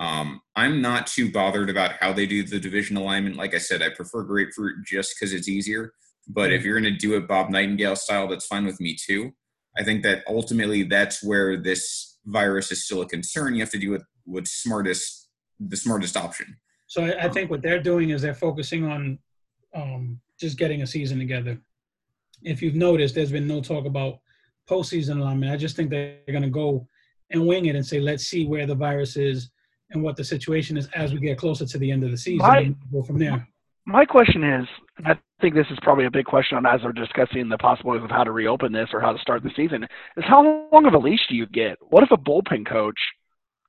Um, 0.00 0.40
i'm 0.54 0.80
not 0.80 1.08
too 1.08 1.32
bothered 1.32 1.68
about 1.68 1.94
how 1.98 2.12
they 2.12 2.24
do 2.24 2.44
the 2.44 2.60
division 2.60 2.96
alignment. 2.96 3.34
Like 3.34 3.52
i 3.52 3.58
said 3.58 3.82
i 3.82 3.88
prefer 3.88 4.22
grapefruit 4.22 4.86
just 4.86 5.14
because 5.14 5.32
it's 5.32 5.48
easier 5.48 5.92
but 6.28 6.52
if 6.52 6.62
you're 6.62 6.78
going 6.78 6.92
to 6.92 6.98
do 6.98 7.16
it 7.16 7.26
bob 7.26 7.50
nightingale 7.50 7.96
style 7.96 8.28
that's 8.28 8.46
fine 8.46 8.64
with 8.64 8.80
me 8.80 8.94
too. 8.94 9.32
I 9.76 9.84
think 9.84 10.02
that 10.02 10.24
ultimately 10.28 10.82
that's 10.82 11.22
where 11.22 11.56
this 11.56 12.18
virus 12.26 12.70
is 12.72 12.84
still 12.84 13.02
a 13.02 13.06
concern. 13.06 13.54
You 13.54 13.62
have 13.62 13.70
to 13.70 13.78
do 13.78 13.94
it 13.94 14.02
what's 14.24 14.52
smartest 14.52 15.28
the 15.60 15.76
smartest 15.76 16.16
option. 16.16 16.56
So 16.86 17.04
I, 17.04 17.24
I 17.24 17.28
think 17.28 17.50
what 17.50 17.62
they're 17.62 17.82
doing 17.82 18.10
is 18.10 18.22
they're 18.22 18.34
focusing 18.34 18.84
on 18.84 19.18
um, 19.74 20.20
just 20.38 20.56
getting 20.56 20.82
a 20.82 20.86
season 20.86 21.18
together. 21.18 21.58
If 22.42 22.62
you've 22.62 22.74
noticed, 22.74 23.14
there's 23.14 23.32
been 23.32 23.48
no 23.48 23.60
talk 23.60 23.84
about 23.84 24.20
postseason 24.68 25.20
alignment. 25.20 25.52
I 25.52 25.56
just 25.56 25.74
think 25.74 25.90
they're 25.90 26.18
going 26.28 26.42
to 26.42 26.50
go 26.50 26.86
and 27.30 27.46
wing 27.46 27.66
it 27.66 27.76
and 27.76 27.86
say, 27.86 28.00
let's 28.00 28.24
see 28.24 28.46
where 28.46 28.66
the 28.66 28.74
virus 28.74 29.16
is 29.16 29.50
and 29.90 30.02
what 30.02 30.16
the 30.16 30.24
situation 30.24 30.76
is 30.76 30.88
as 30.94 31.12
we 31.12 31.20
get 31.20 31.38
closer 31.38 31.66
to 31.66 31.78
the 31.78 31.90
end 31.90 32.04
of 32.04 32.10
the 32.10 32.16
season. 32.16 32.46
My- 32.46 32.58
and 32.58 32.76
go 32.92 33.02
from 33.02 33.18
there. 33.18 33.46
My 33.86 34.04
question 34.04 34.44
is, 34.44 34.68
and 34.98 35.06
I 35.06 35.18
think 35.40 35.54
this 35.54 35.66
is 35.70 35.78
probably 35.80 36.04
a 36.04 36.10
big 36.10 36.26
question 36.26 36.58
on 36.58 36.66
as 36.66 36.82
we're 36.84 36.92
discussing 36.92 37.48
the 37.48 37.56
possibilities 37.56 38.04
of 38.04 38.10
how 38.10 38.22
to 38.22 38.32
reopen 38.32 38.70
this 38.70 38.90
or 38.92 39.00
how 39.00 39.14
to 39.14 39.18
start 39.18 39.42
the 39.42 39.50
season, 39.56 39.82
is 39.82 40.24
how 40.26 40.68
long 40.70 40.84
of 40.84 40.92
a 40.92 40.98
leash 40.98 41.26
do 41.30 41.34
you 41.34 41.46
get? 41.46 41.78
What 41.80 42.02
if 42.02 42.10
a 42.10 42.18
bullpen 42.18 42.68
coach 42.68 42.98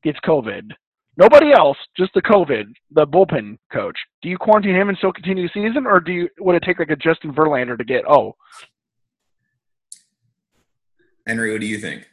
gets 0.04 0.20
COVID? 0.26 0.72
Nobody 1.16 1.54
else, 1.54 1.78
just 1.98 2.14
the 2.14 2.22
COVID, 2.22 2.66
the 2.92 3.08
bullpen 3.08 3.60
coach. 3.72 3.98
Do 4.22 4.28
you 4.28 4.38
quarantine 4.38 4.76
him 4.76 4.90
and 4.90 4.98
still 4.98 5.14
continue 5.14 5.48
the 5.48 5.54
season, 5.54 5.86
or 5.86 6.02
do 6.02 6.12
you 6.12 6.30
would 6.40 6.56
it 6.56 6.64
take 6.64 6.80
like 6.80 6.90
a 6.90 6.98
Justin 6.98 7.34
Verlander 7.34 7.78
to 7.78 7.86
get? 7.86 8.04
Oh, 8.06 8.36
henry 11.28 11.52
what 11.52 11.62
do 11.62 11.68
you 11.68 11.78
think 11.78 12.10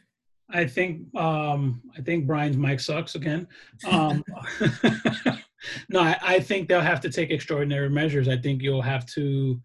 I 0.49 0.65
think 0.65 1.13
um, 1.15 1.81
I 1.97 2.01
think 2.01 2.25
Brian's 2.25 2.57
mic 2.57 2.79
sucks 2.79 3.15
again. 3.15 3.47
Um, 3.87 4.23
no, 5.89 5.99
I, 5.99 6.17
I 6.21 6.39
think 6.39 6.69
they'll 6.69 6.79
have 6.79 7.01
to 7.01 7.09
take 7.09 7.31
extraordinary 7.31 7.89
measures. 7.89 8.27
I 8.27 8.37
think 8.37 8.61
you'll 8.61 8.81
have 8.81 9.05
to. 9.07 9.59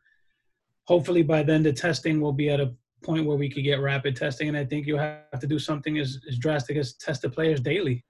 Hopefully, 0.88 1.22
by 1.22 1.44
then 1.44 1.62
the 1.62 1.72
testing 1.72 2.20
will 2.20 2.32
be 2.32 2.50
at 2.50 2.60
a 2.60 2.74
point 3.04 3.26
where 3.26 3.36
we 3.36 3.48
could 3.48 3.62
get 3.62 3.80
rapid 3.80 4.16
testing, 4.16 4.48
and 4.48 4.56
I 4.56 4.64
think 4.64 4.86
you'll 4.86 4.98
have 4.98 5.38
to 5.40 5.46
do 5.46 5.58
something 5.58 5.98
as, 5.98 6.18
as 6.28 6.36
drastic 6.38 6.76
as 6.76 6.94
test 6.94 7.22
the 7.22 7.30
players 7.30 7.60
daily. 7.60 8.04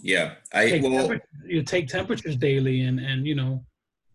yeah 0.00 0.34
i 0.52 0.68
Take 0.68 0.82
well 0.82 1.16
you 1.44 1.62
take 1.62 1.88
temperatures 1.88 2.36
daily, 2.36 2.82
and 2.82 3.00
and 3.00 3.26
you 3.26 3.34
know 3.34 3.64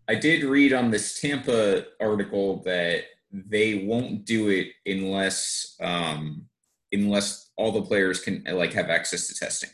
I 0.08 0.14
did 0.14 0.44
read 0.44 0.72
on 0.72 0.90
this 0.90 1.20
Tampa 1.20 1.84
article 2.00 2.62
that 2.64 3.04
they 3.32 3.84
won't 3.84 4.24
do 4.24 4.48
it 4.48 4.68
unless 4.86 5.76
um, 5.80 6.46
unless 6.92 7.41
all 7.56 7.72
the 7.72 7.82
players 7.82 8.20
can 8.20 8.44
uh, 8.48 8.54
like 8.54 8.72
have 8.72 8.90
access 8.90 9.28
to 9.28 9.34
testing. 9.34 9.70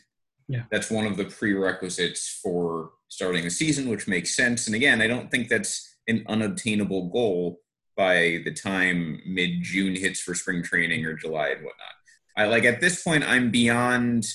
Yeah. 0.47 0.63
That's 0.71 0.89
one 0.89 1.05
of 1.05 1.17
the 1.17 1.25
prerequisites 1.25 2.39
for 2.41 2.91
starting 3.07 3.45
a 3.45 3.51
season, 3.51 3.87
which 3.87 4.07
makes 4.07 4.35
sense. 4.35 4.65
And 4.65 4.75
again, 4.75 5.01
I 5.01 5.07
don't 5.07 5.29
think 5.29 5.47
that's 5.47 5.97
an 6.07 6.25
unobtainable 6.27 7.09
goal 7.09 7.59
by 7.95 8.41
the 8.45 8.53
time 8.53 9.21
mid 9.25 9.61
June 9.61 9.95
hits 9.95 10.21
for 10.21 10.33
spring 10.33 10.63
training 10.63 11.05
or 11.05 11.13
July 11.13 11.49
and 11.49 11.59
whatnot. 11.63 11.93
I 12.35 12.45
like 12.45 12.63
at 12.63 12.81
this 12.81 13.03
point, 13.03 13.23
I'm 13.23 13.51
beyond. 13.51 14.25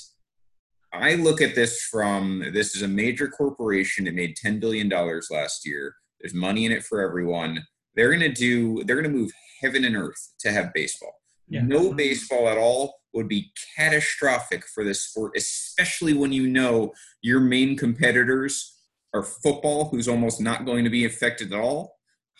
I 0.92 1.16
look 1.16 1.40
at 1.40 1.56
this 1.56 1.82
from 1.82 2.44
this 2.52 2.76
is 2.76 2.82
a 2.82 2.88
major 2.88 3.26
corporation. 3.26 4.06
It 4.06 4.14
made 4.14 4.36
$10 4.36 4.60
billion 4.60 4.88
last 4.88 5.66
year. 5.66 5.96
There's 6.20 6.34
money 6.34 6.66
in 6.66 6.72
it 6.72 6.84
for 6.84 7.00
everyone. 7.00 7.64
They're 7.96 8.10
going 8.10 8.20
to 8.20 8.32
do, 8.32 8.84
they're 8.84 9.00
going 9.00 9.12
to 9.12 9.18
move 9.18 9.32
heaven 9.60 9.84
and 9.84 9.96
earth 9.96 10.34
to 10.40 10.52
have 10.52 10.72
baseball. 10.72 11.14
Yeah. 11.48 11.62
No 11.62 11.92
baseball 11.92 12.48
at 12.48 12.58
all 12.58 12.94
would 13.14 13.28
be 13.28 13.52
catastrophic 13.76 14.66
for 14.66 14.84
this 14.84 15.00
sport, 15.00 15.32
especially 15.36 16.14
when 16.14 16.32
you 16.32 16.46
know 16.46 16.92
your 17.22 17.40
main 17.40 17.76
competitors 17.76 18.78
are 19.14 19.22
football, 19.22 19.86
who's 19.86 20.08
almost 20.08 20.40
not 20.40 20.66
going 20.66 20.84
to 20.84 20.90
be 20.90 21.04
affected 21.04 21.52
at 21.52 21.60
all, 21.60 21.96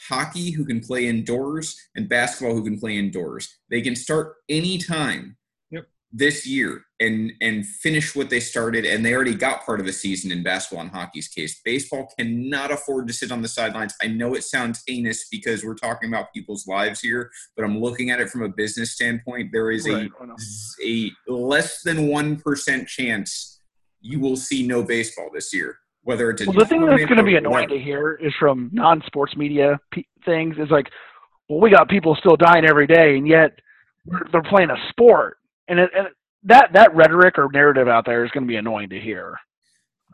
hockey, 0.09 0.51
who 0.51 0.65
can 0.65 0.81
play 0.81 1.07
indoors, 1.07 1.77
and 1.95 2.09
basketball, 2.09 2.55
who 2.55 2.65
can 2.65 2.79
play 2.79 2.97
indoors. 2.97 3.57
They 3.71 3.81
can 3.81 3.95
start 3.95 4.35
anytime. 4.49 5.37
This 6.17 6.47
year 6.47 6.85
and 7.01 7.33
and 7.41 7.67
finish 7.67 8.15
what 8.15 8.31
they 8.31 8.39
started, 8.39 8.87
and 8.87 9.05
they 9.05 9.13
already 9.13 9.35
got 9.35 9.67
part 9.67 9.81
of 9.81 9.87
the 9.87 9.93
season 9.93 10.31
in 10.31 10.45
basketball 10.45 10.85
and 10.85 10.93
hockey's 10.93 11.27
case. 11.27 11.61
Baseball 11.65 12.09
cannot 12.17 12.71
afford 12.71 13.09
to 13.09 13.13
sit 13.13 13.33
on 13.33 13.43
the 13.43 13.49
sidelines. 13.49 13.95
I 14.01 14.07
know 14.07 14.35
it 14.35 14.45
sounds 14.45 14.83
heinous 14.87 15.27
because 15.29 15.65
we're 15.65 15.75
talking 15.75 16.09
about 16.09 16.33
people's 16.33 16.69
lives 16.69 17.01
here, 17.01 17.31
but 17.57 17.65
I'm 17.65 17.81
looking 17.81 18.11
at 18.11 18.21
it 18.21 18.31
from 18.31 18.43
a 18.43 18.49
business 18.49 18.93
standpoint. 18.93 19.51
There 19.53 19.73
is 19.73 19.87
a 19.89 19.95
Right. 19.95 20.11
Oh, 20.21 20.37
I 20.85 21.11
a 21.29 21.33
less 21.33 21.83
than 21.83 22.07
one 22.07 22.37
percent 22.37 22.89
chance 22.89 23.61
you 24.01 24.21
will 24.21 24.37
see 24.37 24.67
no 24.67 24.83
baseball 24.83 25.31
this 25.35 25.53
year. 25.53 25.79
Whether 26.03 26.31
it's 26.31 26.47
Well, 26.47 26.55
the 26.55 26.67
thing 26.67 26.85
that's 26.85 27.05
going 27.07 27.17
to 27.17 27.25
be 27.25 27.37
annoying 27.37 27.53
whatever. 27.53 27.75
to 27.75 27.81
hear 27.81 28.15
is 28.17 28.33
from 28.39 28.69
non-sports 28.73 29.35
media 29.37 29.81
pe- 29.91 30.05
things 30.27 30.57
is 30.59 30.71
like, 30.71 30.87
well, 31.49 31.61
we 31.61 31.71
got 31.71 31.89
people 31.89 32.15
still 32.17 32.37
dying 32.37 32.67
every 32.67 32.87
day, 32.87 33.17
and 33.17 33.27
yet 33.27 33.59
they're 34.31 34.43
playing 34.43 34.69
a 34.69 34.77
sport, 34.91 35.39
and, 35.69 35.79
it, 35.81 35.91
and 35.97 36.09
that 36.45 36.73
that 36.73 36.95
rhetoric 36.95 37.39
or 37.39 37.49
narrative 37.53 37.89
out 37.89 38.05
there 38.07 38.25
is 38.25 38.31
going 38.31 38.45
to 38.45 38.49
be 38.49 38.57
annoying 38.57 38.91
to 38.91 39.01
hear. 39.01 39.37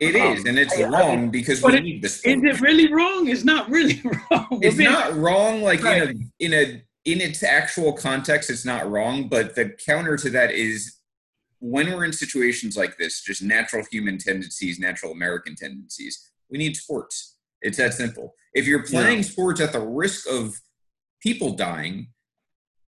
It 0.01 0.15
is, 0.15 0.41
um, 0.41 0.47
and 0.47 0.59
it's 0.59 0.79
I- 0.79 0.85
I 0.85 0.89
wrong 0.89 1.31
because 1.31 1.63
we 1.63 1.77
it- 1.77 1.83
need 1.83 2.03
the 2.03 2.09
sport. 2.09 2.39
Is 2.39 2.43
it 2.57 2.61
really 2.63 2.93
wrong? 2.93 3.29
It's 3.29 3.45
not 3.45 3.69
really 3.69 4.01
wrong. 4.31 4.47
it's 4.63 4.75
We're 4.75 4.79
being- 4.79 4.91
not 4.93 5.15
wrong 5.17 5.63
like 5.63 5.83
Right. 5.83 6.03
in 6.09 6.09
a 6.09 6.45
in 6.47 6.55
a 6.55 6.83
in 7.07 7.21
its 7.23 7.43
actual 7.43 7.95
context 7.95 8.51
it's 8.51 8.67
not 8.67 8.89
wrong 8.91 9.27
but 9.27 9.55
the 9.55 9.71
counter 9.87 10.19
to 10.19 10.29
that 10.29 10.51
is 10.51 10.97
when 11.59 11.91
we're 11.91 12.05
in 12.05 12.13
situations 12.13 12.77
like 12.77 12.99
this 12.99 13.23
just 13.23 13.43
natural 13.43 13.83
human 13.91 14.19
tendencies 14.19 14.79
natural 14.79 15.11
american 15.11 15.55
tendencies 15.55 16.31
we 16.51 16.59
need 16.59 16.77
sports 16.77 17.39
it's 17.63 17.79
that 17.79 17.95
simple 17.95 18.35
if 18.53 18.67
you're 18.67 18.83
playing 18.85 19.23
sports 19.23 19.63
at 19.63 19.73
the 19.73 19.81
risk 19.81 20.29
of 20.31 20.55
people 21.23 21.55
dying 21.55 22.09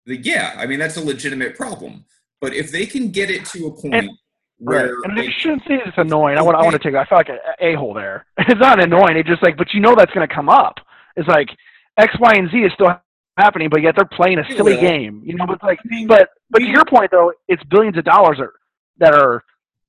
the, 0.08 0.18
yeah 0.18 0.56
i 0.58 0.66
mean 0.66 0.80
that's 0.80 0.98
a 0.98 1.04
legitimate 1.06 1.56
problem 1.56 2.04
but 2.42 2.54
if 2.54 2.72
they 2.72 2.86
can 2.86 3.12
get 3.12 3.30
it 3.30 3.46
to 3.46 3.68
a 3.68 3.72
point 3.72 4.10
where 4.58 4.96
And 5.04 5.20
I 5.20 5.24
it- 5.24 5.34
shouldn't 5.40 5.64
say 5.68 5.80
it's 5.86 5.98
annoying. 5.98 6.38
I 6.38 6.42
want 6.42 6.58
I 6.58 6.64
want 6.64 6.74
to 6.74 6.80
take. 6.80 6.96
I 6.96 7.06
feel 7.06 7.18
like 7.18 7.30
an 7.30 7.40
a 7.60 7.76
hole 7.76 7.94
there. 7.94 8.26
It's 8.38 8.60
not 8.60 8.82
annoying. 8.82 9.18
It's 9.18 9.28
just 9.30 9.44
like, 9.44 9.58
but 9.58 9.74
you 9.74 9.80
know 9.80 9.96
that's 9.96 10.12
going 10.14 10.28
to 10.28 10.34
come 10.34 10.50
up. 10.50 10.76
It's 11.16 11.28
like 11.28 11.50
X, 11.98 12.14
Y, 12.20 12.34
and 12.36 12.50
Z 12.52 12.58
is 12.58 12.74
still 12.74 13.00
happening, 13.38 13.70
but 13.70 13.82
yet 13.82 13.96
they're 13.96 14.06
playing 14.06 14.40
a 14.40 14.46
silly 14.56 14.74
will. 14.76 14.82
game. 14.82 15.22
You 15.26 15.36
know, 15.36 15.46
but 15.46 15.62
like, 15.64 15.80
but 16.08 16.30
but 16.50 16.60
to 16.60 16.66
your 16.66 16.86
point 16.86 17.12
though, 17.12 17.32
it's 17.48 17.64
billions 17.66 17.98
of 17.98 18.04
dollars 18.06 18.38
are, 18.40 18.54
that 18.98 19.14
are, 19.14 19.44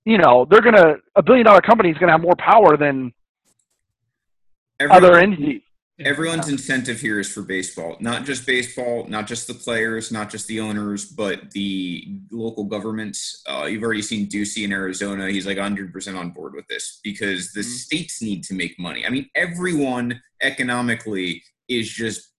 you 0.04 0.18
know, 0.18 0.46
they're 0.48 0.60
gonna 0.60 0.96
a 1.16 1.22
billion 1.22 1.44
dollar 1.46 1.60
company 1.60 1.90
is 1.90 1.98
gonna 1.98 2.12
have 2.12 2.20
more 2.20 2.36
power 2.38 2.76
than 2.76 3.12
everyone- 4.78 5.04
other 5.04 5.18
entities. 5.18 5.62
Everyone's 6.04 6.48
incentive 6.48 6.98
here 6.98 7.20
is 7.20 7.30
for 7.30 7.42
baseball, 7.42 7.96
not 8.00 8.24
just 8.24 8.46
baseball, 8.46 9.06
not 9.08 9.26
just 9.26 9.46
the 9.46 9.52
players, 9.54 10.10
not 10.10 10.30
just 10.30 10.46
the 10.46 10.58
owners, 10.58 11.04
but 11.04 11.50
the 11.50 12.18
local 12.30 12.64
governments. 12.64 13.42
Uh, 13.46 13.64
you've 13.66 13.82
already 13.82 14.00
seen 14.00 14.26
Ducey 14.26 14.64
in 14.64 14.72
Arizona. 14.72 15.28
He's 15.30 15.46
like 15.46 15.58
100% 15.58 16.16
on 16.16 16.30
board 16.30 16.54
with 16.54 16.66
this 16.68 17.00
because 17.04 17.52
the 17.52 17.60
Mhm. 17.60 17.64
states 17.64 18.22
need 18.22 18.44
to 18.44 18.54
make 18.54 18.78
money. 18.78 19.04
I 19.04 19.10
mean, 19.10 19.28
everyone 19.34 20.22
economically 20.42 21.42
is 21.68 21.90
just 21.90 22.32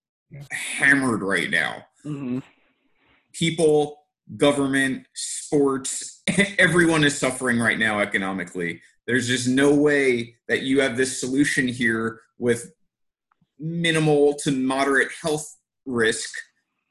hammered 0.52 1.22
right 1.22 1.50
now. 1.50 1.86
hmm 2.04 2.40
People, 3.34 4.08
government, 4.38 5.06
sports, 5.14 6.24
everyone 6.58 7.04
is 7.04 7.16
suffering 7.18 7.60
right 7.60 7.78
now 7.78 8.00
economically. 8.00 8.82
There's 9.06 9.28
just 9.28 9.48
no 9.48 9.76
way 9.76 10.36
that 10.48 10.64
you 10.64 10.82
have 10.82 10.98
this 10.98 11.20
solution 11.20 11.68
here 11.68 12.22
with 12.40 12.74
minimal 13.62 14.34
to 14.44 14.52
moderate 14.52 15.10
health 15.22 15.58
risk. 15.86 16.30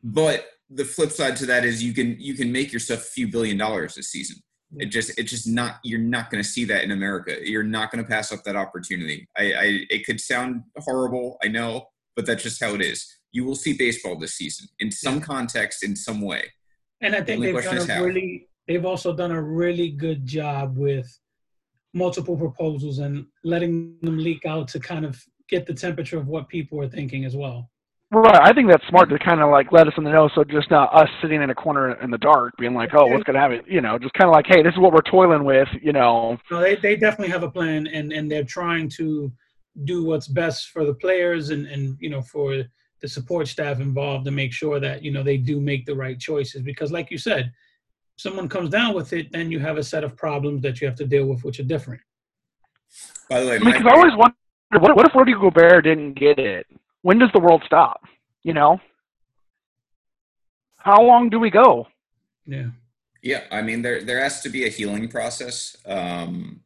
But 0.03 0.47
the 0.71 0.85
flip 0.85 1.11
side 1.11 1.37
to 1.37 1.47
that 1.47 1.65
is 1.65 1.83
you 1.83 1.93
can 1.93 2.17
you 2.19 2.35
can 2.35 2.51
make 2.53 2.73
yourself 2.73 3.01
a 3.01 3.05
few 3.05 3.29
billion 3.29 3.59
dollars 3.59 3.95
this 3.97 4.11
season. 4.11 4.37
It 4.79 4.89
mm. 4.89 4.91
just 4.91 5.19
it's 5.19 5.31
just 5.31 5.49
not 5.49 5.77
you're 5.83 5.99
not 5.99 6.31
going 6.31 6.43
to 6.43 6.49
see 6.49 6.65
that 6.67 6.85
in 6.85 6.93
America. 6.93 7.37
You're 7.43 7.63
not 7.63 7.91
going 7.91 8.03
to 8.03 8.09
pass 8.09 8.33
up 8.33 8.45
that 8.45 8.57
opportunity. 8.57 9.29
I, 9.37 9.43
I 9.43 9.87
it 9.91 10.07
could 10.07 10.21
sound 10.21 10.63
horrible, 10.79 11.39
I 11.43 11.49
know, 11.49 11.87
but 12.17 12.25
that's 12.25 12.43
just 12.43 12.63
how 12.63 12.75
it 12.75 12.83
is. 12.83 13.07
You 13.33 13.45
will 13.45 13.57
see 13.57 13.75
baseball 13.75 14.17
this 14.17 14.35
season 14.35 14.69
in 14.79 14.91
some 14.91 15.21
context, 15.21 15.85
in 15.85 15.97
some 15.97 16.21
way. 16.21 16.45
And 17.01 17.15
I 17.15 17.23
think 17.23 17.39
only 17.39 17.53
they've 17.53 17.65
done 17.65 17.91
a 17.91 18.05
really, 18.05 18.49
they've 18.69 18.85
also 18.85 19.15
done 19.15 19.31
a 19.31 19.43
really 19.43 19.91
good 19.91 20.27
job 20.27 20.77
with 20.77 21.09
multiple 21.95 22.37
proposals 22.37 22.99
and 22.99 23.27
letting 23.43 23.97
them 24.03 24.19
leak 24.19 24.45
out 24.47 24.69
to 24.69 24.81
kind 24.81 25.05
of 25.05 25.21
get 25.51 25.67
the 25.67 25.75
temperature 25.75 26.19
of 26.19 26.29
what 26.29 26.49
people 26.49 26.81
are 26.81 26.89
thinking 26.89 27.25
as 27.25 27.37
well. 27.37 27.71
Right. 28.13 28.41
I 28.43 28.53
think 28.53 28.69
that's 28.69 28.87
smart 28.89 29.09
to 29.11 29.19
kind 29.21 29.41
of 29.41 29.51
like 29.51 29.71
let 29.71 29.87
us 29.87 29.95
in 29.97 30.03
the 30.03 30.11
know, 30.11 30.29
so 30.35 30.43
just 30.43 30.69
not 30.71 30.93
us 30.93 31.09
sitting 31.23 31.43
in 31.43 31.51
a 31.51 31.55
corner 31.55 31.95
in 32.03 32.11
the 32.11 32.19
dark, 32.19 32.55
being 32.59 32.75
like, 32.75 32.91
"Oh, 32.93 33.07
what's 33.07 33.23
gonna 33.23 33.39
happen?" 33.39 33.63
You 33.69 33.81
know, 33.81 33.99
just 33.99 34.15
kind 34.15 34.29
of 34.29 34.33
like, 34.33 34.47
"Hey, 34.49 34.63
this 34.63 34.73
is 34.73 34.81
what 34.81 34.93
we're 34.93 35.01
toiling 35.03 35.45
with." 35.45 35.69
You 35.81 35.93
know. 35.93 36.37
No, 36.51 36.61
they, 36.61 36.75
they 36.75 36.97
definitely 36.97 37.31
have 37.31 37.45
a 37.45 37.51
plan 37.51 37.87
and, 37.87 38.13
and 38.13 38.29
they're 38.29 38.43
trying 38.43 38.89
to 38.97 39.31
do 39.85 40.05
what's 40.05 40.29
best 40.29 40.71
for 40.71 40.85
the 40.85 40.95
players 40.95 41.51
and, 41.51 41.67
and 41.67 41.97
you 42.01 42.11
know 42.11 42.23
for 42.23 42.65
the 43.01 43.09
support 43.09 43.49
staff 43.49 43.81
involved 43.81 44.25
to 44.25 44.31
make 44.31 44.53
sure 44.53 44.81
that 44.81 45.03
you 45.03 45.11
know 45.11 45.23
they 45.23 45.37
do 45.37 45.61
make 45.61 45.87
the 45.87 45.95
right 45.95 46.19
choices 46.19 46.63
because 46.63 46.93
like 46.93 47.11
you 47.11 47.19
said 47.19 47.53
someone 48.17 48.49
comes 48.49 48.69
down 48.69 48.95
with 48.95 49.13
it 49.13 49.31
then 49.33 49.51
you 49.51 49.59
have 49.59 49.79
a 49.79 49.83
set 49.83 50.05
of 50.05 50.17
problems 50.17 50.61
that 50.61 50.81
you 50.81 50.87
have 50.87 50.97
to 50.97 51.07
deal 51.07 51.27
with 51.27 51.43
which 51.45 51.61
are 51.61 51.65
different 51.65 52.01
By 53.29 53.41
the 53.41 53.47
way, 53.47 53.57
I 53.57 53.59
mean, 53.59 53.73
because 53.73 53.87
I 53.87 53.97
always 53.97 54.17
wonder, 54.17 54.37
what, 54.73 54.97
what 54.97 55.07
if 55.07 55.15
Rudy 55.15 55.33
Gobert 55.35 55.85
didn't 55.85 56.15
get 56.15 56.39
it? 56.39 56.67
When 57.03 57.19
does 57.19 57.31
the 57.33 57.41
world 57.41 57.63
stop? 57.67 58.03
You 58.43 58.55
know. 58.55 58.81
How 60.77 61.03
long 61.03 61.29
do 61.31 61.39
we 61.39 61.51
go? 61.51 61.87
yeah 62.47 62.69
yeah, 63.23 63.43
I 63.53 63.61
mean 63.61 63.83
there 63.83 64.03
there 64.03 64.23
has 64.23 64.41
to 64.43 64.49
be 64.49 64.65
a 64.65 64.69
healing 64.71 65.07
process. 65.09 65.77
Um, 65.85 66.61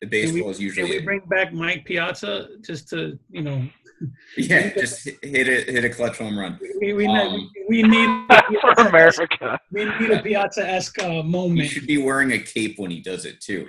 the 0.00 0.06
Can 0.08 0.10
we- 0.10 0.32
baseball 0.32 0.50
is 0.50 0.56
can 0.56 0.64
usually 0.66 0.90
we 0.98 1.04
bring 1.04 1.20
back 1.28 1.52
mike 1.52 1.84
piazza 1.84 2.48
just 2.62 2.88
to 2.90 3.18
you 3.30 3.42
know 3.42 3.68
yeah, 4.38 4.70
just 4.74 5.04
hit 5.04 5.18
hit 5.22 5.46
a 5.46 5.72
hit 5.72 5.84
a 5.84 5.90
clutch 5.90 6.16
home 6.18 6.38
run. 6.38 6.58
we, 6.80 6.94
we, 6.94 7.06
Um, 7.06 7.50
we 7.68 7.82
need 7.82 8.08
For 8.62 8.70
America. 8.88 9.60
we 9.70 9.84
need 9.84 10.10
a 10.10 10.22
piazza-esque 10.22 10.98
uh, 11.02 11.22
He 11.22 11.66
should 11.68 11.86
be 11.86 11.98
wearing 11.98 12.32
a 12.32 12.38
cape 12.38 12.78
when 12.78 12.90
he 12.90 13.00
does 13.00 13.24
it 13.26 13.40
too. 13.40 13.66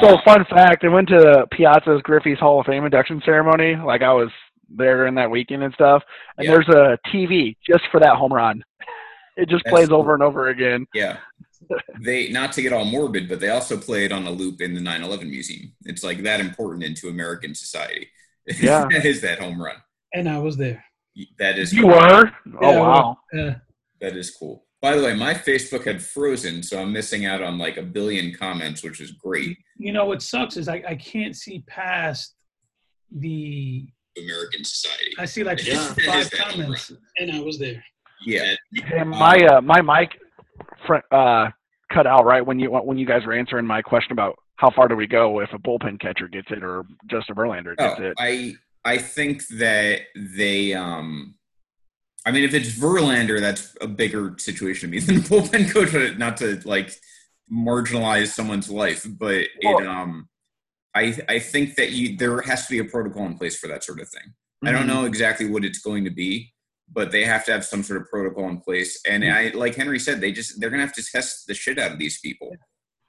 So, 0.00 0.16
fun 0.24 0.44
fact: 0.50 0.84
I 0.84 0.88
went 0.88 1.08
to 1.08 1.46
Piazza's 1.52 2.02
Griffey's 2.02 2.38
Hall 2.38 2.60
of 2.60 2.66
Fame 2.66 2.84
induction 2.84 3.22
ceremony. 3.24 3.76
Like 3.76 4.02
I 4.02 4.12
was 4.12 4.30
there 4.68 5.06
in 5.06 5.14
that 5.16 5.30
weekend 5.30 5.62
and 5.62 5.72
stuff. 5.74 6.02
And 6.36 6.46
Yeah. 6.46 6.52
there's 6.52 6.68
a 6.68 6.98
TV 7.12 7.56
just 7.66 7.84
for 7.92 8.00
that 8.00 8.16
home 8.16 8.32
run. 8.32 8.62
It 9.36 9.48
just 9.48 9.64
That's 9.64 9.74
plays 9.74 9.88
cool. 9.88 9.98
over 9.98 10.14
and 10.14 10.22
over 10.22 10.48
again. 10.48 10.86
Yeah. 10.94 11.18
They 12.04 12.28
not 12.28 12.52
to 12.52 12.62
get 12.62 12.72
all 12.72 12.84
morbid, 12.84 13.28
but 13.28 13.40
they 13.40 13.48
also 13.48 13.76
play 13.78 14.04
it 14.04 14.12
on 14.12 14.26
a 14.26 14.30
loop 14.30 14.60
in 14.60 14.74
the 14.74 14.80
9/11 14.80 15.28
museum. 15.30 15.72
It's 15.86 16.04
like 16.04 16.22
that 16.22 16.38
important 16.38 16.84
into 16.84 17.08
American 17.08 17.54
society. 17.54 18.08
Yeah. 18.60 18.86
that 18.92 19.04
is 19.06 19.20
that 19.22 19.38
home 19.40 19.60
run. 19.60 19.76
and 20.12 20.28
i 20.28 20.38
was 20.38 20.56
there 20.58 20.84
That 21.38 21.58
is 21.58 21.72
You 21.72 21.86
were? 21.86 22.30
Oh 22.60 22.78
wow! 22.80 23.18
uh, 23.36 23.54
that 24.00 24.14
is 24.16 24.30
cool. 24.30 24.63
By 24.84 24.96
the 24.96 25.02
way, 25.02 25.14
my 25.14 25.32
Facebook 25.32 25.86
had 25.86 26.02
frozen, 26.02 26.62
so 26.62 26.78
I'm 26.78 26.92
missing 26.92 27.24
out 27.24 27.40
on 27.42 27.56
like 27.56 27.78
a 27.78 27.82
billion 27.82 28.34
comments, 28.34 28.82
which 28.82 29.00
is 29.00 29.12
great. 29.12 29.56
you 29.78 29.92
know 29.92 30.04
what 30.04 30.20
sucks 30.20 30.58
is 30.58 30.68
I, 30.68 30.82
I 30.86 30.94
can't 30.94 31.34
see 31.34 31.60
past 31.66 32.34
the 33.10 33.86
American 34.18 34.62
society. 34.62 35.12
I 35.18 35.24
see 35.24 35.42
like 35.42 35.66
Yeah. 35.66 35.78
five 36.06 36.18
Is 36.24 36.28
that 36.30 36.38
comments, 36.50 36.92
and 37.18 37.32
I 37.32 37.40
was 37.40 37.58
there. 37.58 37.82
Yeah. 38.26 38.54
And 38.92 39.08
my 39.08 39.36
uh, 39.52 39.62
my 39.62 39.80
mic 39.80 40.10
fr- 40.86 40.96
uh, 41.10 41.48
cut 41.90 42.06
out 42.06 42.26
right 42.26 42.44
when 42.44 42.58
you 42.58 42.70
when 42.70 42.98
you 42.98 43.06
guys 43.06 43.24
were 43.24 43.32
answering 43.32 43.64
my 43.66 43.80
question 43.80 44.12
about 44.12 44.36
how 44.56 44.70
far 44.70 44.86
do 44.88 44.96
we 44.96 45.06
go 45.06 45.40
if 45.40 45.48
a 45.54 45.58
bullpen 45.58 45.98
catcher 45.98 46.28
gets 46.28 46.48
it 46.50 46.62
or 46.62 46.84
Justin 47.06 47.36
Verlander 47.36 47.74
gets 47.74 47.98
Oh, 47.98 48.04
it. 48.04 48.14
I 48.18 48.54
I 48.84 48.98
think 48.98 49.46
that 49.48 50.02
they 50.14 50.74
um 50.74 51.36
I 52.24 52.32
mean 52.32 52.44
if 52.44 52.54
it's 52.54 52.78
Verlander 52.78 53.40
that's 53.40 53.76
a 53.80 53.86
bigger 53.86 54.34
situation 54.38 54.90
to 54.90 54.96
me 54.96 55.00
than 55.00 55.16
the 55.22 55.22
bullpen 55.22 55.70
coach 55.70 56.18
not 56.18 56.36
to 56.38 56.60
like 56.64 56.90
marginalize 57.52 58.28
someone's 58.28 58.70
life, 58.70 59.06
but 59.08 59.46
it 59.60 59.86
um 59.86 60.28
I 60.94 61.16
I 61.28 61.38
think 61.38 61.74
that 61.76 61.92
you 61.92 62.16
there 62.16 62.40
has 62.42 62.66
to 62.66 62.70
be 62.70 62.78
a 62.78 62.84
protocol 62.84 63.26
in 63.26 63.36
place 63.36 63.58
for 63.58 63.68
that 63.68 63.84
sort 63.84 64.00
of 64.00 64.08
thing. 64.08 64.22
Mm-hmm. 64.22 64.68
I 64.68 64.72
don't 64.72 64.86
mm-hmm. 64.86 65.00
know 65.00 65.04
exactly 65.04 65.48
what 65.48 65.64
it's 65.64 65.80
going 65.80 66.04
to 66.04 66.10
be, 66.10 66.52
but 66.90 67.10
they 67.10 67.24
have 67.24 67.44
to 67.46 67.52
have 67.52 67.64
some 67.64 67.82
sort 67.82 68.00
of 68.00 68.08
protocol 68.08 68.48
in 68.48 68.60
place. 68.60 69.00
And 69.08 69.22
mm-hmm. 69.22 69.56
I 69.56 69.58
like 69.58 69.74
Henry 69.74 69.98
said, 69.98 70.20
they 70.20 70.32
just 70.32 70.60
they're 70.60 70.70
gonna 70.70 70.82
have 70.82 70.94
to 70.94 71.04
test 71.04 71.46
the 71.46 71.54
shit 71.54 71.78
out 71.78 71.92
of 71.92 71.98
these 71.98 72.20
people. 72.20 72.56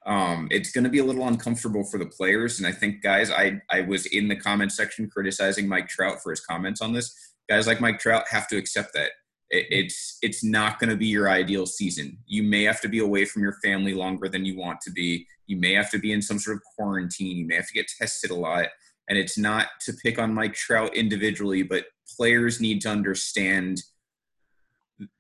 Um, 0.06 0.48
it's 0.52 0.72
going 0.72 0.84
to 0.84 0.90
be 0.92 1.00
a 1.00 1.04
little 1.04 1.28
uncomfortable 1.28 1.84
for 1.84 1.98
the 1.98 2.06
players, 2.06 2.60
and 2.60 2.68
I 2.68 2.72
think 2.72 3.02
guys, 3.02 3.32
I 3.32 3.62
I 3.72 3.82
was 3.82 4.06
in 4.06 4.28
the 4.28 4.36
comment 4.36 4.72
section 4.72 5.10
criticizing 5.10 5.68
Mike 5.68 5.88
Trout 5.88 6.22
for 6.22 6.30
his 6.30 6.42
comments 6.42 6.82
on 6.82 6.94
this. 6.94 7.34
Guys 7.48 7.68
like 7.68 7.82
Mike 7.82 8.00
Trout 8.00 8.26
have 8.30 8.48
to 8.48 8.58
accept 8.58 8.94
that 8.94 9.12
it's 9.52 10.18
it's 10.22 10.44
not 10.44 10.80
going 10.80 10.90
to 10.90 10.96
be 10.96 11.08
your 11.08 11.30
ideal 11.30 11.66
season. 11.66 12.18
You 12.26 12.44
may 12.44 12.64
have 12.64 12.82
to 12.82 12.90
be 12.90 13.00
away 13.00 13.26
from 13.26 13.44
your 13.44 13.58
family 13.64 13.94
longer 13.94 14.28
than 14.28 14.46
you 14.46 14.58
want 14.58 14.82
to 14.82 14.92
be. 14.92 15.28
You 15.48 15.58
may 15.58 15.74
have 15.74 15.92
to 15.92 16.00
be 16.00 16.12
in 16.12 16.22
some 16.22 16.40
sort 16.40 16.58
of 16.58 16.64
quarantine. 16.76 17.38
You 17.38 17.46
may 17.46 17.56
have 17.56 17.68
to 17.68 17.74
get 17.74 17.88
tested 18.00 18.32
a 18.32 18.36
lot. 18.36 18.68
And 19.08 19.18
it's 19.20 19.38
not 19.38 19.68
to 19.82 19.94
pick 19.94 20.18
on 20.18 20.34
Mike 20.34 20.56
Trout 20.56 20.96
individually, 20.96 21.62
but 21.62 21.86
players 22.18 22.60
need 22.60 22.82
to 22.82 22.90
understand 22.90 23.84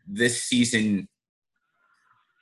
this 0.07 0.43
season. 0.43 1.07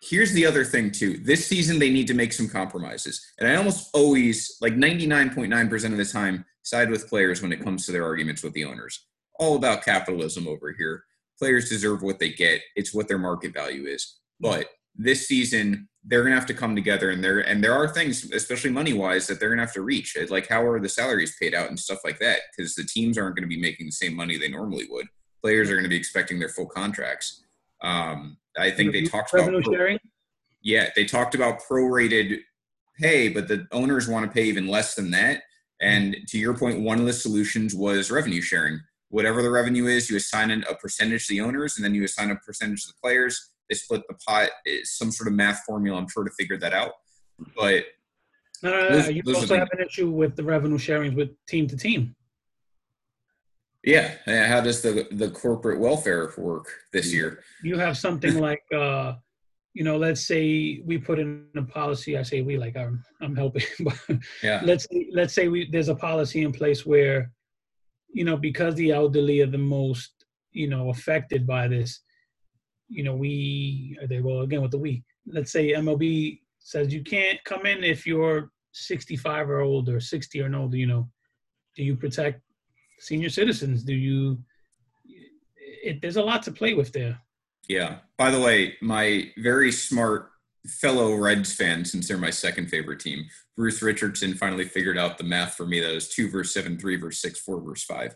Here's 0.01 0.31
the 0.31 0.45
other 0.45 0.63
thing 0.63 0.91
too. 0.91 1.17
This 1.17 1.45
season 1.45 1.79
they 1.79 1.89
need 1.89 2.07
to 2.07 2.13
make 2.13 2.31
some 2.31 2.47
compromises. 2.47 3.25
And 3.39 3.49
I 3.49 3.55
almost 3.55 3.89
always, 3.93 4.57
like 4.61 4.73
99.9% 4.73 5.91
of 5.91 5.97
the 5.97 6.05
time, 6.05 6.45
side 6.61 6.89
with 6.89 7.09
players 7.09 7.41
when 7.41 7.51
it 7.51 7.61
comes 7.61 7.85
to 7.85 7.91
their 7.91 8.05
arguments 8.05 8.41
with 8.41 8.53
the 8.53 8.63
owners. 8.63 9.05
All 9.39 9.55
about 9.55 9.83
capitalism 9.83 10.47
over 10.47 10.73
here 10.77 11.03
players 11.37 11.69
deserve 11.69 12.01
what 12.01 12.19
they 12.19 12.29
get. 12.29 12.61
It's 12.75 12.93
what 12.93 13.07
their 13.07 13.17
market 13.17 13.53
value 13.53 13.85
is. 13.85 14.19
But 14.39 14.67
this 14.95 15.27
season, 15.27 15.89
they're 16.03 16.21
going 16.21 16.31
to 16.31 16.39
have 16.39 16.47
to 16.47 16.53
come 16.53 16.75
together, 16.75 17.09
and 17.09 17.23
there 17.23 17.39
and 17.39 17.63
there 17.63 17.73
are 17.73 17.87
things, 17.87 18.31
especially 18.31 18.69
money 18.69 18.93
wise, 18.93 19.27
that 19.27 19.39
they're 19.39 19.49
going 19.49 19.59
to 19.59 19.65
have 19.65 19.73
to 19.73 19.81
reach. 19.81 20.17
Like 20.29 20.47
how 20.47 20.65
are 20.65 20.79
the 20.79 20.89
salaries 20.89 21.35
paid 21.41 21.53
out 21.53 21.69
and 21.69 21.79
stuff 21.79 21.99
like 22.03 22.19
that? 22.19 22.39
Because 22.55 22.75
the 22.75 22.83
teams 22.83 23.17
aren't 23.17 23.35
going 23.35 23.47
to 23.47 23.55
be 23.55 23.61
making 23.61 23.87
the 23.87 23.91
same 23.91 24.15
money 24.15 24.37
they 24.37 24.49
normally 24.49 24.85
would. 24.89 25.07
Players 25.41 25.69
are 25.69 25.73
going 25.73 25.83
to 25.83 25.89
be 25.89 25.97
expecting 25.97 26.39
their 26.39 26.49
full 26.49 26.67
contracts. 26.67 27.43
Um, 27.81 28.37
I 28.57 28.71
think 28.71 28.93
they 28.93 29.03
talked 29.03 29.33
about 29.33 29.65
sharing. 29.65 29.99
Yeah, 30.61 30.89
they 30.95 31.05
talked 31.05 31.35
about 31.35 31.59
prorated 31.69 32.39
pay, 32.97 33.27
but 33.27 33.47
the 33.47 33.67
owners 33.71 34.07
want 34.07 34.25
to 34.25 34.31
pay 34.31 34.45
even 34.45 34.67
less 34.67 34.95
than 34.95 35.11
that. 35.11 35.41
And 35.81 36.15
to 36.27 36.37
your 36.37 36.55
point, 36.55 36.79
one 36.79 36.99
of 36.99 37.05
the 37.05 37.11
solutions 37.11 37.75
was 37.75 38.11
revenue 38.11 38.41
sharing 38.41 38.79
whatever 39.13 39.43
the 39.43 39.51
revenue 39.51 39.85
is, 39.85 40.09
you 40.09 40.17
assign 40.17 40.49
a 40.51 40.75
percentage 40.75 41.27
to 41.27 41.35
the 41.35 41.41
owners, 41.41 41.77
and 41.77 41.85
then 41.85 41.93
you 41.93 42.03
assign 42.03 42.31
a 42.31 42.35
percentage 42.35 42.83
to 42.83 42.87
the 42.87 42.99
players. 42.99 43.51
They 43.69 43.75
split 43.75 44.01
the 44.09 44.15
pot. 44.15 44.49
It's 44.65 44.97
some 44.97 45.11
sort 45.11 45.27
of 45.27 45.35
math 45.35 45.61
formula. 45.67 45.99
I'm 45.99 46.09
sure 46.09 46.23
to 46.23 46.31
figure 46.31 46.57
that 46.57 46.73
out. 46.73 46.93
But 47.55 47.83
no, 48.63 48.71
no, 48.71 48.81
no. 48.81 48.89
Those, 48.89 49.11
you 49.11 49.21
those 49.23 49.35
also 49.35 49.55
have 49.55 49.69
an 49.71 49.85
issue 49.85 50.09
with 50.09 50.35
the 50.35 50.43
revenue 50.43 50.79
sharing 50.79 51.13
with 51.15 51.29
team 51.47 51.67
to 51.67 51.77
team. 51.77 52.15
Yeah, 53.83 54.15
how 54.47 54.61
does 54.61 54.81
the 54.81 55.07
the 55.11 55.29
corporate 55.29 55.79
welfare 55.79 56.33
work 56.35 56.73
this 56.91 57.13
year? 57.13 57.43
You 57.63 57.77
have 57.77 57.97
something 57.97 58.39
like, 58.49 58.63
uh, 58.75 59.13
you 59.75 59.83
know, 59.83 59.97
let's 59.97 60.25
say 60.25 60.81
we 60.85 60.97
put 60.97 61.19
in 61.19 61.45
a 61.55 61.61
policy. 61.61 62.17
I 62.17 62.23
say 62.23 62.41
we 62.41 62.57
like 62.57 62.75
I'm 62.75 63.03
I'm 63.21 63.35
helping, 63.35 63.67
but 63.79 64.17
yeah. 64.41 64.61
let's 64.65 64.87
let's 65.11 65.35
say 65.35 65.49
we 65.49 65.69
there's 65.69 65.89
a 65.89 65.95
policy 65.95 66.41
in 66.41 66.51
place 66.51 66.83
where 66.83 67.31
you 68.13 68.23
know, 68.23 68.37
because 68.37 68.75
the 68.75 68.91
elderly 68.91 69.41
are 69.41 69.47
the 69.47 69.57
most, 69.57 70.11
you 70.51 70.67
know, 70.67 70.89
affected 70.89 71.45
by 71.45 71.67
this, 71.67 72.01
you 72.87 73.03
know, 73.03 73.15
we, 73.15 73.97
they, 74.07 74.21
well, 74.21 74.41
again, 74.41 74.61
with 74.61 74.71
the 74.71 74.77
we, 74.77 75.03
let's 75.25 75.51
say 75.51 75.73
MLB 75.73 76.39
says 76.59 76.93
you 76.93 77.03
can't 77.03 77.43
come 77.43 77.65
in 77.65 77.83
if 77.83 78.05
you're 78.05 78.51
65 78.71 79.49
or 79.49 79.61
older, 79.61 79.99
60 79.99 80.41
or 80.41 80.55
older, 80.55 80.77
you 80.77 80.87
know, 80.87 81.09
do 81.75 81.83
you 81.83 81.95
protect 81.95 82.41
senior 82.99 83.29
citizens? 83.29 83.83
Do 83.83 83.95
you, 83.95 84.39
it, 85.83 86.01
there's 86.01 86.17
a 86.17 86.21
lot 86.21 86.43
to 86.43 86.51
play 86.51 86.75
with 86.75 86.93
there. 86.93 87.19
Yeah. 87.67 87.97
By 88.17 88.29
the 88.29 88.39
way, 88.39 88.75
my 88.81 89.31
very 89.37 89.71
smart 89.71 90.29
fellow 90.67 91.15
Reds 91.15 91.53
fan, 91.53 91.85
since 91.85 92.07
they're 92.07 92.17
my 92.17 92.29
second 92.29 92.69
favorite 92.69 92.99
team, 92.99 93.25
Bruce 93.55 93.81
Richardson 93.81 94.33
finally 94.33 94.65
figured 94.65 94.97
out 94.97 95.17
the 95.17 95.23
math 95.23 95.55
for 95.55 95.65
me 95.65 95.79
that 95.79 95.93
was 95.93 96.09
two 96.09 96.29
verse 96.29 96.53
seven, 96.53 96.77
three 96.77 96.95
verse 96.95 97.21
six, 97.21 97.39
four 97.39 97.61
verse 97.61 97.83
five. 97.83 98.15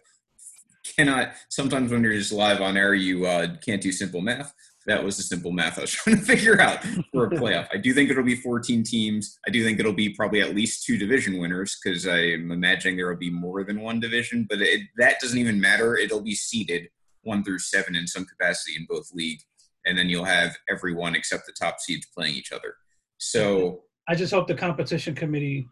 Cannot 0.98 1.34
sometimes 1.50 1.92
when 1.92 2.04
you're 2.04 2.14
just 2.14 2.32
live 2.32 2.62
on 2.62 2.78
air, 2.78 2.94
you 2.94 3.26
uh, 3.26 3.48
can't 3.66 3.82
do 3.82 3.92
simple 3.92 4.22
math. 4.22 4.54
That 4.86 5.04
was 5.04 5.18
the 5.18 5.24
simple 5.24 5.52
math 5.52 5.78
I 5.78 5.82
was 5.82 5.92
trying 5.94 6.16
to 6.16 6.22
figure 6.22 6.62
out 6.62 6.82
for 7.12 7.26
a 7.26 7.30
playoff. 7.30 7.68
I 7.74 7.78
do 7.78 7.94
think 7.94 8.10
it'll 8.10 8.24
be 8.24 8.38
14 8.38 8.84
teams. 8.84 9.38
I 9.46 9.52
do 9.52 9.64
think 9.64 9.80
it'll 9.80 9.92
be 9.92 10.10
probably 10.10 10.42
at 10.42 10.56
least 10.56 10.86
two 10.86 10.98
division 10.98 11.40
winners 11.40 11.78
because 11.84 12.08
I'm 12.08 12.52
imagining 12.52 12.96
there 12.96 13.10
will 13.10 13.18
be 13.18 13.30
more 13.30 13.66
than 13.66 13.82
one 13.82 14.00
division. 14.00 14.48
But 14.50 14.62
it, 14.62 14.82
that 14.96 15.20
doesn't 15.20 15.38
even 15.38 15.60
matter. 15.60 15.98
It'll 15.98 16.22
be 16.22 16.36
seeded 16.36 16.88
one 17.24 17.44
through 17.44 17.60
seven 17.60 17.96
in 17.96 18.08
some 18.08 18.24
capacity 18.24 18.78
in 18.78 18.86
both 18.90 19.12
league 19.14 19.42
and 19.88 19.98
then 19.98 20.10
you'll 20.10 20.26
have 20.26 20.56
everyone 20.70 21.16
except 21.16 21.46
the 21.46 21.54
top 21.54 21.80
seeds 21.80 22.08
playing 22.16 22.36
each 22.36 22.52
other. 22.52 22.76
So 23.18 23.82
I 24.08 24.16
just 24.16 24.34
hope 24.34 24.48
the 24.48 24.56
competition 24.56 25.16
committee 25.16 25.68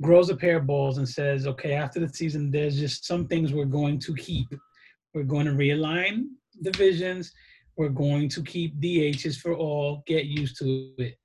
grows 0.00 0.30
a 0.30 0.36
pair 0.36 0.56
of 0.56 0.66
balls 0.66 0.98
and 0.98 1.08
says, 1.08 1.46
okay, 1.46 1.74
after 1.74 2.00
the 2.00 2.08
season, 2.08 2.50
there's 2.50 2.78
just 2.78 3.06
some 3.06 3.26
things 3.26 3.52
we're 3.52 3.64
going 3.64 3.98
to 4.00 4.14
keep. 4.14 4.48
We're 5.14 5.24
going 5.24 5.46
to 5.46 5.52
realign 5.52 6.26
divisions. 6.62 7.32
We're 7.76 7.88
going 7.88 8.28
to 8.30 8.42
keep 8.42 8.80
DHs 8.80 9.36
for 9.36 9.54
all. 9.54 10.02
Get 10.06 10.26
used 10.26 10.58
to 10.58 10.92
it 10.98 11.19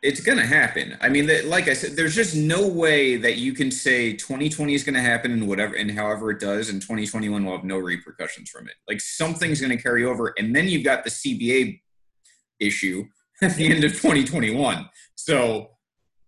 it's 0.00 0.20
going 0.20 0.38
to 0.38 0.46
happen. 0.46 0.96
I 1.00 1.08
mean, 1.08 1.28
like 1.48 1.66
I 1.66 1.72
said, 1.72 1.96
there's 1.96 2.14
just 2.14 2.36
no 2.36 2.66
way 2.66 3.16
that 3.16 3.36
you 3.38 3.52
can 3.52 3.70
say 3.70 4.12
2020 4.12 4.74
is 4.74 4.84
going 4.84 4.94
to 4.94 5.00
happen 5.00 5.32
and 5.32 5.48
whatever, 5.48 5.74
and 5.74 5.90
however 5.90 6.30
it 6.30 6.38
does, 6.38 6.68
and 6.68 6.80
2021 6.80 7.44
will 7.44 7.52
have 7.52 7.64
no 7.64 7.78
repercussions 7.78 8.48
from 8.48 8.68
it. 8.68 8.74
Like 8.86 9.00
something's 9.00 9.60
going 9.60 9.76
to 9.76 9.82
carry 9.82 10.04
over, 10.04 10.34
and 10.38 10.54
then 10.54 10.68
you've 10.68 10.84
got 10.84 11.02
the 11.02 11.10
CBA 11.10 11.80
issue 12.60 13.06
at 13.42 13.56
the 13.56 13.66
end 13.66 13.82
of 13.82 13.92
2021. 13.92 14.88
So 15.16 15.70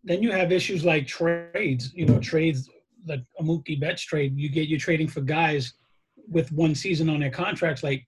then 0.03 0.23
you 0.23 0.33
have 0.33 0.51
issues 0.51 0.85
like 0.85 1.07
trades. 1.07 1.93
You 1.95 2.07
know, 2.07 2.19
trades 2.19 2.69
like 3.07 3.23
a 3.39 3.43
Mookie 3.43 3.81
Betts 3.81 4.03
trade. 4.03 4.37
You 4.37 4.49
get 4.49 4.69
you're 4.69 4.81
trading 4.81 5.07
for 5.07 5.21
guys 5.21 5.75
with 6.29 6.51
one 6.53 6.75
season 6.75 7.09
on 7.09 7.21
their 7.21 7.31
contracts. 7.31 7.85
Like 7.85 8.05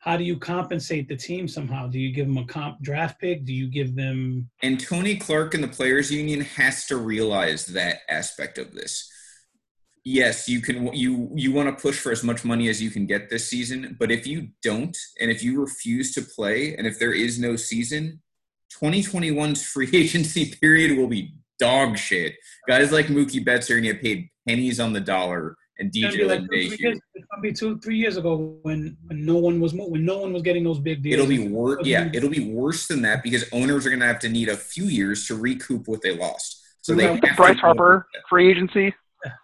how 0.00 0.16
do 0.16 0.24
you 0.24 0.38
compensate 0.38 1.08
the 1.08 1.16
team 1.16 1.48
somehow? 1.48 1.88
Do 1.88 1.98
you 1.98 2.12
give 2.12 2.26
them 2.26 2.38
a 2.38 2.46
comp 2.46 2.80
draft 2.82 3.20
pick? 3.20 3.44
Do 3.44 3.52
you 3.52 3.68
give 3.68 3.96
them? 3.96 4.48
And 4.62 4.78
Tony 4.78 5.16
Clark 5.16 5.54
and 5.54 5.62
the 5.62 5.68
Players 5.68 6.10
Union 6.10 6.40
has 6.40 6.86
to 6.86 6.96
realize 6.96 7.66
that 7.66 8.00
aspect 8.08 8.58
of 8.58 8.72
this. 8.72 9.10
Yes, 10.04 10.48
you 10.48 10.60
can. 10.60 10.92
You 10.94 11.30
you 11.34 11.52
want 11.52 11.68
to 11.68 11.82
push 11.82 11.98
for 11.98 12.12
as 12.12 12.22
much 12.22 12.44
money 12.44 12.68
as 12.68 12.80
you 12.80 12.90
can 12.90 13.06
get 13.06 13.28
this 13.28 13.50
season, 13.50 13.96
but 13.98 14.10
if 14.10 14.26
you 14.26 14.48
don't, 14.62 14.96
and 15.20 15.30
if 15.30 15.42
you 15.42 15.60
refuse 15.60 16.14
to 16.14 16.22
play, 16.22 16.76
and 16.76 16.86
if 16.86 16.98
there 16.98 17.12
is 17.12 17.38
no 17.38 17.56
season, 17.56 18.22
2021's 18.80 19.66
free 19.66 19.90
agency 19.92 20.54
period 20.60 20.96
will 20.96 21.08
be 21.08 21.34
dog 21.58 21.98
shit. 21.98 22.36
Guys 22.68 22.92
like 22.92 23.06
Mookie 23.06 23.44
Betts 23.44 23.68
are 23.68 23.74
going 23.74 23.84
to 23.84 23.92
get 23.92 24.02
paid 24.02 24.30
pennies 24.46 24.78
on 24.78 24.92
the 24.92 25.00
dollar 25.00 25.56
and 25.78 25.92
DJ 25.92 26.26
like 26.26 26.42
It's 26.50 26.76
gonna 26.82 27.42
be 27.42 27.52
two, 27.52 27.78
three 27.78 27.96
years 27.96 28.16
ago 28.16 28.58
when, 28.62 28.96
when 29.06 29.24
no 29.24 29.36
one 29.36 29.60
was 29.60 29.72
when 29.74 30.04
no 30.04 30.18
one 30.18 30.32
was 30.32 30.42
getting 30.42 30.64
those 30.64 30.78
big 30.78 31.02
deals. 31.02 31.14
It'll 31.14 31.26
be 31.26 31.48
worse. 31.48 31.86
Yeah, 31.86 32.10
it'll 32.12 32.30
be 32.30 32.52
worse 32.52 32.86
than 32.86 33.02
that 33.02 33.22
because 33.22 33.44
owners 33.52 33.86
are 33.86 33.90
gonna 33.90 34.06
have 34.06 34.18
to 34.20 34.28
need 34.28 34.48
a 34.48 34.56
few 34.56 34.84
years 34.84 35.26
to 35.28 35.36
recoup 35.36 35.86
what 35.86 36.02
they 36.02 36.16
lost. 36.16 36.64
So 36.82 36.94
they 36.94 37.04
have 37.04 37.20
Bryce 37.36 37.58
Harper 37.58 38.06
free 38.28 38.50
agency. 38.50 38.94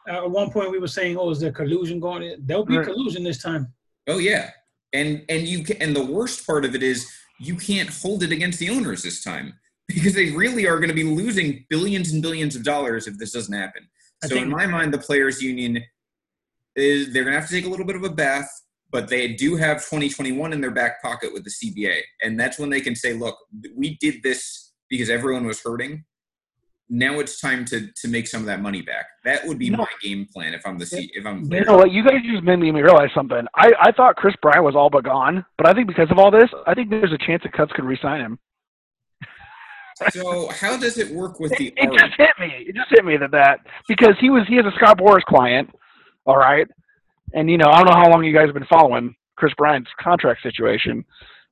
At 0.08 0.30
one 0.30 0.50
point, 0.50 0.70
we 0.70 0.78
were 0.78 0.88
saying, 0.88 1.16
"Oh, 1.16 1.30
is 1.30 1.40
there 1.40 1.52
collusion 1.52 2.00
going?" 2.00 2.22
In? 2.22 2.36
There'll 2.44 2.64
be 2.64 2.76
right. 2.76 2.86
collusion 2.86 3.24
this 3.24 3.42
time. 3.42 3.72
Oh 4.06 4.18
yeah, 4.18 4.50
and 4.92 5.24
and 5.28 5.46
you 5.46 5.64
can, 5.64 5.76
and 5.82 5.94
the 5.94 6.04
worst 6.04 6.46
part 6.46 6.64
of 6.64 6.74
it 6.74 6.82
is 6.82 7.10
you 7.40 7.56
can't 7.56 7.90
hold 7.90 8.22
it 8.22 8.32
against 8.32 8.58
the 8.58 8.70
owners 8.70 9.02
this 9.02 9.22
time 9.22 9.54
because 9.88 10.14
they 10.14 10.30
really 10.30 10.66
are 10.66 10.78
going 10.78 10.88
to 10.88 10.94
be 10.94 11.04
losing 11.04 11.66
billions 11.68 12.12
and 12.12 12.22
billions 12.22 12.56
of 12.56 12.62
dollars 12.62 13.06
if 13.06 13.18
this 13.18 13.32
doesn't 13.32 13.54
happen. 13.54 13.88
So 14.24 14.36
in 14.36 14.48
my 14.48 14.66
mind, 14.66 14.94
the 14.94 14.98
players' 14.98 15.42
union 15.42 15.84
is 16.76 17.12
they're 17.12 17.24
going 17.24 17.34
to 17.34 17.40
have 17.40 17.48
to 17.48 17.54
take 17.54 17.66
a 17.66 17.68
little 17.68 17.86
bit 17.86 17.96
of 17.96 18.04
a 18.04 18.10
bath, 18.10 18.48
but 18.90 19.08
they 19.08 19.32
do 19.34 19.56
have 19.56 19.78
2021 19.78 20.52
in 20.52 20.60
their 20.60 20.70
back 20.70 21.02
pocket 21.02 21.32
with 21.32 21.44
the 21.44 21.50
CBA. 21.50 22.00
And 22.22 22.38
that's 22.38 22.58
when 22.58 22.70
they 22.70 22.80
can 22.80 22.94
say, 22.94 23.12
look, 23.12 23.36
we 23.76 23.96
did 24.00 24.22
this 24.22 24.72
because 24.88 25.10
everyone 25.10 25.46
was 25.46 25.60
hurting. 25.62 26.04
Now 26.90 27.18
it's 27.18 27.40
time 27.40 27.64
to 27.66 27.88
to 28.02 28.08
make 28.08 28.28
some 28.28 28.42
of 28.42 28.46
that 28.46 28.60
money 28.60 28.82
back. 28.82 29.06
That 29.24 29.46
would 29.46 29.58
be 29.58 29.70
no. 29.70 29.78
my 29.78 29.86
game 30.02 30.28
plan 30.32 30.52
if 30.52 30.66
I'm 30.66 30.78
the 30.78 30.84
C, 30.84 31.10
if 31.14 31.24
I'm. 31.24 31.50
You 31.50 31.64
know 31.64 31.78
what? 31.78 31.90
You 31.90 32.04
guys 32.04 32.20
just 32.30 32.44
made 32.44 32.56
me 32.56 32.70
realize 32.70 33.08
something. 33.14 33.46
I 33.56 33.72
I 33.80 33.90
thought 33.90 34.16
Kris 34.16 34.34
Bryant 34.42 34.64
was 34.64 34.76
all 34.76 34.90
but 34.90 35.02
gone, 35.02 35.46
but 35.56 35.66
I 35.66 35.72
think 35.72 35.88
because 35.88 36.10
of 36.10 36.18
all 36.18 36.30
this, 36.30 36.50
I 36.66 36.74
think 36.74 36.90
there's 36.90 37.12
a 37.12 37.26
chance 37.26 37.42
that 37.42 37.54
Cubs 37.54 37.72
could 37.72 37.86
re-sign 37.86 38.20
him. 38.20 38.38
so 40.10 40.48
how 40.48 40.76
does 40.76 40.98
it 40.98 41.10
work 41.14 41.40
with 41.40 41.52
the? 41.58 41.68
It, 41.68 41.74
it 41.78 41.98
just 41.98 42.12
hit 42.18 42.30
me. 42.38 42.66
It 42.68 42.76
just 42.76 42.90
hit 42.90 43.04
me 43.04 43.16
that 43.16 43.30
that 43.30 43.60
because 43.88 44.14
he 44.20 44.28
was 44.28 44.42
he 44.46 44.56
has 44.56 44.66
a 44.66 44.72
Scott 44.76 44.98
Boras 44.98 45.22
client 45.22 45.70
all 46.26 46.36
right. 46.36 46.66
And, 47.32 47.50
you 47.50 47.58
know, 47.58 47.66
I 47.68 47.78
don't 47.78 47.86
know 47.86 47.96
how 47.96 48.10
long 48.10 48.24
you 48.24 48.32
guys 48.32 48.46
have 48.46 48.54
been 48.54 48.66
following 48.66 49.14
Kris 49.36 49.52
Bryant's 49.56 49.90
contract 50.00 50.42
situation, 50.42 51.04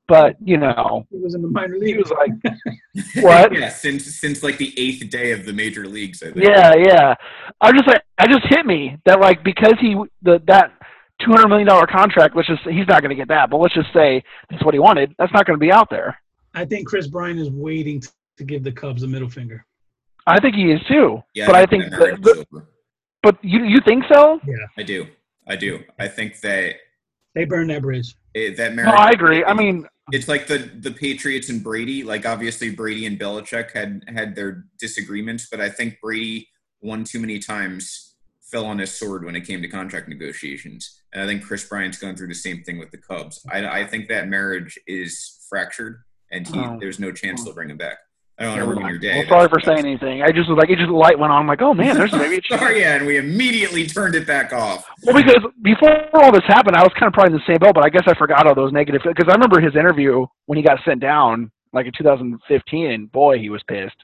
but 0.09 0.37
you 0.45 0.57
know, 0.57 1.07
He 1.11 1.19
was 1.19 1.35
in 1.35 1.43
the 1.43 1.49
minor 1.49 1.79
league. 1.79 1.89
he 1.89 1.97
was 1.97 2.11
like, 2.11 2.55
What? 3.25 3.53
yeah, 3.53 3.69
since 3.69 4.05
since 4.17 4.43
like 4.43 4.59
the 4.59 4.73
eighth 4.79 5.09
day 5.11 5.33
of 5.33 5.45
the 5.45 5.53
major 5.53 5.87
leagues, 5.87 6.23
I 6.23 6.33
think. 6.33 6.45
yeah, 6.45 6.75
yeah. 6.77 7.15
I 7.61 7.73
just 7.73 7.87
like, 7.87 8.03
I 8.19 8.27
just 8.27 8.45
hit 8.49 8.67
me 8.67 8.99
that 9.07 9.21
like 9.21 9.43
because 9.43 9.75
he 9.81 9.97
the 10.23 10.41
that 10.47 10.73
two 11.25 11.31
hundred 11.31 11.49
million 11.49 11.67
dollar 11.67 11.87
contract, 11.87 12.37
let's 12.37 12.49
just 12.49 12.63
he's 12.63 12.87
not 12.89 13.01
going 13.01 13.11
to 13.11 13.17
get 13.17 13.29
that, 13.29 13.51
but 13.51 13.59
let's 13.59 13.75
just 13.75 13.93
say 13.93 14.23
that's 14.51 14.65
what 14.65 14.75
he 14.75 14.81
wanted. 14.81 15.15
That's 15.19 15.33
not 15.33 15.47
going 15.47 15.59
to 15.59 15.65
be 15.65 15.73
out 15.73 15.89
there. 15.91 16.19
I 16.55 16.65
think 16.65 16.87
Kris 16.87 17.07
Bryant 17.07 17.41
is 17.41 17.51
waiting 17.51 18.03
to 18.37 18.45
give 18.45 18.63
the 18.63 18.73
Cubs 18.73 19.03
a 19.03 19.09
middle 19.09 19.31
finger. 19.31 19.65
I 20.27 20.39
think 20.41 20.55
he 20.55 20.71
is 20.71 20.81
too. 20.89 21.23
Yeah, 21.35 21.47
but 21.47 21.57
I 21.57 21.67
think, 21.67 21.91
that 21.91 21.99
the, 21.99 22.07
the, 22.21 22.41
is 22.41 22.47
over. 22.53 22.69
But 23.23 23.37
you 23.43 23.65
you 23.65 23.81
think 23.81 24.05
so? 24.13 24.41
Yeah, 24.47 24.57
I 24.77 24.83
do, 24.83 25.07
I 25.47 25.57
do. 25.57 25.81
I 25.99 26.09
think 26.09 26.41
that 26.41 26.75
They 27.35 27.45
burned 27.45 27.71
that 27.71 27.83
bridge. 27.83 28.15
it, 28.35 28.57
that 28.57 28.75
No. 28.75 28.85
I 28.85 29.11
agree. 29.11 29.45
I 29.45 29.55
mean, 29.55 29.87
it's 30.11 30.29
like 30.29 30.47
the 30.49 30.59
the 30.59 30.91
Patriots 30.91 31.49
and 31.49 31.63
Brady. 31.63 32.03
Like 32.03 32.27
obviously 32.27 32.71
Brady 32.75 33.07
and 33.07 33.19
Belichick 33.19 33.73
had 33.73 34.05
had 34.09 34.35
their 34.35 34.65
disagreements, 34.81 35.47
but 35.51 35.61
I 35.61 35.69
think 35.71 35.99
Brady 36.03 36.49
won 36.81 37.05
too 37.05 37.21
many 37.21 37.39
times, 37.39 38.17
fell 38.43 38.67
on 38.67 38.79
his 38.81 38.93
sword 38.93 39.25
when 39.25 39.37
it 39.37 39.43
came 39.47 39.63
to 39.63 39.69
contract 39.69 40.09
negotiations, 40.09 41.01
and 41.13 41.23
I 41.23 41.27
think 41.27 41.45
Kris 41.45 41.65
Bryant's 41.69 41.99
going 41.99 42.17
through 42.17 42.27
the 42.29 42.35
same 42.35 42.63
thing 42.65 42.79
with 42.79 42.91
the 42.91 42.99
Cubs. 42.99 43.41
I, 43.49 43.83
I 43.83 43.87
think 43.87 44.09
that 44.09 44.27
marriage 44.29 44.77
is 44.89 45.47
fractured, 45.49 46.01
and 46.33 46.47
he, 46.49 46.59
Oh. 46.59 46.77
there's 46.81 46.99
no 46.99 47.13
chance 47.13 47.45
they'll 47.45 47.55
bring 47.55 47.71
him 47.71 47.77
back. 47.79 47.99
I 48.43 48.57
don't 48.57 48.69
want 48.69 48.77
to 48.77 48.81
ruin 48.81 48.89
your 48.91 48.99
day. 48.99 49.19
well, 49.21 49.29
sorry 49.29 49.49
for 49.49 49.61
saying 49.61 49.79
anything. 49.87 50.23
I 50.23 50.33
just 50.33 50.49
was 50.49 50.59
like, 50.59 50.69
it 50.71 50.77
just 50.77 50.89
the 50.89 50.95
light 50.97 51.19
went 51.19 51.33
on. 51.33 51.41
I'm 51.43 51.47
like, 51.47 51.63
oh 51.63 51.75
man, 51.75 51.97
there's 51.97 52.13
maybe 52.13 52.39
a. 52.39 52.43
Sorry, 52.59 52.81
yeah, 52.81 52.97
and 52.97 53.07
we 53.07 53.17
immediately 53.19 53.87
turned 53.87 54.15
it 54.15 54.27
back 54.27 54.53
off. 54.53 54.85
Well, 55.05 55.15
because 55.17 55.43
before 55.63 56.09
all 56.15 56.33
this 56.33 56.43
happened, 56.47 56.77
I 56.77 56.83
was 56.83 56.93
kind 56.99 57.07
of 57.09 57.13
probably 57.13 57.35
in 57.35 57.39
the 57.39 57.53
same 57.53 57.59
boat, 57.59 57.75
but 57.75 57.85
I 57.85 57.89
guess 57.89 58.03
I 58.07 58.15
forgot 58.15 58.47
all 58.47 58.55
those 58.55 58.73
negative. 58.73 59.03
Because 59.05 59.29
I 59.29 59.33
remember 59.35 59.61
his 59.61 59.77
interview 59.77 60.27
when 60.47 60.57
he 60.59 60.63
got 60.65 60.79
sent 60.85 61.01
down, 61.01 61.51
like 61.73 61.87
in 61.87 61.93
2015, 61.97 62.91
and 62.91 63.11
boy, 63.13 63.39
he 63.39 63.49
was 63.51 63.63
pissed. 63.69 63.97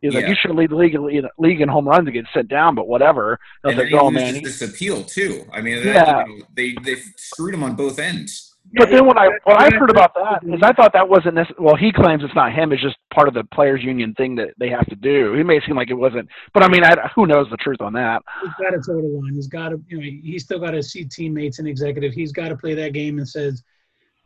He 0.00 0.06
was 0.06 0.14
like, 0.14 0.28
"You 0.28 0.36
should 0.40 0.54
lead 0.54 0.70
the 0.70 0.76
league, 0.76 0.96
league 1.38 1.60
in 1.60 1.68
home 1.68 1.88
runs 1.88 2.06
to 2.06 2.12
get 2.12 2.24
sent 2.32 2.48
down, 2.48 2.74
but 2.76 2.86
whatever." 2.86 3.38
I 3.64 3.68
was 3.68 3.78
And 3.78 3.90
like, 3.90 4.00
"Oh 4.00 4.10
man." 4.10 4.42
this 4.44 4.62
appeal 4.62 5.02
too. 5.02 5.44
I 5.52 5.60
mean, 5.60 5.82
that, 5.84 6.06
Yeah. 6.06 6.24
you 6.26 6.38
know, 6.38 6.44
they 6.54 6.76
they 6.84 7.00
screwed 7.16 7.54
him 7.54 7.64
on 7.64 7.74
both 7.74 7.98
ends. 7.98 8.47
But 8.74 8.90
then 8.90 9.06
when 9.06 9.16
I 9.16 9.28
when 9.44 9.56
I 9.56 9.70
heard 9.74 9.90
about 9.90 10.14
that 10.14 10.40
is 10.44 10.60
I 10.62 10.72
thought 10.72 10.92
that 10.92 11.08
wasn't 11.08 11.36
necess- 11.36 11.58
well. 11.58 11.76
He 11.76 11.92
claims 11.92 12.22
it's 12.22 12.34
not 12.34 12.52
him; 12.52 12.72
it's 12.72 12.82
just 12.82 12.96
part 13.14 13.28
of 13.28 13.34
the 13.34 13.44
players' 13.44 13.82
union 13.82 14.14
thing 14.14 14.34
that 14.36 14.50
they 14.58 14.68
have 14.68 14.86
to 14.86 14.96
do. 14.96 15.34
He 15.34 15.42
may 15.42 15.60
seem 15.66 15.76
like 15.76 15.90
it 15.90 15.94
wasn't, 15.94 16.28
but 16.52 16.62
I 16.62 16.68
mean, 16.68 16.84
I, 16.84 17.08
who 17.14 17.26
knows 17.26 17.46
the 17.50 17.56
truth 17.56 17.80
on 17.80 17.92
that? 17.94 18.22
He's 18.42 18.52
got 18.60 18.70
to 18.70 18.76
toe 18.76 19.00
the 19.00 19.08
line. 19.08 19.34
He's 19.34 19.46
got 19.46 19.70
to, 19.70 19.80
you 19.88 19.96
know, 19.96 20.02
he's 20.02 20.44
still 20.44 20.58
got 20.58 20.72
to 20.72 20.82
see 20.82 21.04
teammates 21.04 21.58
and 21.58 21.68
executive. 21.68 22.12
He's 22.12 22.32
got 22.32 22.48
to 22.48 22.56
play 22.56 22.74
that 22.74 22.92
game 22.92 23.18
and 23.18 23.28
says, 23.28 23.62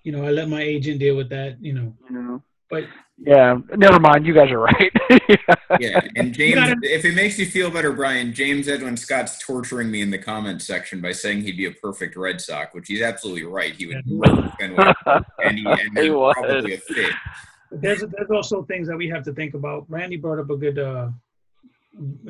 you 0.03 0.13
know, 0.13 0.25
I 0.25 0.31
let 0.31 0.49
my 0.49 0.63
agent 0.63 0.99
deal 0.99 1.17
with 1.17 1.29
that, 1.31 1.63
you 1.63 1.73
know. 1.73 1.95
You 2.11 2.23
know? 2.23 2.43
But 2.73 2.85
Yeah, 3.19 3.59
never 3.77 4.01
mind. 4.01 4.27
You 4.27 4.33
guys 4.35 4.51
are 4.51 4.59
right. 4.59 4.91
Yeah, 5.81 6.01
and 6.17 6.35
James, 6.35 6.55
gotta- 6.57 6.77
if 6.83 7.05
it 7.05 7.15
makes 7.15 7.39
you 7.39 7.47
feel 7.47 7.71
better, 7.71 7.93
Brian, 7.93 8.33
James 8.35 8.67
Edwin 8.69 8.97
Scott's 8.97 9.39
torturing 9.39 9.91
me 9.91 10.01
in 10.03 10.11
the 10.11 10.19
comments 10.19 10.67
section 10.67 11.01
by 11.01 11.13
saying 11.13 11.43
he'd 11.43 11.57
be 11.57 11.65
a 11.67 11.71
perfect 11.73 12.15
Red 12.17 12.41
Sox, 12.41 12.75
which 12.75 12.89
he's 12.89 13.01
absolutely 13.03 13.45
right. 13.45 13.75
He 13.75 13.87
would 13.87 14.03
Yeah. 14.05 15.23
and 15.41 15.59
he 15.59 15.65
and 15.67 15.79
He 15.99 16.03
he's 16.05 16.11
would. 16.11 16.33
probably 16.35 16.75
a 16.75 16.79
fit. 16.79 17.13
there's 17.71 18.01
there's 18.01 18.31
also 18.31 18.63
things 18.65 18.87
that 18.89 18.97
we 18.97 19.09
have 19.09 19.23
to 19.25 19.33
think 19.33 19.55
about. 19.55 19.85
Randy 19.89 20.17
brought 20.17 20.39
up 20.41 20.51
a 20.51 20.57
good. 20.57 20.79
uh 20.79 21.09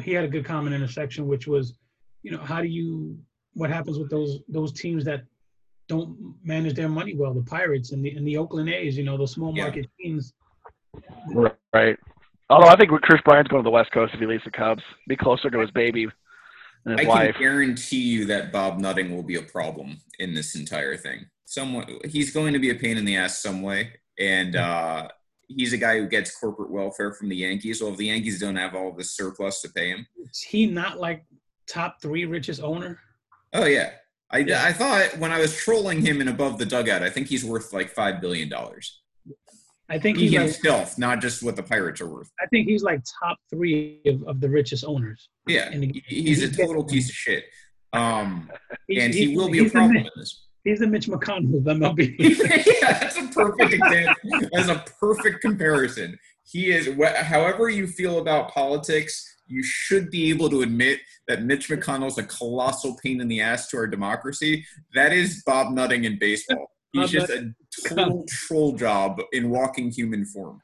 He 0.02 0.12
had 0.12 0.24
a 0.24 0.28
good 0.28 0.44
comment 0.44 0.74
in 0.74 0.82
a 0.82 0.88
section, 0.88 1.26
which 1.26 1.46
was, 1.46 1.74
you 2.22 2.30
know, 2.32 2.38
how 2.38 2.60
do 2.60 2.68
you 2.68 3.16
what 3.54 3.70
happens 3.70 3.98
with 3.98 4.08
those 4.10 4.38
those 4.48 4.72
teams 4.72 5.04
that 5.04 5.22
don't 5.88 6.34
manage 6.44 6.74
their 6.74 6.88
money 6.88 7.14
well, 7.14 7.34
the 7.34 7.42
Pirates 7.42 7.92
and 7.92 8.04
the 8.04 8.10
and 8.10 8.26
the 8.26 8.36
Oakland 8.36 8.68
A's, 8.70 8.96
you 8.96 9.04
know, 9.04 9.16
those 9.16 9.32
small 9.32 9.54
Yeah. 9.56 9.64
market 9.64 9.86
teams. 10.00 10.32
right. 11.72 11.98
Although 12.50 12.68
I 12.68 12.76
think 12.76 12.90
Kris 13.02 13.20
Bryant's 13.24 13.48
going 13.50 13.62
to 13.62 13.66
the 13.66 13.70
West 13.70 13.90
Coast 13.92 14.12
if 14.14 14.20
he 14.20 14.26
leaves 14.26 14.44
the 14.44 14.50
Cubs, 14.50 14.82
be 15.08 15.16
closer 15.16 15.50
to 15.50 15.58
his 15.58 15.70
baby 15.70 16.06
and 16.84 16.98
his 16.98 17.08
I 17.08 17.26
his 17.26 17.32
can 17.36 17.42
guarantee 17.42 18.02
you 18.02 18.24
that 18.26 18.52
Bob 18.52 18.78
Nutting 18.78 19.14
will 19.14 19.22
be 19.22 19.36
a 19.36 19.42
problem 19.42 19.98
in 20.18 20.34
this 20.34 20.54
entire 20.54 20.96
thing. 20.96 21.26
Someone 21.46 21.86
he's 22.04 22.32
going 22.32 22.52
to 22.52 22.58
be 22.58 22.70
a 22.70 22.74
pain 22.74 22.96
in 22.96 23.04
the 23.04 23.16
ass 23.16 23.38
some 23.42 23.62
way, 23.62 23.92
and 24.18 24.56
uh, 24.56 25.08
he's 25.48 25.72
a 25.72 25.76
guy 25.78 25.98
who 25.98 26.06
gets 26.08 26.34
corporate 26.38 26.70
welfare 26.70 27.12
from 27.12 27.28
the 27.28 27.36
Yankees. 27.36 27.82
Well, 27.82 27.92
if 27.92 27.98
the 27.98 28.06
Yankees 28.06 28.40
don't 28.40 28.56
have 28.56 28.74
all 28.74 28.92
this 28.92 29.10
surplus 29.12 29.60
to 29.62 29.68
pay 29.70 29.90
him, 29.90 30.06
Is 30.30 30.40
he 30.40 30.66
not 30.66 30.98
like 30.98 31.24
top 31.66 32.00
three 32.02 32.24
richest 32.24 32.62
owner? 32.62 32.98
oh 33.54 33.66
yeah. 33.66 33.92
I, 34.32 34.38
Yeah. 34.38 34.64
I 34.64 34.72
thought 34.72 35.18
when 35.18 35.30
I 35.32 35.38
was 35.38 35.54
trolling 35.56 36.00
him 36.04 36.20
in 36.20 36.28
above 36.28 36.58
the 36.58 36.66
dugout, 36.66 37.02
I 37.02 37.10
think 37.10 37.28
he's 37.28 37.44
worth 37.44 37.72
like 37.72 37.90
five 37.90 38.20
billion 38.20 38.48
dollars. 38.48 39.00
I 39.88 39.98
think 39.98 40.16
He 40.16 40.24
he's 40.28 40.32
like 40.34 40.42
himself, 40.44 40.96
not 40.98 41.20
just 41.20 41.42
what 41.42 41.54
the 41.56 41.62
Pirates 41.62 42.00
are 42.00 42.06
worth. 42.08 42.30
I 42.40 42.46
think 42.46 42.66
he's 42.66 42.82
like 42.82 43.02
top 43.22 43.36
three 43.50 44.00
of, 44.06 44.22
of 44.26 44.40
the 44.40 44.48
richest 44.48 44.84
owners. 44.86 45.28
Yeah, 45.46 45.68
And 45.70 45.84
he- 45.84 46.02
he- 46.06 46.22
he's 46.22 46.42
a 46.42 46.50
total 46.50 46.82
piece 46.84 47.10
of 47.10 47.14
shit. 47.14 47.44
Um, 47.92 48.50
and 48.88 49.12
he 49.12 49.26
he's- 49.26 49.36
will 49.36 49.50
be 49.50 49.66
a 49.66 49.68
problem 49.70 49.96
in 49.98 50.08
this. 50.16 50.46
He's 50.64 50.78
the 50.78 50.86
Mitch 50.86 51.08
McConnell 51.08 51.56
of 51.58 51.64
MLB. 51.64 52.14
yeah, 52.80 52.98
that's 53.00 53.16
a 53.18 53.26
perfect 53.34 53.72
example. 53.74 54.48
That's 54.52 54.68
a 54.68 54.84
perfect 55.00 55.40
comparison. 55.42 56.16
He 56.44 56.70
is, 56.70 56.88
however 57.16 57.68
you 57.68 57.86
feel 57.88 58.18
about 58.20 58.48
politics, 58.52 59.31
you 59.46 59.62
should 59.62 60.10
be 60.10 60.30
able 60.30 60.48
to 60.50 60.62
admit 60.62 61.00
that 61.28 61.42
Mitch 61.42 61.68
McConnell's 61.68 62.18
a 62.18 62.24
colossal 62.24 62.96
pain 63.02 63.20
in 63.20 63.28
the 63.28 63.40
ass 63.40 63.68
to 63.68 63.76
our 63.76 63.86
democracy. 63.86 64.64
That 64.94 65.12
is 65.12 65.42
Bob 65.44 65.72
Nutting 65.72 66.04
in 66.04 66.18
baseball. 66.18 66.70
He's 66.92 67.10
just 67.10 67.30
a 67.30 67.54
total 67.88 68.24
troll 68.28 68.72
job 68.72 69.20
in 69.32 69.50
walking 69.50 69.90
human 69.90 70.24
form. 70.26 70.60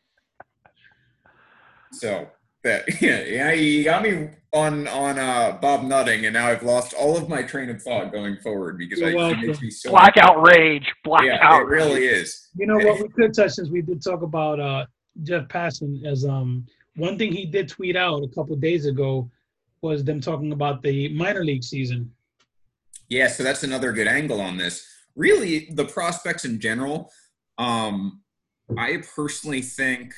So 1.93 2.29
that 2.65 2.85
yeah, 3.01 3.23
yeah, 3.23 3.53
you 3.53 3.85
got 3.85 4.03
me 4.03 4.31
on 4.53 4.89
on 4.89 5.19
uh, 5.19 5.59
Bob 5.61 5.85
Nutting, 5.85 6.25
and 6.27 6.35
now 6.35 6.49
I've 6.49 6.63
lost 6.63 6.95
all 6.95 7.17
of 7.17 7.29
my 7.29 7.43
train 7.43 7.71
of 7.71 7.83
thought 7.83 8.13
going 8.13 8.37
forward 8.39 8.79
because 8.79 8.99
You're 9.01 9.09
I, 9.09 9.13
it 9.13 9.17
welcome. 9.17 9.47
makes 9.47 9.63
me 9.63 9.71
so 9.71 9.91
Blackout 9.91 10.47
rage. 10.47 10.87
Blackout. 11.05 11.27
yeah, 11.27 11.61
it 11.61 11.67
really 11.67 12.07
is. 12.07 12.49
You 12.57 12.67
know 12.67 12.77
what 12.77 12.99
we 13.03 13.09
could 13.09 13.35
touch 13.35 13.53
since 13.53 13.71
we 13.71 13.83
did 13.83 14.03
talk 14.03 14.23
about 14.23 14.61
uh, 14.61 14.87
Jeff 15.23 15.49
Passan 15.49 16.05
as 16.07 16.25
um 16.25 16.67
one 16.99 17.17
thing 17.17 17.33
he 17.33 17.47
did 17.47 17.69
tweet 17.69 17.97
out 17.97 18.23
a 18.23 18.29
couple 18.29 18.55
days 18.57 18.87
ago 18.87 19.31
was 19.81 20.05
them 20.05 20.21
talking 20.21 20.53
about 20.53 20.83
the 20.83 21.09
minor 21.09 21.45
league 21.45 21.65
season. 21.65 22.13
Yeah, 23.09 23.29
so 23.29 23.43
that's 23.43 23.63
another 23.63 23.93
good 23.93 24.09
angle 24.09 24.41
on 24.41 24.57
this. 24.57 24.87
Really, 25.17 25.69
the 25.73 25.85
prospects 25.85 26.45
in 26.45 26.61
general. 26.61 27.11
Um, 27.57 28.23
I 28.77 29.03
personally 29.15 29.63
think 29.63 30.13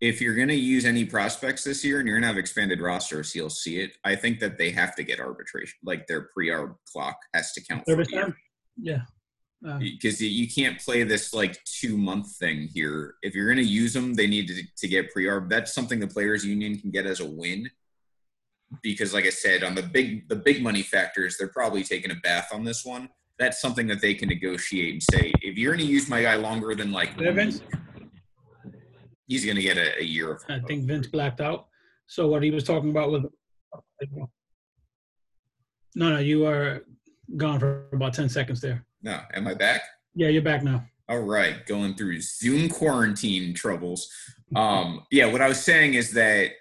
if 0.00 0.20
you're 0.20 0.34
going 0.34 0.48
to 0.48 0.54
use 0.54 0.84
any 0.84 1.04
prospects 1.04 1.64
this 1.64 1.84
year 1.84 1.98
and 1.98 2.08
you're 2.08 2.16
going 2.16 2.22
to 2.22 2.28
have 2.28 2.38
expanded 2.38 2.80
rosters, 2.80 3.34
you'll 3.34 3.50
see 3.50 3.80
it. 3.80 3.92
I 4.04 4.14
think 4.14 4.40
that 4.40 4.58
they 4.58 4.70
have 4.70 4.94
to 4.96 5.02
get 5.02 5.20
arbitration, 5.20 5.78
like 5.84 6.06
their 6.06 6.28
pre-arb 6.34 6.76
clock 6.90 7.16
has 7.34 7.52
to 7.52 7.64
count 7.64 7.84
for 7.84 7.92
Service 7.92 8.08
the 8.10 8.16
time? 8.16 8.36
Yeah. 8.80 9.00
Uh, 9.66 9.78
because 9.78 10.20
you 10.20 10.48
can't 10.48 10.78
play 10.78 11.02
this 11.02 11.32
like 11.32 11.62
two 11.64 11.96
month 11.96 12.36
thing 12.36 12.68
here. 12.74 13.14
If 13.22 13.34
you're 13.34 13.46
going 13.46 13.64
to 13.64 13.64
use 13.64 13.92
them, 13.92 14.14
they 14.14 14.26
need 14.26 14.48
to, 14.48 14.62
to 14.76 14.88
get 14.88 15.12
pre-arb. 15.12 15.48
That's 15.48 15.74
something 15.74 15.98
the 15.98 16.06
players 16.06 16.44
union 16.44 16.78
can 16.78 16.90
get 16.90 17.06
as 17.06 17.20
a 17.20 17.26
win. 17.26 17.70
Because, 18.82 19.14
like 19.14 19.24
I 19.24 19.30
said, 19.30 19.64
on 19.64 19.74
the 19.74 19.82
big 19.82 20.28
the 20.28 20.36
big 20.36 20.62
money 20.62 20.82
factors, 20.82 21.36
they're 21.38 21.48
probably 21.48 21.84
taking 21.84 22.10
a 22.10 22.16
bath 22.16 22.48
on 22.52 22.64
this 22.64 22.84
one. 22.84 23.08
That's 23.38 23.60
something 23.60 23.86
that 23.86 24.00
they 24.00 24.14
can 24.14 24.28
negotiate 24.28 24.92
and 24.92 25.02
say, 25.02 25.32
if 25.40 25.56
you're 25.56 25.74
going 25.74 25.86
to 25.86 25.92
use 25.92 26.08
my 26.08 26.22
guy 26.22 26.36
longer 26.36 26.74
than 26.74 26.90
like, 26.90 27.16
Vince? 27.16 27.60
he's 29.26 29.44
going 29.44 29.56
to 29.56 29.62
get 29.62 29.76
a, 29.76 30.00
a 30.00 30.04
year 30.04 30.32
of. 30.32 30.42
I 30.48 30.60
think 30.60 30.84
Vince 30.84 31.06
blacked 31.06 31.40
out. 31.40 31.66
So 32.06 32.28
what 32.28 32.42
he 32.42 32.50
was 32.50 32.64
talking 32.64 32.90
about 32.90 33.10
was 33.10 33.24
no, 35.94 36.10
no, 36.10 36.18
you 36.18 36.46
are 36.46 36.84
gone 37.36 37.58
for 37.58 37.88
about 37.92 38.14
ten 38.14 38.28
seconds 38.28 38.60
there. 38.60 38.85
No, 39.02 39.20
am 39.34 39.46
I 39.46 39.54
back? 39.54 39.82
Yeah, 40.14 40.28
you're 40.28 40.42
back 40.42 40.62
now. 40.62 40.84
All 41.08 41.20
right, 41.20 41.64
going 41.66 41.94
through 41.94 42.20
Zoom 42.20 42.68
quarantine 42.68 43.54
troubles. 43.54 44.08
Um, 44.54 45.02
yeah, 45.10 45.26
what 45.26 45.42
I 45.42 45.48
was 45.48 45.60
saying 45.60 45.94
is 45.94 46.12
that 46.12 46.52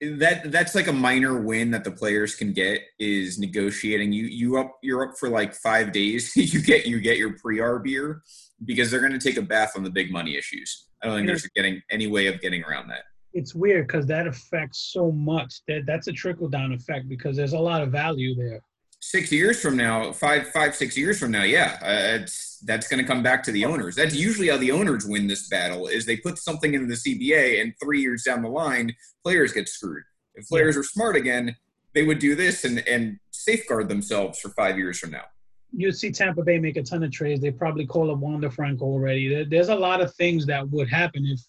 that 0.00 0.52
that's 0.52 0.74
like 0.74 0.86
a 0.86 0.92
minor 0.92 1.40
win 1.40 1.70
that 1.72 1.84
the 1.84 1.90
players 1.90 2.34
can 2.34 2.52
get 2.52 2.80
is 2.98 3.38
negotiating. 3.38 4.12
You 4.12 4.26
you 4.26 4.56
up 4.58 4.76
you're 4.82 5.08
up 5.08 5.18
for 5.18 5.28
like 5.28 5.54
five 5.54 5.90
days. 5.92 6.32
you 6.36 6.62
get 6.62 6.86
you 6.86 7.00
get 7.00 7.18
your 7.18 7.36
pre-arb 7.38 8.20
because 8.64 8.90
they're 8.90 9.00
going 9.00 9.12
to 9.12 9.18
take 9.18 9.36
a 9.36 9.42
bath 9.42 9.72
on 9.76 9.82
the 9.82 9.90
big 9.90 10.12
money 10.12 10.36
issues. 10.36 10.86
I 11.02 11.06
don't 11.06 11.16
think 11.16 11.26
there's 11.26 11.46
getting 11.54 11.82
any 11.90 12.06
way 12.06 12.26
of 12.28 12.40
getting 12.40 12.62
around 12.64 12.88
that. 12.88 13.02
It's 13.32 13.54
weird 13.54 13.88
because 13.88 14.06
that 14.06 14.26
affects 14.26 14.92
so 14.92 15.10
much. 15.10 15.62
That 15.66 15.86
that's 15.86 16.06
a 16.06 16.12
trickle 16.12 16.48
down 16.48 16.72
effect 16.72 17.08
because 17.08 17.36
there's 17.36 17.52
a 17.52 17.58
lot 17.58 17.82
of 17.82 17.90
value 17.90 18.34
there. 18.34 18.60
Six 19.06 19.30
years 19.30 19.60
from 19.60 19.76
now, 19.76 20.12
five 20.12 20.48
five 20.48 20.74
six 20.74 20.96
years 20.96 21.20
from 21.20 21.30
now, 21.30 21.42
yeah, 21.42 21.78
uh, 21.82 22.22
it's 22.22 22.58
that's 22.64 22.88
going 22.88 23.02
to 23.02 23.06
come 23.06 23.22
back 23.22 23.42
to 23.44 23.52
the 23.52 23.64
owners. 23.66 23.94
That's 23.94 24.14
usually 24.14 24.48
how 24.48 24.56
the 24.56 24.72
owners 24.72 25.04
win 25.06 25.26
this 25.26 25.46
battle. 25.48 25.86
Is 25.88 26.06
they 26.06 26.16
put 26.16 26.38
something 26.38 26.72
into 26.72 26.86
the 26.86 26.94
CBA, 26.94 27.60
and 27.60 27.74
three 27.82 28.00
years 28.00 28.22
down 28.22 28.40
the 28.42 28.48
line, 28.48 28.94
players 29.22 29.52
get 29.52 29.68
screwed. 29.68 30.04
If 30.34 30.48
players 30.48 30.74
are 30.76 30.82
smart 30.82 31.16
again, 31.16 31.54
they 31.94 32.02
would 32.02 32.18
do 32.18 32.34
this 32.34 32.64
and 32.64 32.78
and 32.88 33.18
safeguard 33.30 33.90
themselves 33.90 34.38
for 34.40 34.48
five 34.50 34.78
years 34.78 34.98
from 34.98 35.10
now. 35.10 35.24
you'd 35.72 35.96
see 35.96 36.10
Tampa 36.10 36.42
Bay 36.42 36.58
make 36.58 36.78
a 36.78 36.82
ton 36.82 37.02
of 37.04 37.10
trades. 37.12 37.40
They 37.42 37.50
probably 37.50 37.86
call 37.86 38.10
up 38.10 38.18
Wander 38.18 38.50
Franco 38.50 38.86
already. 38.86 39.44
There's 39.44 39.68
a 39.68 39.76
lot 39.76 40.00
of 40.00 40.14
things 40.14 40.46
that 40.46 40.68
would 40.70 40.88
happen 40.88 41.26
if, 41.26 41.40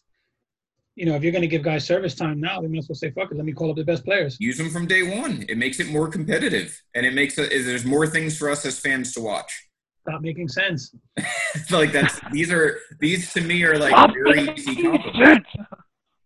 you 0.95 1.05
know, 1.05 1.15
if 1.15 1.23
you're 1.23 1.31
going 1.31 1.41
to 1.41 1.47
give 1.47 1.61
guys 1.61 1.85
service 1.85 2.15
time 2.15 2.39
now, 2.39 2.61
they 2.61 2.67
might 2.67 2.79
as 2.79 2.89
well 2.89 2.95
say, 2.95 3.11
"Fuck 3.11 3.31
it, 3.31 3.37
let 3.37 3.45
me 3.45 3.51
call 3.51 3.69
up 3.69 3.75
the 3.75 3.83
best 3.83 4.05
players." 4.05 4.37
Use 4.39 4.57
them 4.57 4.69
from 4.69 4.87
day 4.87 5.03
one. 5.03 5.45
It 5.49 5.57
makes 5.57 5.79
it 5.79 5.87
more 5.89 6.07
competitive, 6.07 6.81
and 6.93 7.05
it 7.05 7.13
makes 7.13 7.37
it. 7.37 7.49
There's 7.49 7.85
more 7.85 8.07
things 8.07 8.37
for 8.37 8.49
us 8.49 8.65
as 8.65 8.79
fans 8.79 9.13
to 9.13 9.21
watch. 9.21 9.69
Stop 10.07 10.21
making 10.21 10.47
sense. 10.47 10.95
like 11.71 11.91
that's 11.91 12.19
these 12.31 12.51
are 12.51 12.79
these 12.99 13.33
to 13.33 13.41
me 13.41 13.63
are 13.63 13.77
like 13.77 14.13
very 14.13 14.49
easy 14.51 14.81
compliments. 14.81 15.49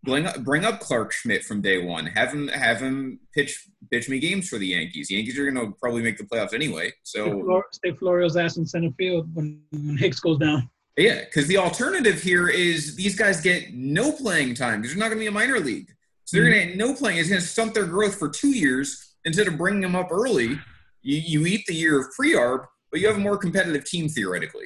Bring 0.04 0.26
up, 0.26 0.44
bring 0.44 0.64
up 0.64 0.80
Clarke 0.80 1.12
Schmidt 1.12 1.44
from 1.44 1.62
day 1.62 1.84
one. 1.84 2.06
Have 2.06 2.32
him 2.32 2.48
have 2.50 2.80
him 2.80 3.20
pitch 3.34 3.68
pitch 3.92 4.08
me 4.08 4.20
games 4.20 4.48
for 4.48 4.58
the 4.58 4.68
Yankees. 4.68 5.08
The 5.08 5.16
Yankees 5.16 5.38
are 5.40 5.50
going 5.50 5.66
to 5.68 5.76
probably 5.82 6.04
make 6.04 6.18
the 6.18 6.24
playoffs 6.24 6.54
anyway. 6.54 6.94
So 7.04 7.64
stay 7.72 7.92
Florial's 7.94 8.38
ass 8.38 8.58
in 8.58 8.66
center 8.66 8.92
field 8.98 9.34
when, 9.34 9.62
when 9.72 9.98
Hicks 9.98 10.20
goes 10.20 10.38
down. 10.38 10.70
Yeah, 11.00 11.22
because 11.22 11.48
the 11.48 11.58
alternative 11.58 12.22
here 12.22 12.50
is 12.50 12.98
these 12.98 13.16
guys 13.16 13.40
get 13.40 13.74
no 13.74 14.12
playing 14.12 14.56
time 14.56 14.82
because 14.82 14.94
they're 14.94 15.00
not 15.00 15.08
going 15.08 15.20
to 15.20 15.24
be 15.24 15.28
a 15.28 15.32
minor 15.32 15.60
league. 15.60 15.88
So 16.26 16.38
they're 16.38 16.48
mm-hmm. 16.48 16.54
going 16.54 16.68
to 16.68 16.76
get 16.76 16.78
no 16.78 16.94
playing. 16.94 17.20
It's 17.20 17.30
going 17.30 17.42
to 17.42 17.48
stunt 17.48 17.74
their 17.74 17.86
growth 17.86 18.16
for 18.16 18.28
two 18.28 18.50
years 18.50 19.16
instead 19.24 19.48
of 19.48 19.58
bringing 19.58 19.80
them 19.80 19.96
up 19.96 20.10
early. 20.12 20.60
You, 21.02 21.18
you 21.18 21.46
eat 21.46 21.66
the 21.68 21.74
year 21.74 22.02
of 22.02 22.12
pre-arb, 22.12 22.66
but 22.92 23.00
you 23.00 23.08
have 23.08 23.16
a 23.16 23.22
more 23.22 23.38
competitive 23.38 23.86
team 23.86 24.10
theoretically. 24.10 24.66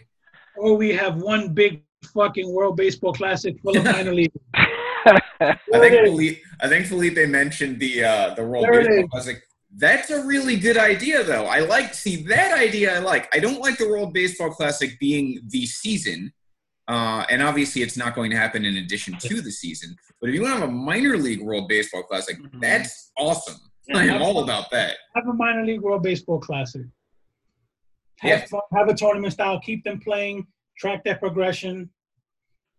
Or 0.57 0.75
we 0.75 0.89
have 0.95 1.17
one 1.17 1.53
big 1.53 1.83
fucking 2.15 2.51
World 2.51 2.77
Baseball 2.77 3.13
Classic 3.13 3.55
full 3.61 3.77
of 3.77 3.83
minor 3.83 4.13
leagues. 4.13 4.35
I 4.55 5.57
think 5.71 6.07
Felipe, 6.07 6.39
I 6.61 6.67
think 6.67 6.87
Felipe 6.87 7.29
mentioned 7.29 7.79
the 7.79 8.05
uh, 8.05 8.33
the 8.33 8.43
World 8.43 8.65
there 8.65 8.83
Baseball 8.83 9.07
Classic. 9.09 9.43
That's 9.75 10.11
a 10.11 10.23
really 10.23 10.57
good 10.57 10.77
idea, 10.77 11.23
though. 11.23 11.45
I 11.45 11.59
like 11.59 11.93
see 11.93 12.23
that 12.27 12.57
idea. 12.57 12.95
I 12.95 12.99
like. 12.99 13.33
I 13.35 13.39
don't 13.39 13.59
like 13.59 13.77
the 13.77 13.89
World 13.89 14.13
Baseball 14.13 14.51
Classic 14.51 14.99
being 14.99 15.41
the 15.47 15.65
season, 15.65 16.31
uh, 16.87 17.25
and 17.29 17.41
obviously 17.41 17.81
it's 17.81 17.97
not 17.97 18.13
going 18.13 18.29
to 18.31 18.37
happen 18.37 18.65
in 18.65 18.77
addition 18.77 19.17
to 19.17 19.41
the 19.41 19.51
season. 19.51 19.95
But 20.21 20.29
if 20.29 20.35
you 20.35 20.43
want 20.43 20.53
to 20.55 20.59
have 20.59 20.69
a 20.69 20.71
minor 20.71 21.17
league 21.17 21.41
World 21.41 21.67
Baseball 21.67 22.03
Classic, 22.03 22.37
mm-hmm. 22.37 22.59
that's 22.59 23.11
awesome. 23.17 23.59
Yeah, 23.87 23.97
I 23.97 24.03
am 24.05 24.21
all 24.21 24.43
about 24.43 24.69
that. 24.71 24.97
Have 25.15 25.27
a 25.27 25.33
minor 25.33 25.65
league 25.65 25.81
World 25.81 26.03
Baseball 26.03 26.39
Classic. 26.39 26.83
Have 28.19 28.39
yeah. 28.39 28.45
fun, 28.45 28.61
have 28.75 28.87
a 28.89 28.93
tournament 28.93 29.33
style. 29.33 29.59
Keep 29.59 29.83
them 29.83 29.99
playing. 29.99 30.45
Track 30.77 31.03
their 31.03 31.15
progression. 31.15 31.89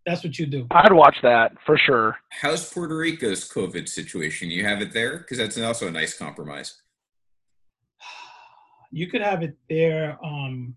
That's 0.07 0.23
what 0.23 0.39
you 0.39 0.47
do. 0.47 0.67
I'd 0.71 0.93
watch 0.93 1.17
that 1.23 1.53
for 1.65 1.79
sure. 1.79 2.17
How's 2.31 2.71
Puerto 2.73 2.97
Rico's 2.97 3.49
COVID 3.51 3.89
situation? 3.89 4.51
You 4.51 4.65
have 4.65 4.83
it 4.83 4.93
there 4.93 5.19
because 5.19 5.39
that's 5.39 5.59
also 5.59 5.89
a 5.89 5.91
nice 5.91 6.17
compromise. 6.17 6.83
You 8.95 9.09
could 9.09 9.23
have 9.23 9.43
it 9.43 9.57
there. 9.69 10.17
Um, 10.25 10.77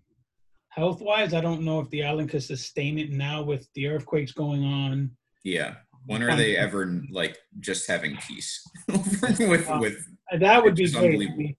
health 0.70 1.00
wise, 1.00 1.34
I 1.34 1.40
don't 1.40 1.62
know 1.62 1.78
if 1.78 1.88
the 1.90 2.02
island 2.02 2.30
could 2.30 2.42
sustain 2.42 2.98
it 2.98 3.12
now 3.12 3.42
with 3.42 3.68
the 3.74 3.86
earthquakes 3.86 4.32
going 4.32 4.64
on. 4.64 5.12
Yeah. 5.44 5.76
When 6.06 6.24
are 6.24 6.34
they 6.34 6.56
ever 6.56 7.00
like 7.12 7.38
just 7.60 7.86
having 7.86 8.16
peace 8.16 8.60
with 8.88 9.68
uh, 9.70 9.78
with? 9.80 10.04
That 10.40 10.64
would 10.64 10.74
be 10.74 10.90
great. 10.90 11.56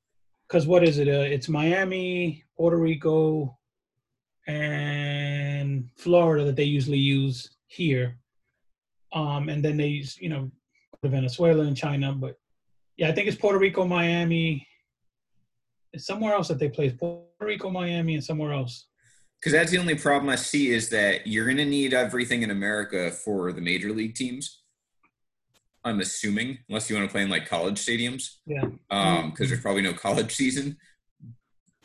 Because 0.47 0.68
what 0.68 0.84
is 0.84 0.97
it? 0.97 1.07
Uh, 1.07 1.28
it's 1.36 1.47
Miami, 1.47 2.43
Puerto 2.57 2.78
Rico, 2.78 3.57
and 4.47 5.88
Florida 5.95 6.43
that 6.45 6.55
they 6.55 6.64
usually 6.64 6.97
use 6.97 7.55
here. 7.68 8.18
Um, 9.14 9.47
and 9.47 9.64
then 9.64 9.78
they 9.78 9.88
use, 9.88 10.18
you 10.20 10.30
know, 10.30 10.51
Venezuela 11.03 11.64
and 11.64 11.78
China. 11.78 12.12
But 12.12 12.36
yeah, 12.97 13.10
I 13.10 13.12
think 13.14 13.28
it's 13.28 13.38
Puerto 13.38 13.60
Rico, 13.60 13.86
Miami. 13.86 14.68
It's 15.94 16.06
somewhere 16.06 16.34
else 16.34 16.48
that 16.50 16.60
they 16.60 16.70
play. 16.70 16.90
Puerto 16.92 17.26
Rico, 17.40 17.70
Miami, 17.70 18.16
and 18.16 18.24
somewhere 18.24 18.54
else. 18.54 18.88
Because 19.40 19.54
that's 19.54 19.72
the 19.72 19.78
only 19.78 19.96
problem 19.96 20.30
I 20.30 20.36
see 20.36 20.72
is 20.72 20.90
that 20.90 21.26
you're 21.26 21.46
going 21.46 21.58
to 21.58 21.66
need 21.66 21.94
everything 21.94 22.44
in 22.44 22.52
America 22.52 23.12
for 23.12 23.54
the 23.54 23.62
major 23.62 23.92
league 23.92 24.16
teams. 24.16 24.64
I'm 25.86 26.02
assuming, 26.02 26.60
unless 26.68 26.90
you 26.90 26.98
want 26.98 27.08
to 27.08 27.12
play 27.12 27.22
in 27.22 27.30
like 27.30 27.48
college 27.48 27.84
stadiums. 27.84 28.38
Yeah. 28.46 28.66
Um, 28.92 29.30
because 29.30 29.50
there's 29.50 29.62
probably 29.62 29.82
no 29.82 29.94
college 29.94 30.32
season. 30.36 30.78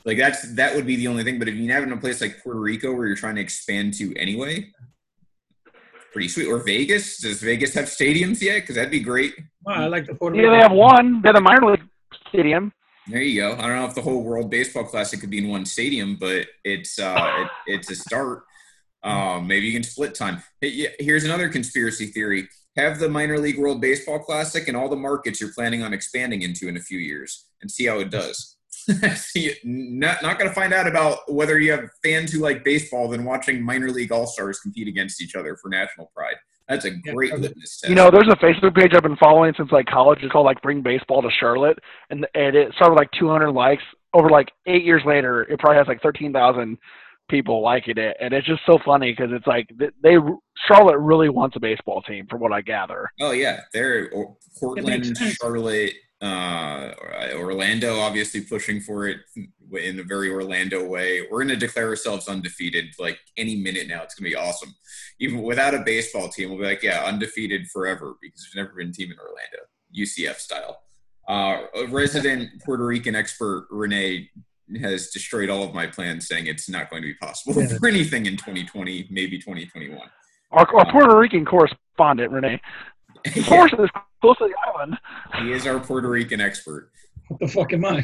Like 0.04 0.18
that's 0.18 0.54
that 0.56 0.74
would 0.74 0.84
be 0.84 0.96
the 0.96 1.08
only 1.08 1.24
thing. 1.24 1.38
But 1.38 1.48
if 1.48 1.54
you 1.54 1.70
have 1.72 1.82
it 1.82 1.86
in 1.86 1.92
a 1.92 1.96
place 1.96 2.20
like 2.20 2.42
Puerto 2.42 2.60
Rico 2.60 2.92
where 2.92 3.06
you're 3.06 3.16
trying 3.16 3.36
to 3.36 3.40
expand 3.40 3.94
to 3.94 4.14
anyway, 4.16 4.70
pretty 6.14 6.28
sweet. 6.28 6.46
Or 6.46 6.58
Vegas. 6.58 7.18
Does 7.18 7.42
Vegas 7.42 7.74
have 7.74 7.86
stadiums 7.86 8.40
yet? 8.40 8.60
Because 8.60 8.76
that'd 8.76 8.90
be 8.90 9.00
great. 9.00 9.34
Well, 9.64 9.82
I 9.82 9.86
like 9.86 10.06
the 10.06 10.14
Puerto 10.14 10.36
Yeah, 10.36 10.50
they 10.50 10.58
have 10.58 10.72
one. 10.72 11.20
They 11.20 11.28
have 11.28 11.36
a 11.36 11.40
minor 11.40 11.72
league 11.72 11.82
stadium. 12.28 12.72
There 13.06 13.20
you 13.20 13.40
go. 13.40 13.52
I 13.52 13.66
don't 13.66 13.76
know 13.76 13.86
if 13.86 13.94
the 13.94 14.02
whole 14.02 14.22
World 14.22 14.50
Baseball 14.50 14.84
Classic 14.84 15.20
could 15.20 15.30
be 15.30 15.38
in 15.38 15.48
one 15.48 15.66
stadium, 15.66 16.16
but 16.16 16.46
it's 16.64 16.98
uh, 16.98 17.46
it, 17.66 17.74
it's 17.74 17.90
a 17.90 17.96
start. 17.96 18.44
Um, 19.04 19.46
maybe 19.46 19.66
you 19.66 19.74
can 19.74 19.82
split 19.82 20.14
time. 20.14 20.42
Here's 20.62 21.24
another 21.24 21.50
conspiracy 21.50 22.06
theory: 22.06 22.48
have 22.74 22.98
the 22.98 23.06
minor 23.06 23.38
league 23.38 23.58
World 23.58 23.82
Baseball 23.82 24.18
Classic 24.18 24.66
and 24.66 24.74
all 24.74 24.88
the 24.88 24.96
markets 24.96 25.42
you're 25.42 25.52
planning 25.52 25.82
on 25.82 25.92
expanding 25.92 26.40
into 26.40 26.68
in 26.68 26.78
a 26.78 26.80
few 26.80 26.98
years, 26.98 27.44
and 27.60 27.70
see 27.70 27.84
how 27.84 27.98
it 27.98 28.10
does. 28.10 28.56
See, 29.16 29.54
not 29.62 30.22
not 30.22 30.38
going 30.38 30.48
to 30.48 30.54
find 30.54 30.72
out 30.72 30.86
about 30.86 31.18
whether 31.30 31.58
you 31.58 31.72
have 31.72 31.90
fans 32.02 32.32
who 32.32 32.40
like 32.40 32.64
baseball 32.64 33.08
than 33.08 33.24
watching 33.24 33.62
minor 33.62 33.90
league 33.90 34.10
all 34.10 34.26
stars 34.26 34.58
compete 34.60 34.88
against 34.88 35.20
each 35.20 35.34
other 35.34 35.54
for 35.56 35.68
national 35.68 36.10
pride. 36.16 36.36
That's 36.68 36.84
a 36.86 36.90
great 36.90 37.30
yeah, 37.30 37.36
litmus 37.36 37.80
test. 37.80 37.88
You 37.88 37.94
know, 37.94 38.10
there's 38.10 38.28
a 38.28 38.36
Facebook 38.36 38.74
page 38.74 38.92
I've 38.94 39.02
been 39.02 39.16
following 39.16 39.52
since 39.56 39.70
like 39.70 39.86
college. 39.86 40.20
It's 40.22 40.32
called 40.32 40.46
like 40.46 40.62
Bring 40.62 40.82
Baseball 40.82 41.22
to 41.22 41.30
Charlotte, 41.38 41.78
and 42.10 42.26
and 42.34 42.56
it 42.56 42.72
started 42.74 42.92
with 42.94 43.00
like 43.00 43.10
200 43.18 43.50
likes. 43.50 43.82
Over 44.14 44.30
like 44.30 44.50
eight 44.66 44.84
years 44.84 45.02
later, 45.04 45.42
it 45.42 45.58
probably 45.58 45.76
has 45.76 45.88
like 45.88 46.00
13,000 46.00 46.78
people 47.28 47.62
liking 47.62 47.98
it, 47.98 48.16
and 48.20 48.32
it's 48.32 48.46
just 48.46 48.62
so 48.64 48.78
funny 48.84 49.12
because 49.12 49.30
it's 49.32 49.46
like 49.46 49.68
they 50.02 50.16
Charlotte 50.68 50.98
really 50.98 51.28
wants 51.28 51.56
a 51.56 51.60
baseball 51.60 52.00
team, 52.02 52.26
from 52.28 52.40
what 52.40 52.52
I 52.52 52.60
gather. 52.60 53.10
Oh 53.20 53.32
yeah, 53.32 53.60
they're 53.72 54.10
Portland, 54.58 55.16
Charlotte, 55.40 55.92
uh, 56.20 56.92
Orlando 57.34 57.98
obviously 58.00 58.40
pushing 58.40 58.80
for 58.80 59.08
it 59.08 59.18
in 59.72 59.98
a 59.98 60.02
very 60.02 60.30
Orlando 60.30 60.86
way. 60.86 61.22
We're 61.22 61.44
going 61.44 61.48
to 61.48 61.56
declare 61.56 61.88
ourselves 61.88 62.28
undefeated 62.28 62.94
like 62.98 63.18
any 63.36 63.56
minute 63.56 63.88
now. 63.88 64.02
It's 64.02 64.14
going 64.14 64.30
to 64.30 64.36
be 64.36 64.40
awesome. 64.40 64.74
Even 65.20 65.42
without 65.42 65.74
a 65.74 65.80
baseball 65.80 66.28
team, 66.28 66.50
we'll 66.50 66.58
be 66.58 66.64
like, 66.64 66.82
yeah, 66.82 67.04
undefeated 67.04 67.68
forever 67.68 68.14
because 68.22 68.40
there's 68.42 68.64
never 68.64 68.76
been 68.76 68.88
a 68.88 68.92
team 68.92 69.10
in 69.10 69.18
Orlando, 69.18 69.58
UCF 69.96 70.36
style. 70.36 70.82
Uh, 71.28 71.66
a 71.74 71.86
resident 71.88 72.50
Puerto 72.64 72.84
Rican 72.84 73.14
expert, 73.14 73.66
Renee, 73.70 74.30
has 74.80 75.10
destroyed 75.10 75.50
all 75.50 75.62
of 75.62 75.74
my 75.74 75.86
plans, 75.86 76.26
saying 76.26 76.46
it's 76.46 76.68
not 76.68 76.90
going 76.90 77.02
to 77.02 77.08
be 77.08 77.14
possible 77.14 77.60
yeah. 77.60 77.68
for 77.78 77.86
anything 77.86 78.26
in 78.26 78.36
2020, 78.36 79.08
maybe 79.10 79.38
2021. 79.38 80.00
Our, 80.52 80.76
our 80.76 80.90
Puerto 80.90 81.16
Rican 81.16 81.44
correspondent, 81.44 82.32
Renee. 82.32 82.60
Of 83.36 83.46
course, 83.46 83.72
yeah. 83.78 83.86
Close 84.24 84.38
to 84.38 84.48
the 84.48 84.54
island. 84.72 84.98
He 85.42 85.52
is 85.52 85.66
our 85.66 85.78
Puerto 85.80 86.08
Rican 86.08 86.40
expert. 86.40 86.90
What 87.28 87.40
the 87.40 87.48
fuck 87.48 87.72
am 87.72 87.84
I? 87.84 88.02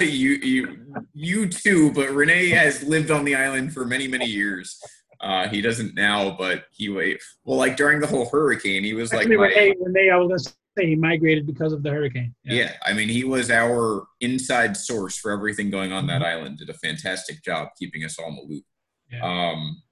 you, 0.04 0.30
you, 0.30 0.78
you 1.12 1.48
too. 1.48 1.92
But 1.92 2.10
Renee 2.10 2.48
has 2.50 2.82
lived 2.82 3.10
on 3.10 3.24
the 3.24 3.34
island 3.34 3.72
for 3.72 3.84
many, 3.84 4.08
many 4.08 4.26
years. 4.26 4.80
Uh, 5.20 5.48
he 5.48 5.60
doesn't 5.60 5.94
now, 5.94 6.36
but 6.38 6.64
he 6.72 6.88
wait. 6.88 7.20
Well, 7.44 7.58
like 7.58 7.76
during 7.76 8.00
the 8.00 8.06
whole 8.06 8.28
hurricane, 8.28 8.84
he 8.84 8.94
was 8.94 9.12
Actually, 9.12 9.36
like 9.36 9.54
Renee. 9.54 9.74
Renee, 9.80 10.10
I 10.10 10.16
was 10.16 10.28
gonna 10.28 10.56
say 10.78 10.86
he 10.88 10.94
migrated 10.94 11.46
because 11.46 11.72
of 11.72 11.82
the 11.82 11.90
hurricane. 11.90 12.34
Yeah. 12.44 12.54
yeah. 12.54 12.72
I 12.84 12.92
mean, 12.92 13.08
he 13.08 13.24
was 13.24 13.50
our 13.50 14.06
inside 14.20 14.76
source 14.76 15.16
for 15.16 15.32
everything 15.32 15.70
going 15.70 15.92
on 15.92 16.06
that 16.08 16.22
island. 16.22 16.58
Did 16.58 16.70
a 16.70 16.74
fantastic 16.74 17.42
job 17.42 17.68
keeping 17.78 18.04
us 18.04 18.18
all 18.18 18.28
in 18.28 18.36
the 18.36 18.42
loop. 18.42 18.64
Yeah. 19.10 19.22
Um, 19.22 19.82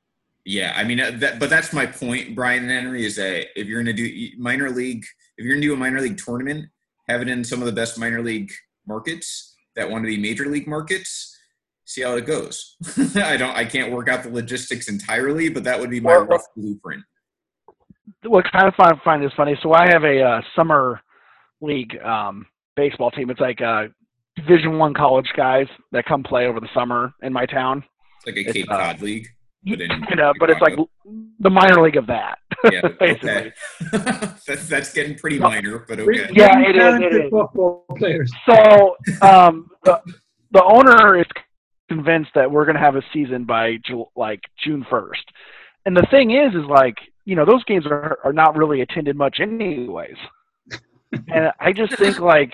yeah, 0.45 0.75
I 0.77 0.85
mean, 0.85 1.01
uh, 1.01 1.13
that, 1.17 1.39
but 1.39 1.49
that's 1.49 1.73
my 1.73 1.87
point, 1.87 2.35
Brian 2.35 2.63
and 2.63 2.71
Henry, 2.71 3.05
is 3.05 3.17
that 3.17 3.59
if 3.59 3.67
you're 3.67 3.83
going 3.83 3.97
to 3.97 4.03
do 4.03 4.31
minor 4.39 4.71
league, 4.71 5.05
if 5.39 5.45
you're 5.45 5.55
going 5.55 5.63
to 5.63 5.69
do 5.69 5.73
a 5.75 5.77
minor 5.77 6.01
league 6.01 6.19
tournament, 6.19 6.67
have 7.09 7.23
it 7.23 7.29
in 7.29 7.45
some 7.45 7.61
of 7.61 7.67
the 7.67 7.73
best 7.73 7.99
minor 7.99 8.23
league 8.23 8.53
markets 8.87 9.57
that 9.75 9.91
want 9.91 10.05
to 10.05 10.07
be 10.07 10.19
major 10.19 10.47
league 10.47 10.67
markets. 10.67 11.31
See 11.87 12.03
how 12.03 12.17
it 12.17 12.27
goes. 12.27 12.77
I 13.17 13.37
don't, 13.37 13.57
I 13.57 13.65
can't 13.65 13.93
work 13.93 14.09
out 14.09 14.23
the 14.23 14.31
logistics 14.31 14.89
entirely, 14.89 15.49
but 15.49 15.65
that 15.65 15.79
would 15.79 15.91
be 15.91 16.01
my 16.01 16.13
well, 16.13 16.27
rough 16.27 16.47
blueprint. 16.57 17.03
What 18.25 18.51
kind 18.51 18.69
of 18.69 18.75
find 18.75 19.01
find 19.03 19.25
is 19.25 19.33
funny. 19.37 19.59
So 19.63 19.73
I 19.73 19.89
have 19.89 20.05
a 20.05 20.23
uh, 20.23 20.41
summer 20.57 21.01
league 21.61 21.99
um, 22.03 22.47
baseball 22.77 23.11
team. 23.11 23.31
It's 23.31 23.41
like 23.41 23.61
uh, 23.61 23.85
Division 24.37 24.79
One 24.79 24.95
college 24.95 25.31
guys 25.37 25.67
that 25.93 26.07
come 26.07 26.23
play 26.23 26.47
over 26.47 26.61
the 26.61 26.69
summer 26.75 27.13
in 27.23 27.33
my 27.33 27.47
town. 27.47 27.85
It's 28.19 28.27
like 28.27 28.47
a 28.47 28.53
Cape 28.53 28.71
uh, 28.71 28.79
Cod 28.79 29.03
league. 29.03 29.29
But, 29.67 29.81
in, 29.81 29.91
you 30.11 30.17
know, 30.17 30.33
but 30.39 30.51
it's 30.51 30.61
like 30.61 30.77
the 31.41 31.51
minor 31.51 31.83
league 31.83 31.97
of 31.97 32.07
that. 32.07 32.39
Yeah, 32.71 32.81
basically. 33.01 33.53
that's, 34.47 34.69
that's 34.69 34.93
getting 34.93 35.17
pretty 35.17 35.39
minor, 35.39 35.85
but 35.89 36.01
okay. 36.01 36.29
Yeah, 36.33 36.61
it 36.61 36.77
is. 36.77 36.95
It 37.01 37.25
is. 37.25 37.31
Football 37.31 37.85
players. 37.97 38.33
So 38.47 38.97
um, 39.23 39.69
the 39.85 40.01
the 40.53 40.63
owner 40.63 41.19
is 41.19 41.27
convinced 41.89 42.31
that 42.35 42.51
we're 42.51 42.65
going 42.65 42.77
to 42.77 42.81
have 42.81 42.97
a 42.97 43.03
season 43.13 43.45
by 43.45 43.79
like 44.17 44.41
June 44.63 44.87
first, 44.91 45.25
and 45.87 45.97
the 45.97 46.07
thing 46.11 46.31
is, 46.31 46.55
is 46.55 46.69
like 46.69 46.97
you 47.25 47.37
know 47.37 47.45
those 47.45 47.65
games 47.65 47.87
are 47.87 48.19
are 48.25 48.33
not 48.33 48.57
really 48.57 48.83
attended 48.83 49.17
much 49.17 49.39
anyways, 49.41 50.17
and 51.13 51.53
I 51.59 51.73
just 51.73 51.97
think 51.99 52.21
like 52.21 52.53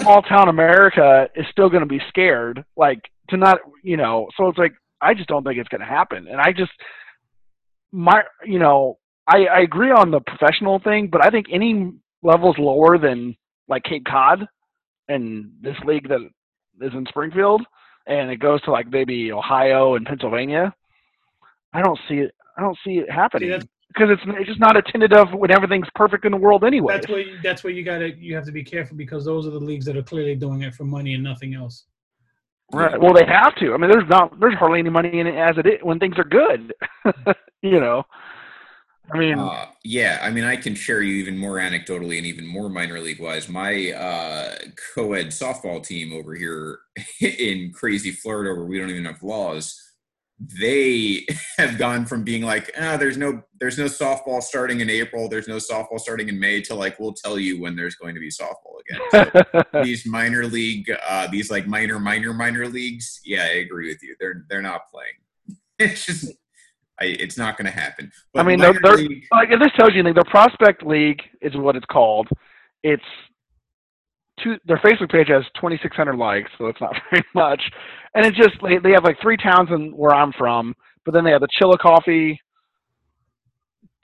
small 0.00 0.22
town 0.22 0.48
America 0.48 1.28
is 1.34 1.46
still 1.50 1.68
going 1.68 1.82
to 1.82 1.86
be 1.88 2.00
scared, 2.08 2.64
like 2.76 3.00
to 3.30 3.36
not, 3.36 3.58
you 3.82 3.96
know. 3.96 4.28
So 4.36 4.48
it's 4.48 4.58
like 4.58 4.72
I 5.00 5.14
just 5.14 5.28
don't 5.28 5.44
think 5.44 5.58
it's 5.58 5.68
going 5.68 5.80
to 5.80 5.86
happen, 5.86 6.26
and 6.28 6.40
I 6.40 6.52
just 6.52 6.72
my, 7.92 8.22
you 8.44 8.58
know, 8.58 8.98
I, 9.26 9.44
I 9.44 9.60
agree 9.60 9.90
on 9.90 10.10
the 10.10 10.20
professional 10.20 10.78
thing, 10.78 11.08
but 11.10 11.24
I 11.24 11.30
think 11.30 11.46
any 11.52 11.92
levels 12.22 12.56
lower 12.58 12.98
than 12.98 13.36
like 13.68 13.82
Cape 13.84 14.04
Cod 14.06 14.46
and 15.08 15.52
this 15.60 15.76
league 15.84 16.08
that 16.08 16.20
is 16.80 16.92
in 16.94 17.06
Springfield, 17.08 17.62
and 18.06 18.30
it 18.30 18.40
goes 18.40 18.60
to 18.62 18.70
like 18.70 18.88
maybe 18.90 19.32
Ohio 19.32 19.94
and 19.94 20.06
Pennsylvania. 20.06 20.74
I 21.72 21.82
don't 21.82 21.98
see 22.08 22.16
it. 22.16 22.34
I 22.56 22.62
don't 22.62 22.78
see 22.84 22.98
it 22.98 23.10
happening. 23.10 23.50
because 23.88 24.10
it's 24.10 24.22
it's 24.26 24.48
just 24.48 24.60
not 24.60 24.76
a 24.76 24.82
tentative 24.82 25.28
when 25.32 25.50
everything's 25.50 25.88
perfect 25.94 26.24
in 26.24 26.32
the 26.32 26.38
world 26.38 26.64
anyway. 26.64 26.94
That's 26.94 27.08
where 27.08 27.20
you, 27.20 27.38
that's 27.42 27.64
where 27.64 27.72
you 27.72 27.84
gotta 27.84 28.10
you 28.16 28.34
have 28.34 28.44
to 28.46 28.52
be 28.52 28.64
careful 28.64 28.96
because 28.96 29.24
those 29.24 29.46
are 29.46 29.50
the 29.50 29.60
leagues 29.60 29.84
that 29.86 29.96
are 29.96 30.02
clearly 30.02 30.34
doing 30.34 30.62
it 30.62 30.74
for 30.74 30.84
money 30.84 31.14
and 31.14 31.22
nothing 31.22 31.54
else. 31.54 31.84
Right. 32.72 33.00
Well, 33.00 33.14
they 33.14 33.24
have 33.24 33.54
to. 33.56 33.72
I 33.72 33.78
mean, 33.78 33.90
there's 33.90 34.08
not 34.08 34.38
there's 34.40 34.54
hardly 34.54 34.80
any 34.80 34.90
money 34.90 35.20
in 35.20 35.26
it 35.26 35.34
as 35.36 35.56
it 35.56 35.66
is 35.66 35.78
when 35.82 35.98
things 35.98 36.18
are 36.18 36.24
good. 36.24 36.74
you 37.62 37.80
know. 37.80 38.04
I 39.10 39.18
mean, 39.18 39.38
Uh, 39.38 39.66
yeah, 39.84 40.18
I 40.22 40.30
mean, 40.30 40.44
I 40.44 40.56
can 40.56 40.74
share 40.74 41.00
you 41.00 41.14
even 41.16 41.38
more 41.38 41.56
anecdotally 41.56 42.18
and 42.18 42.26
even 42.26 42.46
more 42.46 42.68
minor 42.68 43.00
league 43.00 43.20
wise. 43.20 43.48
My 43.48 43.92
uh, 43.92 44.54
co 44.94 45.14
ed 45.14 45.28
softball 45.28 45.82
team 45.84 46.12
over 46.12 46.34
here 46.34 46.80
in 47.20 47.72
crazy 47.72 48.10
Florida, 48.10 48.54
where 48.54 48.66
we 48.66 48.78
don't 48.78 48.90
even 48.90 49.06
have 49.06 49.22
laws, 49.22 49.87
they 50.40 51.26
have 51.58 51.78
gone 51.78 52.06
from 52.06 52.22
being 52.24 52.42
like, 52.42 52.70
ah, 52.80 52.96
there's 52.96 53.16
no, 53.16 53.42
there's 53.60 53.76
no 53.78 53.86
softball 53.86 54.42
starting 54.42 54.80
in 54.80 54.88
April, 54.88 55.28
there's 55.28 55.48
no 55.48 55.56
softball 55.56 55.98
starting 55.98 56.28
in 56.28 56.38
May, 56.38 56.60
to 56.62 56.74
like, 56.74 56.98
we'll 57.00 57.12
tell 57.14 57.38
you 57.38 57.60
when 57.60 57.74
there's 57.76 57.96
going 57.96 58.14
to 58.14 58.20
be 58.20 58.28
softball 58.30 58.78
again. 58.88 59.30
So 59.72 59.82
these 59.82 60.06
minor 60.06 60.46
league, 60.46 60.90
uh, 61.08 61.26
these 61.28 61.50
like 61.50 61.66
minor, 61.66 61.98
minor, 61.98 62.32
minor 62.32 62.68
leagues, 62.68 63.20
yeah, 63.24 63.42
I 63.42 63.56
agree 63.58 63.88
with 63.88 64.02
you. 64.02 64.14
They're 64.20 64.44
they're 64.48 64.62
not 64.62 64.82
playing. 64.92 65.14
It's 65.80 66.06
just, 66.06 66.32
I, 67.00 67.04
it's 67.04 67.38
not 67.38 67.56
going 67.56 67.66
to 67.66 67.70
happen. 67.78 68.10
I 68.34 68.42
mean, 68.42 68.58
they're- 68.58 68.78
they're- 68.82 68.96
league- 68.96 69.26
like 69.30 69.50
if 69.52 69.60
this 69.60 69.70
tells 69.78 69.92
you 69.92 70.00
anything, 70.00 70.14
the 70.14 70.28
prospect 70.28 70.84
league 70.84 71.20
is 71.40 71.56
what 71.56 71.76
it's 71.76 71.86
called. 71.86 72.28
It's 72.82 73.04
two. 74.42 74.56
Their 74.66 74.78
Facebook 74.78 75.10
page 75.12 75.28
has 75.28 75.44
2,600 75.54 76.16
likes, 76.16 76.50
so 76.58 76.66
it's 76.66 76.80
not 76.80 76.94
very 77.10 77.24
much. 77.34 77.62
And 78.18 78.26
it's 78.26 78.36
just 78.36 78.56
they, 78.60 78.78
they 78.78 78.90
have 78.90 79.04
like 79.04 79.20
three 79.22 79.36
towns 79.36 79.68
in 79.70 79.96
where 79.96 80.12
I'm 80.12 80.32
from, 80.32 80.74
but 81.04 81.14
then 81.14 81.22
they 81.22 81.30
have 81.30 81.40
the 81.40 81.48
Chillicothe, 81.56 82.36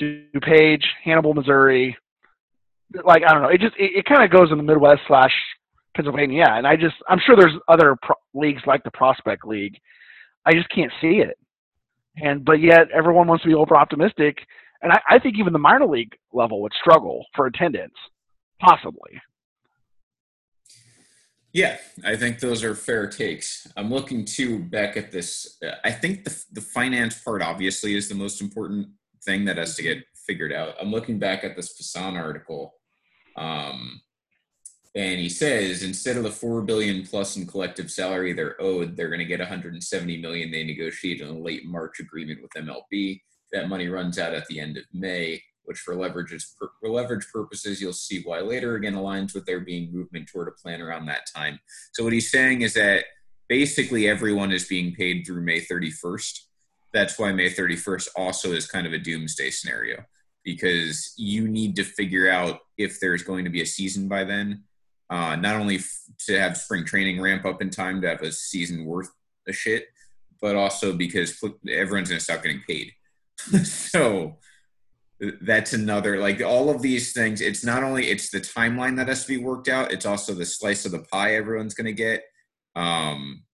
DuPage, 0.00 0.84
Hannibal, 1.02 1.34
Missouri. 1.34 1.96
Like 3.04 3.24
I 3.26 3.32
don't 3.32 3.42
know, 3.42 3.48
it 3.48 3.60
just 3.60 3.74
it, 3.76 3.90
it 3.96 4.04
kind 4.04 4.22
of 4.22 4.30
goes 4.30 4.52
in 4.52 4.56
the 4.56 4.62
Midwest 4.62 5.00
slash 5.08 5.32
Pennsylvania. 5.96 6.46
And 6.48 6.64
I 6.64 6.76
just 6.76 6.94
I'm 7.08 7.18
sure 7.26 7.34
there's 7.36 7.58
other 7.66 7.96
pro- 8.00 8.14
leagues 8.34 8.62
like 8.66 8.84
the 8.84 8.92
Prospect 8.92 9.44
League. 9.44 9.76
I 10.46 10.52
just 10.52 10.68
can't 10.70 10.92
see 11.00 11.18
it. 11.18 11.36
And 12.16 12.44
but 12.44 12.60
yet 12.60 12.92
everyone 12.94 13.26
wants 13.26 13.42
to 13.42 13.48
be 13.48 13.54
over 13.54 13.76
optimistic 13.76 14.38
and 14.84 14.92
I, 14.92 15.00
I 15.08 15.18
think 15.18 15.36
even 15.38 15.52
the 15.52 15.58
minor 15.58 15.86
league 15.86 16.14
level 16.32 16.60
would 16.62 16.72
struggle 16.78 17.24
for 17.34 17.46
attendance, 17.46 17.94
possibly. 18.60 19.20
Yeah, 21.54 21.76
I 22.04 22.16
think 22.16 22.40
those 22.40 22.64
are 22.64 22.74
fair 22.74 23.06
takes. 23.06 23.68
I'm 23.76 23.88
looking 23.88 24.24
too 24.24 24.58
back 24.58 24.96
at 24.96 25.12
this. 25.12 25.56
uh, 25.64 25.76
I 25.84 25.92
think 25.92 26.24
the 26.24 26.44
the 26.52 26.60
finance 26.60 27.22
part 27.22 27.42
obviously 27.42 27.94
is 27.94 28.08
the 28.08 28.16
most 28.16 28.42
important 28.42 28.88
thing 29.24 29.44
that 29.44 29.56
has 29.56 29.76
to 29.76 29.84
get 29.84 29.98
figured 30.26 30.52
out. 30.52 30.74
I'm 30.80 30.90
looking 30.90 31.20
back 31.20 31.44
at 31.44 31.54
this 31.54 31.80
Passan 31.80 32.18
article, 32.18 32.74
um, 33.36 34.00
and 34.96 35.20
he 35.20 35.28
says 35.28 35.84
instead 35.84 36.16
of 36.16 36.24
the 36.24 36.30
four 36.32 36.60
billion 36.60 37.06
plus 37.06 37.36
in 37.36 37.46
collective 37.46 37.88
salary 37.88 38.32
they're 38.32 38.60
owed, 38.60 38.96
they're 38.96 39.08
going 39.08 39.20
to 39.20 39.24
get 39.24 39.38
170 39.38 40.16
million. 40.20 40.50
They 40.50 40.64
negotiated 40.64 41.28
a 41.28 41.32
late 41.32 41.66
March 41.66 42.00
agreement 42.00 42.42
with 42.42 42.50
MLB. 42.52 43.20
That 43.52 43.68
money 43.68 43.88
runs 43.88 44.18
out 44.18 44.34
at 44.34 44.48
the 44.48 44.58
end 44.58 44.76
of 44.76 44.82
May, 44.92 45.40
which 45.64 45.78
for 45.78 45.94
leverage 45.94 46.46
for 46.58 46.70
leverage 46.88 47.26
purposes, 47.32 47.80
you'll 47.80 47.92
see 47.92 48.22
why 48.22 48.40
later. 48.40 48.76
Again, 48.76 48.94
aligns 48.94 49.34
with 49.34 49.46
there 49.46 49.60
being 49.60 49.92
movement 49.92 50.28
toward 50.28 50.48
a 50.48 50.52
plan 50.52 50.80
around 50.80 51.06
that 51.06 51.26
time. 51.34 51.58
So 51.92 52.04
what 52.04 52.12
he's 52.12 52.30
saying 52.30 52.62
is 52.62 52.74
that 52.74 53.04
basically 53.48 54.08
everyone 54.08 54.52
is 54.52 54.66
being 54.66 54.94
paid 54.94 55.24
through 55.26 55.42
May 55.42 55.60
31st. 55.60 56.40
That's 56.92 57.18
why 57.18 57.32
May 57.32 57.50
31st 57.50 58.08
also 58.16 58.52
is 58.52 58.66
kind 58.66 58.86
of 58.86 58.92
a 58.92 58.98
doomsday 58.98 59.50
scenario 59.50 60.04
because 60.44 61.14
you 61.16 61.48
need 61.48 61.74
to 61.76 61.84
figure 61.84 62.30
out 62.30 62.60
if 62.76 63.00
there's 63.00 63.22
going 63.22 63.44
to 63.44 63.50
be 63.50 63.62
a 63.62 63.66
season 63.66 64.08
by 64.08 64.24
then. 64.24 64.64
Uh, 65.10 65.36
not 65.36 65.56
only 65.56 65.76
f- 65.76 66.00
to 66.18 66.38
have 66.38 66.56
spring 66.56 66.84
training 66.84 67.20
ramp 67.20 67.44
up 67.44 67.60
in 67.60 67.70
time 67.70 68.00
to 68.00 68.08
have 68.08 68.22
a 68.22 68.32
season 68.32 68.84
worth 68.84 69.10
a 69.48 69.52
shit, 69.52 69.86
but 70.40 70.56
also 70.56 70.94
because 70.94 71.42
everyone's 71.68 72.08
going 72.08 72.18
to 72.18 72.24
stop 72.24 72.42
getting 72.42 72.62
paid. 72.66 72.92
so 73.64 74.36
that's 75.42 75.72
another 75.72 76.18
like 76.18 76.42
all 76.42 76.68
of 76.68 76.82
these 76.82 77.12
things 77.12 77.40
it's 77.40 77.64
not 77.64 77.84
only 77.84 78.08
it's 78.08 78.30
the 78.30 78.40
timeline 78.40 78.96
that 78.96 79.06
has 79.06 79.22
to 79.22 79.28
be 79.28 79.42
worked 79.42 79.68
out 79.68 79.92
it's 79.92 80.06
also 80.06 80.34
the 80.34 80.44
slice 80.44 80.84
of 80.84 80.92
the 80.92 81.04
pie 81.12 81.34
everyone's 81.34 81.74
going 81.74 81.86
to 81.86 81.92
get. 81.92 82.22
Um 82.76 83.44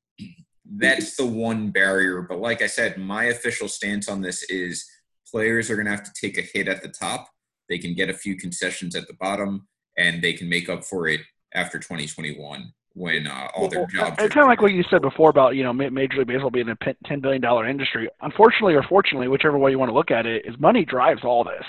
that's 0.76 1.16
the 1.16 1.26
one 1.26 1.70
barrier 1.70 2.22
but 2.22 2.38
like 2.38 2.62
i 2.62 2.66
said 2.66 2.96
my 2.96 3.24
official 3.24 3.66
stance 3.66 4.08
on 4.08 4.20
this 4.20 4.44
is 4.44 4.88
players 5.30 5.70
are 5.70 5.76
going 5.76 5.86
to 5.86 5.92
have 5.92 6.02
to 6.02 6.12
take 6.20 6.38
a 6.38 6.42
hit 6.42 6.68
at 6.68 6.82
the 6.82 6.88
top. 6.88 7.28
They 7.68 7.78
can 7.78 7.94
get 7.94 8.11
a 8.11 8.14
few 8.14 8.36
concessions 8.36 8.96
at 8.96 9.06
the 9.06 9.14
bottom 9.14 9.68
and 9.96 10.22
they 10.22 10.32
can 10.32 10.48
make 10.48 10.68
up 10.68 10.84
for 10.84 11.06
it 11.08 11.20
after 11.54 11.78
2021 11.78 12.72
when 12.95 13.26
uh, 13.26 13.49
all 13.55 13.68
their 13.68 13.86
jobs 13.86 14.16
It's 14.18 14.34
kind 14.34 14.45
of 14.45 14.49
like 14.49 14.61
what 14.61 14.72
you 14.72 14.82
said 14.91 15.03
before 15.03 15.30
about 15.30 15.55
you 15.57 15.62
know 15.62 15.72
Major 15.72 16.18
League 16.18 16.26
Baseball 16.26 16.51
being 16.51 16.68
a 16.68 16.76
ten 17.07 17.20
billion 17.20 17.41
dollar 17.41 17.68
industry. 17.68 18.09
Unfortunately 18.20 18.74
or 18.74 18.82
fortunately, 18.82 19.28
whichever 19.28 19.59
way 19.59 19.70
you 19.70 19.78
want 19.78 19.91
to 19.91 19.95
look 19.95 20.11
at 20.11 20.26
it, 20.26 20.45
is 20.45 20.59
money 20.59 20.84
drives 20.84 21.22
all 21.24 21.45
this. 21.45 21.64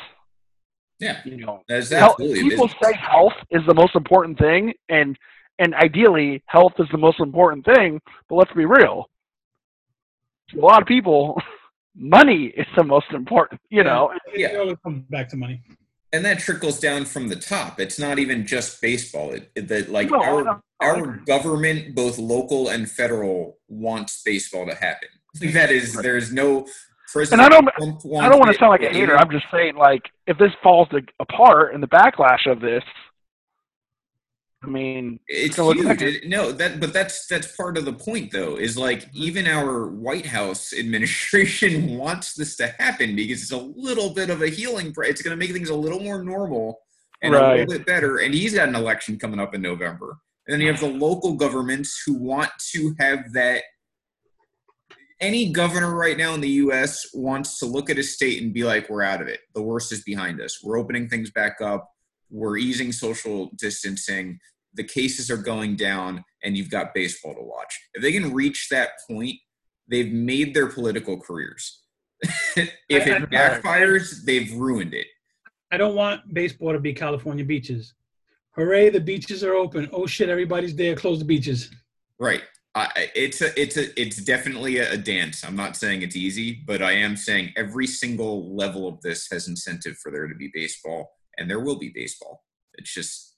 yeah 0.99 1.21
You 1.25 1.37
know, 1.37 1.61
that's 1.67 1.91
absolutely 1.91 2.49
people 2.49 2.69
say 2.81 2.93
health 2.93 3.33
is 3.51 3.61
the 3.67 3.73
most 3.73 3.95
important 3.95 4.37
thing, 4.39 4.73
and 4.89 5.17
and 5.59 5.75
ideally 5.75 6.43
health 6.47 6.73
is 6.79 6.87
the 6.91 6.97
most 6.97 7.19
important 7.19 7.65
thing. 7.65 8.01
But 8.27 8.35
let's 8.35 8.53
be 8.53 8.65
real, 8.65 9.09
to 10.49 10.59
a 10.59 10.61
lot 10.61 10.81
of 10.81 10.87
people, 10.87 11.39
money 11.95 12.45
is 12.57 12.65
the 12.75 12.83
most 12.83 13.07
important. 13.11 13.61
You 13.69 13.83
know, 13.83 14.11
Yeah. 14.33 14.47
It 14.47 14.59
always 14.59 14.77
comes 14.83 15.03
back 15.09 15.29
to 15.29 15.37
money. 15.37 15.61
and 16.13 16.25
that 16.25 16.39
trickles 16.39 16.79
down 16.79 17.05
from 17.05 17.27
the 17.29 17.35
top. 17.35 17.79
It's 17.79 17.99
not 17.99 18.19
even 18.19 18.45
just 18.45 18.81
baseball. 18.81 19.31
It, 19.31 19.51
it 19.55 19.67
the, 19.67 19.85
like 19.89 20.09
No, 20.09 20.21
our, 20.23 20.43
know. 20.43 20.61
Our 20.81 21.17
government, 21.27 21.95
both 21.95 22.17
local 22.17 22.69
and 22.69 22.89
federal, 22.89 23.57
wants 23.67 24.21
baseball 24.23 24.65
to 24.65 24.75
happen. 24.75 25.09
That 25.53 25.71
is 25.71 25.93
there 25.93 26.17
is 26.17 26.33
no 26.33 26.67
president. 27.11 27.41
And 27.41 27.41
I 27.41 27.49
don't- 27.49 27.73
Trump 27.77 28.23
I 28.23 28.29
don't 28.29 28.39
want 28.39 28.51
to 28.51 28.57
sound 28.59 28.71
like 28.71 28.81
a 28.81 28.89
hater. 28.89 29.15
I'm 29.17 29.29
just 29.31 29.45
saying, 29.51 29.75
like, 29.75 30.03
if 30.27 30.37
this 30.37 30.51
falls 30.61 30.89
to, 30.89 31.01
apart 31.19 31.73
and 31.73 31.81
the 31.81 31.87
backlash 31.87 32.49
of 32.51 32.59
this, 32.59 32.83
I 34.63 34.67
mean, 34.67 35.19
It's 35.27 35.55
huge. 35.55 36.01
It- 36.03 36.27
no, 36.27 36.51
that 36.51 36.79
but 36.79 36.93
that's 36.93 37.25
that's 37.25 37.55
part 37.55 37.77
of 37.79 37.85
the 37.85 37.93
point 37.93 38.31
though. 38.31 38.57
Is 38.57 38.77
like 38.77 39.07
even 39.13 39.47
our 39.47 39.87
White 39.87 40.27
House 40.27 40.71
administration 40.77 41.97
wants 41.97 42.33
this 42.35 42.55
to 42.57 42.67
happen 42.77 43.15
because 43.15 43.41
it's 43.41 43.51
a 43.51 43.57
little 43.57 44.13
bit 44.13 44.29
of 44.29 44.41
a 44.43 44.49
healing. 44.49 44.93
It's 44.97 45.21
going 45.23 45.31
to 45.31 45.35
make 45.37 45.51
things 45.51 45.69
a 45.69 45.75
little 45.75 45.99
more 45.99 46.23
normal 46.23 46.79
and 47.23 47.33
a 47.33 47.37
little 47.61 47.77
bit 47.77 47.85
better. 47.87 48.17
And 48.19 48.33
he's 48.35 48.53
got 48.53 48.67
an 48.67 48.75
election 48.75 49.17
coming 49.17 49.39
up 49.39 49.55
in 49.55 49.61
November. 49.63 50.17
And 50.51 50.59
then 50.59 50.67
you 50.67 50.73
have 50.73 50.81
the 50.81 50.89
local 50.89 51.35
governments 51.35 52.03
who 52.05 52.13
want 52.13 52.49
to 52.73 52.93
have 52.99 53.31
that. 53.31 53.63
Any 55.21 55.49
governor 55.49 55.95
right 55.95 56.17
now 56.17 56.33
in 56.33 56.41
the 56.41 56.49
U.S. 56.49 57.07
wants 57.13 57.57
to 57.59 57.65
look 57.65 57.89
at 57.89 57.97
a 57.97 58.03
state 58.03 58.43
and 58.43 58.53
be 58.53 58.65
like, 58.65 58.89
"We're 58.89 59.01
out 59.01 59.21
of 59.21 59.29
it. 59.29 59.39
The 59.55 59.61
worst 59.61 59.93
is 59.93 60.03
behind 60.03 60.41
us. 60.41 60.61
We're 60.61 60.77
opening 60.77 61.07
things 61.07 61.31
back 61.31 61.61
up. 61.61 61.89
We're 62.29 62.57
easing 62.57 62.91
social 62.91 63.51
distancing. 63.55 64.39
The 64.73 64.83
cases 64.83 65.31
are 65.31 65.37
going 65.37 65.77
down, 65.77 66.25
and 66.43 66.57
you've 66.57 66.69
got 66.69 66.93
baseball 66.93 67.33
to 67.33 67.41
watch." 67.41 67.73
If 67.93 68.01
they 68.01 68.11
can 68.11 68.33
reach 68.33 68.67
that 68.71 68.89
point, 69.09 69.37
they've 69.87 70.11
made 70.11 70.53
their 70.53 70.67
political 70.67 71.17
careers. 71.17 71.81
if 72.57 72.73
it 72.89 73.29
backfires, 73.29 74.25
they've 74.25 74.51
ruined 74.51 74.95
it. 74.95 75.07
I 75.71 75.77
don't 75.77 75.95
want 75.95 76.33
baseball 76.33 76.73
to 76.73 76.79
be 76.81 76.91
California 76.91 77.45
beaches. 77.45 77.93
Hooray, 78.55 78.89
the 78.89 78.99
beaches 78.99 79.43
are 79.43 79.53
open. 79.53 79.89
Oh 79.93 80.05
shit, 80.05 80.29
everybody's 80.29 80.75
there. 80.75 80.95
Close 80.95 81.19
the 81.19 81.25
beaches. 81.25 81.71
Right. 82.19 82.43
I- 82.73 83.09
it's 83.15 83.41
a 83.41 83.59
it's 83.59 83.75
a 83.77 83.99
it's 83.99 84.17
definitely 84.17 84.77
a, 84.77 84.93
a 84.93 84.97
dance. 84.97 85.43
I'm 85.43 85.55
not 85.55 85.75
saying 85.75 86.01
it's 86.03 86.15
easy, 86.15 86.63
but 86.65 86.81
I 86.81 86.93
am 86.93 87.17
saying 87.17 87.51
every 87.57 87.87
single 87.87 88.55
level 88.55 88.87
of 88.87 89.01
this 89.01 89.27
has 89.31 89.47
incentive 89.47 89.97
for 89.97 90.11
there 90.11 90.27
to 90.27 90.35
be 90.35 90.49
baseball, 90.53 91.11
and 91.37 91.49
there 91.49 91.59
will 91.59 91.77
be 91.77 91.91
baseball. 91.93 92.43
It's 92.75 92.93
just 92.93 93.35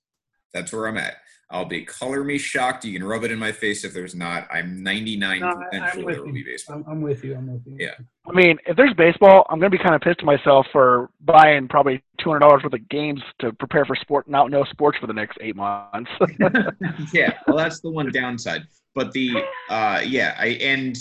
that's 0.53 0.71
where 0.71 0.87
I'm 0.87 0.97
at. 0.97 1.15
I'll 1.53 1.65
be 1.65 1.85
color 1.85 2.23
me 2.23 2.39
shocked. 2.39 2.83
You 2.83 2.97
can 2.97 3.07
rub 3.07 3.23
it 3.23 3.31
in 3.31 3.37
my 3.37 3.51
face 3.51 3.83
if 3.85 3.93
there's 3.93 4.15
not. 4.15 4.47
I'm 4.51 4.83
99% 4.83 5.39
No, 5.39 5.47
I- 5.47 5.77
I'm 5.77 5.91
sure 5.93 6.03
with 6.03 6.15
there 6.15 6.21
will 6.23 6.27
you. 6.29 6.43
be 6.43 6.51
baseball. 6.51 6.77
I'm, 6.77 6.85
I'm 6.87 7.01
with 7.01 7.23
you. 7.23 7.35
I'm 7.35 7.53
with 7.53 7.61
you. 7.67 7.77
Yeah. 7.79 7.91
I 8.27 8.31
mean, 8.33 8.57
if 8.65 8.75
there's 8.75 8.93
baseball, 8.95 9.45
I'm 9.49 9.59
gonna 9.59 9.69
be 9.69 9.77
kind 9.77 9.93
of 9.93 10.01
pissed 10.01 10.19
at 10.19 10.25
myself 10.25 10.65
for 10.71 11.11
buying 11.21 11.67
probably 11.67 12.01
two 12.19 12.29
hundred 12.29 12.39
dollars 12.39 12.63
worth 12.63 12.73
of 12.73 12.89
games 12.89 13.21
to 13.39 13.53
prepare 13.53 13.85
for 13.85 13.95
sport, 13.95 14.27
not 14.27 14.49
no 14.49 14.63
sports 14.65 14.97
for 14.99 15.05
the 15.07 15.13
next 15.13 15.37
eight 15.41 15.55
months. 15.55 16.09
yeah, 17.13 17.37
well, 17.47 17.57
that's 17.57 17.81
the 17.81 17.89
one 17.91 18.11
downside. 18.11 18.63
But 18.95 19.11
the 19.11 19.43
uh, 19.69 20.01
yeah, 20.05 20.35
I 20.39 20.47
and 20.61 20.97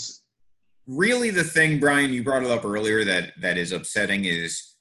really 0.85 1.31
the 1.31 1.43
thing, 1.43 1.79
Brian, 1.79 2.13
you 2.13 2.23
brought 2.23 2.43
it 2.43 2.51
up 2.51 2.63
earlier 2.63 3.03
that 3.05 3.31
that 3.41 3.57
is 3.57 3.71
upsetting 3.71 4.25
is 4.25 4.75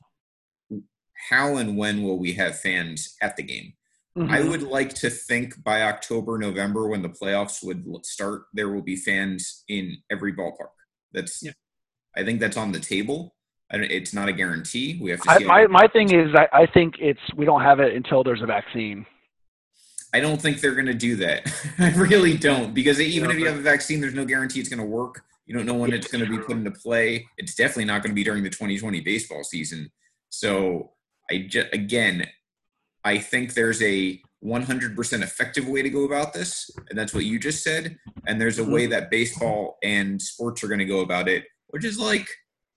how 1.30 1.56
and 1.56 1.76
when 1.78 2.02
will 2.02 2.18
we 2.18 2.32
have 2.34 2.58
fans 2.58 3.14
at 3.22 3.36
the 3.36 3.42
game? 3.42 3.72
I 4.16 4.40
Mhm. 4.40 4.50
would 4.50 4.62
like 4.62 4.92
to 4.96 5.08
think 5.08 5.62
by 5.64 5.82
October, 5.82 6.36
November, 6.36 6.86
when 6.88 7.00
the 7.00 7.08
playoffs 7.08 7.62
would 7.64 8.04
start, 8.04 8.42
there 8.52 8.68
will 8.68 8.82
be 8.82 8.96
fans 8.96 9.64
in 9.68 9.96
every 10.10 10.32
ballpark. 10.34 10.68
That's, 11.12 11.42
Yeah. 11.42 11.52
I 12.14 12.22
think 12.24 12.38
that's 12.40 12.58
on 12.58 12.72
the 12.72 12.80
table. 12.80 13.34
It's 13.70 14.12
not 14.12 14.28
a 14.28 14.34
guarantee. 14.34 14.98
We 15.00 15.10
have 15.12 15.22
to 15.22 15.30
I, 15.30 15.38
see. 15.38 15.44
how 15.44 15.48
my 15.48 15.62
it 15.62 15.70
my 15.70 15.86
goes. 15.86 15.92
thing 15.92 16.12
is, 16.14 16.34
I, 16.34 16.46
I 16.52 16.66
think 16.66 16.96
it's 16.98 17.20
we 17.34 17.46
don't 17.46 17.62
have 17.62 17.80
it 17.80 17.94
until 17.96 18.22
there's 18.22 18.42
a 18.42 18.46
vaccine. 18.46 19.06
I 20.12 20.20
don't 20.20 20.40
think 20.40 20.60
they're 20.60 20.74
going 20.74 20.86
to 20.86 20.92
do 20.94 21.16
that. 21.16 21.50
I 21.78 21.90
really 21.92 22.36
don't 22.36 22.74
because 22.74 23.00
even 23.00 23.30
Yeah, 23.30 23.34
if 23.36 23.40
you 23.40 23.46
have 23.46 23.56
a 23.56 23.62
vaccine, 23.62 24.02
there's 24.02 24.12
no 24.12 24.26
guarantee 24.26 24.60
it's 24.60 24.68
going 24.68 24.80
to 24.80 24.84
work. 24.86 25.24
You 25.46 25.54
don't 25.56 25.64
know 25.64 25.72
when 25.74 25.90
it's 25.94 26.08
going 26.08 26.22
to 26.22 26.30
be 26.30 26.36
put 26.36 26.50
into 26.58 26.70
play. 26.70 27.26
It's 27.38 27.54
definitely 27.54 27.86
not 27.86 28.02
going 28.02 28.10
to 28.10 28.14
be 28.14 28.24
during 28.24 28.42
the 28.42 28.50
2020 28.50 29.00
baseball 29.00 29.42
season. 29.42 29.90
So 30.28 30.92
I 31.30 31.46
just 31.48 31.68
again, 31.72 32.26
I 33.04 33.18
think 33.18 33.54
there's 33.54 33.82
a 33.82 34.20
100% 34.44 35.22
effective 35.22 35.68
way 35.68 35.82
to 35.82 35.90
go 35.90 36.04
about 36.04 36.32
this, 36.32 36.70
and 36.90 36.98
that's 36.98 37.14
what 37.14 37.24
you 37.24 37.38
just 37.38 37.62
said. 37.62 37.96
And 38.26 38.40
there's 38.40 38.58
a 38.58 38.64
way 38.64 38.86
that 38.86 39.10
baseball 39.10 39.78
and 39.82 40.20
sports 40.20 40.64
are 40.64 40.68
going 40.68 40.78
to 40.80 40.84
go 40.84 41.00
about 41.00 41.28
it, 41.28 41.44
which 41.68 41.84
is 41.84 41.98
like 41.98 42.28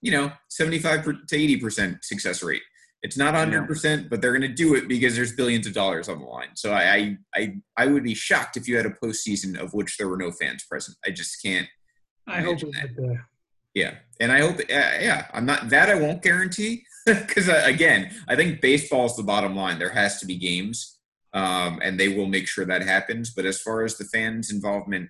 you 0.01 0.11
know 0.11 0.31
75 0.49 1.03
to 1.05 1.37
80% 1.37 2.03
success 2.03 2.43
rate. 2.43 2.61
It's 3.01 3.17
not 3.17 3.35
100%, 3.35 4.09
but 4.09 4.19
they're 4.19 4.31
going 4.31 4.41
to 4.41 4.47
do 4.47 4.73
it 4.73 4.87
because 4.87 5.15
there's 5.15 5.35
billions 5.35 5.67
of 5.67 5.73
dollars 5.73 6.09
on 6.09 6.19
the 6.19 6.25
line. 6.25 6.55
So 6.55 6.73
I, 6.73 7.15
I, 7.35 7.53
I, 7.77 7.85
would 7.85 8.03
be 8.03 8.15
shocked 8.15 8.57
if 8.57 8.67
you 8.67 8.77
had 8.77 8.87
a 8.87 8.89
postseason 8.89 9.59
of 9.59 9.75
which 9.75 9.97
there 9.97 10.09
were 10.09 10.17
no 10.17 10.31
fans 10.31 10.65
present. 10.67 10.97
I 11.05 11.11
just 11.11 11.39
can't. 11.43 11.67
I 12.27 12.41
hope 12.41 12.61
that. 12.61 13.19
Yeah, 13.75 13.95
and 14.19 14.31
I 14.31 14.39
hope. 14.39 14.57
Uh, 14.57 14.97
yeah, 14.99 15.27
I'm 15.33 15.45
not 15.45 15.69
that. 15.69 15.89
I 15.89 15.95
won't 15.95 16.23
guarantee 16.23 16.83
because 17.27 17.49
uh, 17.49 17.61
again, 17.65 18.11
I 18.27 18.35
think 18.35 18.61
baseball's 18.61 19.15
the 19.15 19.23
bottom 19.23 19.55
line. 19.55 19.79
There 19.79 19.89
has 19.89 20.19
to 20.21 20.25
be 20.25 20.37
games, 20.37 20.97
um, 21.33 21.79
and 21.83 21.99
they 21.99 22.09
will 22.09 22.27
make 22.27 22.47
sure 22.47 22.65
that 22.65 22.81
happens. 22.81 23.31
But 23.31 23.45
as 23.45 23.61
far 23.61 23.83
as 23.83 23.97
the 23.97 24.05
fans' 24.05 24.51
involvement, 24.51 25.09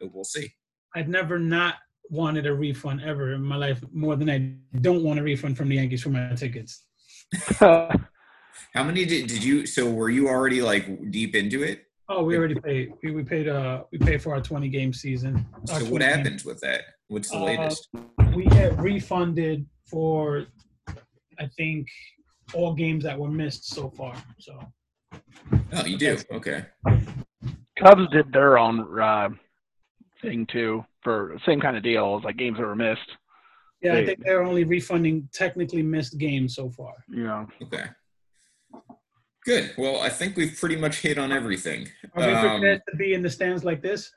we'll 0.00 0.24
see. 0.24 0.52
I've 0.94 1.08
never 1.08 1.38
not 1.38 1.76
wanted 2.10 2.44
a 2.46 2.52
refund 2.52 3.00
ever 3.02 3.32
in 3.34 3.42
my 3.42 3.56
life 3.56 3.82
more 3.92 4.16
than 4.16 4.28
I 4.28 4.54
don't 4.80 5.02
want 5.04 5.20
a 5.20 5.22
refund 5.22 5.56
from 5.56 5.68
the 5.68 5.76
Yankees 5.76 6.02
for 6.02 6.08
my 6.10 6.34
tickets. 6.34 6.84
How 7.58 8.84
many 8.84 9.04
did, 9.04 9.28
did 9.28 9.42
you? 9.42 9.66
So 9.66 9.90
were 9.90 10.10
you 10.10 10.28
already 10.28 10.60
like 10.62 11.10
deep 11.10 11.34
into 11.34 11.62
it? 11.62 11.84
Oh, 12.08 12.24
we 12.24 12.36
already 12.36 12.56
paid. 12.56 12.92
We, 13.02 13.12
we 13.12 13.22
paid. 13.22 13.48
Uh, 13.48 13.84
we 13.92 13.98
paid 13.98 14.20
for 14.22 14.34
our 14.34 14.40
20 14.40 14.68
game 14.68 14.92
season. 14.92 15.46
So 15.64 15.74
what 15.74 15.88
20 15.88 15.98
game- 16.04 16.16
happens 16.18 16.44
with 16.44 16.60
that? 16.60 16.82
What's 17.08 17.30
the 17.30 17.36
Uh, 17.38 17.44
latest? 17.44 17.88
We 18.34 18.44
get 18.46 18.76
refunded 18.78 19.66
for, 19.88 20.46
I 21.40 21.46
think, 21.56 21.86
all 22.52 22.74
games 22.74 23.04
that 23.04 23.18
were 23.18 23.30
missed 23.30 23.68
so 23.68 23.88
far. 23.90 24.14
So 24.38 24.58
Oh, 25.72 25.84
you 25.86 25.96
do. 25.96 26.18
Okay. 26.32 26.64
Cubs 27.78 28.08
did 28.12 28.32
their 28.32 28.58
own 28.58 29.00
uh, 29.00 29.28
thing 30.20 30.46
too 30.46 30.84
for 31.02 31.36
same 31.46 31.60
kind 31.60 31.76
of 31.76 31.82
deal. 31.82 32.16
It 32.18 32.24
like 32.24 32.36
games 32.36 32.58
that 32.58 32.66
were 32.66 32.74
missed. 32.76 33.08
yeah, 33.82 33.94
I 33.94 34.04
think 34.04 34.18
they're 34.24 34.42
only 34.42 34.64
refunding 34.64 35.28
technically 35.32 35.82
missed 35.82 36.18
games 36.18 36.54
so 36.56 36.70
far. 36.70 36.92
Yeah. 37.08 37.46
Okay. 37.62 37.84
Good. 39.46 39.72
Well, 39.78 40.00
I 40.00 40.08
think 40.10 40.36
we've 40.36 40.56
pretty 40.58 40.76
much 40.76 40.96
hit 41.00 41.16
on 41.18 41.32
everything. 41.32 41.88
Are 42.14 42.26
we 42.26 42.32
Um, 42.34 42.60
prepared 42.60 42.82
to 42.90 42.96
be 42.96 43.14
in 43.14 43.22
the 43.22 43.30
stands 43.30 43.64
like 43.64 43.80
this? 43.80 44.12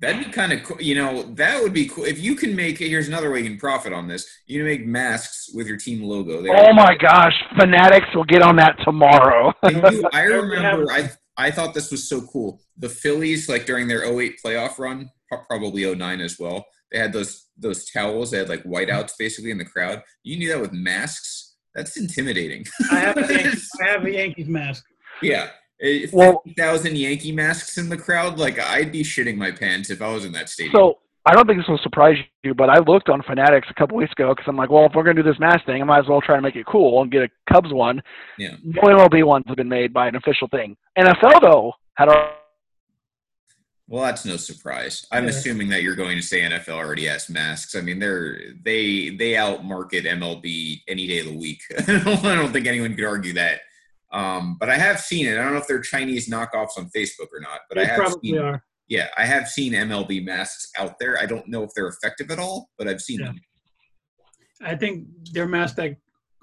That'd 0.00 0.24
be 0.24 0.30
kind 0.30 0.52
of 0.52 0.62
cool. 0.64 0.80
You 0.82 0.96
know, 0.96 1.22
that 1.34 1.62
would 1.62 1.72
be 1.72 1.86
cool. 1.86 2.04
If 2.04 2.18
you 2.20 2.34
can 2.34 2.54
make, 2.54 2.78
here's 2.78 3.08
another 3.08 3.30
way 3.30 3.40
you 3.40 3.48
can 3.48 3.58
profit 3.58 3.92
on 3.92 4.08
this. 4.08 4.28
You 4.46 4.58
can 4.58 4.66
make 4.66 4.84
masks 4.86 5.50
with 5.54 5.66
your 5.66 5.76
team 5.76 6.02
logo. 6.02 6.42
There. 6.42 6.52
oh 6.54 6.72
my 6.72 6.94
gosh, 6.96 7.32
Fanatics 7.58 8.08
will 8.14 8.24
get 8.24 8.42
on 8.42 8.56
that 8.56 8.76
tomorrow. 8.84 9.52
They 9.62 9.72
do. 9.72 10.02
I 10.12 10.26
There 10.26 10.42
we 10.42 10.56
have 10.56 10.78
remember, 10.78 10.92
I, 10.92 11.10
I 11.36 11.50
thought 11.50 11.74
this 11.74 11.90
was 11.90 12.08
so 12.08 12.20
cool. 12.22 12.60
The 12.76 12.88
Phillies, 12.88 13.48
like 13.48 13.66
during 13.66 13.88
their 13.88 14.04
08 14.04 14.36
playoff 14.44 14.78
run, 14.78 15.10
probably 15.48 15.92
09 15.92 16.20
as 16.20 16.38
well, 16.38 16.66
they 16.92 16.98
had 16.98 17.12
those 17.12 17.46
those 17.56 17.90
towels. 17.90 18.30
They 18.30 18.38
had 18.38 18.48
like 18.48 18.62
whiteouts 18.64 19.12
basically 19.18 19.50
in 19.50 19.58
the 19.58 19.64
crowd. 19.64 20.02
You 20.22 20.38
knew 20.38 20.48
that 20.50 20.60
with 20.60 20.72
masks. 20.72 21.54
That's 21.74 21.96
intimidating. 21.96 22.64
I 22.90 23.00
have 23.00 23.16
a 23.16 23.20
Yankees, 23.32 23.68
I 23.82 23.88
have 23.88 24.04
a 24.04 24.12
Yankees 24.12 24.48
mask. 24.48 24.84
yeah. 25.22 25.50
Eh, 25.82 26.06
Well- 26.12 26.42
50,000 26.44 26.96
Yankee 26.96 27.32
masks 27.32 27.76
in 27.78 27.88
the 27.88 27.96
crowd. 27.96 28.38
Like, 28.38 28.58
I'd 28.58 28.92
be 28.92 29.02
shitting 29.02 29.36
my 29.36 29.50
pants 29.50 29.90
if 29.90 30.00
I 30.00 30.12
was 30.12 30.24
in 30.24 30.32
that 30.32 30.48
stadium. 30.48 30.74
So 30.74 30.98
I 31.26 31.32
don't 31.34 31.46
think 31.46 31.58
this 31.58 31.68
will 31.68 31.78
surprise 31.78 32.16
you, 32.42 32.54
but 32.54 32.68
I 32.70 32.78
looked 32.80 33.08
on 33.08 33.22
Fanatics 33.22 33.66
a 33.70 33.74
couple 33.74 33.96
weeks 33.96 34.12
ago 34.12 34.28
because 34.34 34.44
I'm 34.46 34.56
like, 34.56 34.70
well, 34.70 34.84
if 34.86 34.92
we're 34.94 35.02
gonna 35.02 35.22
do 35.22 35.28
this 35.28 35.38
mask 35.40 35.64
thing, 35.66 35.80
I 35.80 35.84
might 35.84 36.00
as 36.00 36.06
well 36.08 36.20
try 36.20 36.36
to 36.36 36.42
make 36.42 36.54
it 36.56 36.66
cool 36.66 37.00
and 37.02 37.10
get 37.10 37.22
a 37.22 37.28
Cubs 37.52 37.72
one. 37.72 38.02
Yeah. 38.38 38.56
No 38.62 38.82
MLB 38.82 39.24
ones 39.24 39.44
have 39.48 39.56
been 39.56 39.68
made 39.68 39.92
by 39.92 40.06
an 40.06 40.16
official 40.16 40.48
thing. 40.48 40.76
NFL 40.98 41.40
though 41.40 41.72
had 41.96 42.08
a 42.08 42.34
Well, 43.86 44.02
that's 44.04 44.24
no 44.24 44.36
surprise. 44.36 45.06
I'm 45.12 45.24
Yeah. 45.24 45.30
assuming 45.30 45.68
that 45.70 45.82
you're 45.82 45.94
going 45.96 46.16
to 46.16 46.22
say 46.22 46.40
NFL 46.40 46.76
already 46.76 47.04
has 47.06 47.28
masks. 47.28 47.74
I 47.74 47.80
mean, 47.82 47.98
they're 47.98 48.38
they 48.62 49.10
they 49.10 49.32
outmarket 49.32 50.06
MLB 50.06 50.82
any 50.88 51.06
day 51.06 51.18
of 51.20 51.26
the 51.26 51.36
week. 51.36 51.60
I 51.88 52.34
don't 52.34 52.52
think 52.52 52.66
anyone 52.66 52.94
could 52.94 53.04
argue 53.04 53.32
that. 53.34 53.60
Um, 54.14 54.56
but 54.60 54.70
I 54.70 54.76
have 54.76 55.00
seen 55.00 55.26
it. 55.26 55.32
I 55.38 55.42
don't 55.42 55.52
know 55.52 55.58
if 55.58 55.66
they're 55.66 55.80
Chinese 55.80 56.30
knockoffs 56.30 56.78
on 56.78 56.88
Facebook 56.96 57.28
or 57.32 57.40
not, 57.40 57.60
but 57.68 57.78
I 57.78 57.84
have 57.84 57.96
probably 57.96 58.30
seen. 58.30 58.38
are. 58.38 58.62
Yeah, 58.88 59.08
I 59.18 59.24
have 59.26 59.48
seen 59.48 59.72
MLB 59.72 60.24
masks 60.24 60.70
out 60.78 60.94
there. 61.00 61.18
I 61.18 61.26
don't 61.26 61.48
know 61.48 61.62
if 61.64 61.70
they're 61.74 61.88
effective 61.88 62.30
at 62.30 62.38
all, 62.38 62.70
but 62.78 62.86
I've 62.86 63.00
seen 63.00 63.18
Yeah. 63.20 63.26
them. 63.26 63.40
I 64.62 64.76
think 64.76 65.06
they're 65.32 65.48
masks 65.48 65.76
that 65.76 65.96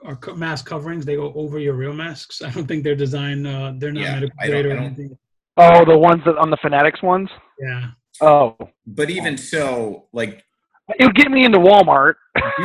are 0.04 0.16
co- 0.18 0.36
mask 0.36 0.66
coverings. 0.66 1.06
They 1.06 1.16
go 1.16 1.32
over 1.34 1.60
your 1.60 1.76
real 1.76 1.94
masks. 1.94 2.42
I 2.42 2.50
don't 2.52 2.68
think 2.68 2.84
they're 2.84 2.96
designed. 2.96 3.48
Uh, 3.48 3.74
they're 3.78 3.92
not 3.94 4.02
Yeah, 4.04 4.14
medical 4.16 4.38
I 4.42 4.48
grade 4.48 4.66
or 4.66 4.72
anything. 4.72 5.18
oh 5.58 5.86
the 5.86 5.98
ones 5.98 6.22
that 6.26 6.38
on 6.38 6.50
the 6.50 6.58
Fanatics 6.62 7.02
ones. 7.02 7.30
Yeah. 7.60 7.92
Oh, 8.20 8.58
But 8.86 9.10
even 9.10 9.38
so, 9.38 10.08
like 10.14 10.44
it 11.00 11.06
would 11.06 11.16
get 11.16 11.32
me 11.32 11.46
into 11.46 11.60
Walmart. 11.60 12.14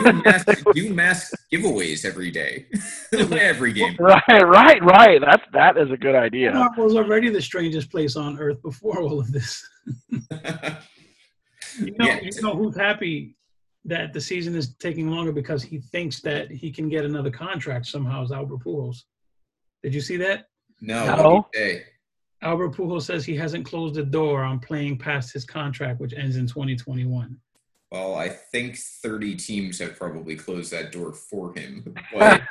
do 0.04 0.12
mask, 0.24 0.48
do 0.74 0.94
mask 0.94 1.32
giveaways 1.52 2.04
every 2.04 2.30
day, 2.30 2.66
every 3.12 3.72
game. 3.72 3.96
right, 3.98 4.22
right, 4.28 4.82
right. 4.84 5.20
That's 5.20 5.42
that 5.52 5.76
is 5.76 5.90
a 5.90 5.96
good 5.96 6.14
idea. 6.14 6.52
Walmart 6.52 6.76
was 6.78 6.96
already 6.96 7.30
the 7.30 7.42
strangest 7.42 7.90
place 7.90 8.16
on 8.16 8.38
earth 8.38 8.60
before 8.62 9.00
all 9.00 9.20
of 9.20 9.32
this. 9.32 9.66
You 11.78 11.94
know, 11.98 12.06
Yeah. 12.06 12.20
you 12.22 12.30
know 12.42 12.56
who's 12.56 12.76
happy 12.76 13.36
that 13.84 14.12
the 14.14 14.20
season 14.20 14.54
is 14.56 14.74
taking 14.76 15.10
longer 15.10 15.30
because 15.32 15.62
he 15.62 15.78
thinks 15.78 16.20
that 16.22 16.50
he 16.50 16.70
can 16.72 16.88
get 16.88 17.04
another 17.04 17.30
contract 17.30 17.86
somehow 17.86 18.22
is 18.24 18.32
Albert 18.32 18.60
Pujols. 18.64 19.02
Did 19.82 19.94
you 19.94 20.00
see 20.00 20.16
that? 20.16 20.46
no, 20.80 21.04
No. 21.04 21.12
what 21.34 21.52
do 21.52 21.58
you 21.60 21.68
say? 21.74 21.84
Albert 22.42 22.70
Pujols 22.76 23.02
says 23.02 23.24
he 23.24 23.36
hasn't 23.36 23.66
closed 23.66 23.94
the 23.94 24.02
door 24.04 24.42
on 24.42 24.58
playing 24.58 24.98
past 24.98 25.32
his 25.32 25.44
contract, 25.44 26.00
which 26.00 26.14
ends 26.14 26.36
in 26.36 26.46
2021. 26.46 27.36
Well, 27.96 28.14
I 28.14 28.28
think 28.28 28.76
30 28.76 29.36
teams 29.36 29.78
have 29.78 29.96
probably 29.96 30.36
closed 30.36 30.70
that 30.70 30.92
door 30.92 31.12
for 31.14 31.54
him. 31.56 31.94
But 32.14 32.42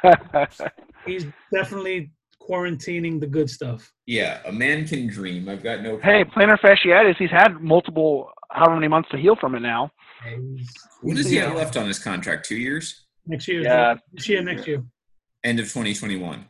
He's 1.05 1.25
definitely 1.53 2.11
quarantining 2.41 3.19
the 3.19 3.27
good 3.27 3.49
stuff. 3.49 3.91
yeah, 4.07 4.39
a 4.45 4.51
man 4.51 4.87
can 4.87 5.07
dream. 5.07 5.47
I've 5.47 5.61
got 5.61 5.81
no. 5.81 5.97
hey, 5.99 6.23
problem. 6.23 6.57
plantar 6.57 6.59
fasciitis. 6.59 7.17
He's 7.17 7.29
had 7.29 7.61
multiple, 7.61 8.31
however 8.49 8.75
many 8.75 8.87
months 8.87 9.09
to 9.09 9.17
heal 9.17 9.35
from 9.35 9.53
it 9.55 9.59
now. 9.59 9.91
He's- 10.23 10.67
What 11.01 11.15
does 11.15 11.29
he 11.29 11.37
have 11.37 11.55
left 11.55 11.77
on 11.77 11.85
his 11.87 11.99
contract? 11.99 12.47
Two 12.47 12.57
years? 12.57 13.05
Next 13.27 13.47
year, 13.47 13.61
Yeah. 13.61 13.95
this 14.13 14.27
year, 14.27 14.41
next 14.41 14.67
year. 14.67 14.83
End 15.43 15.59
of 15.59 15.65
2021. 15.65 16.45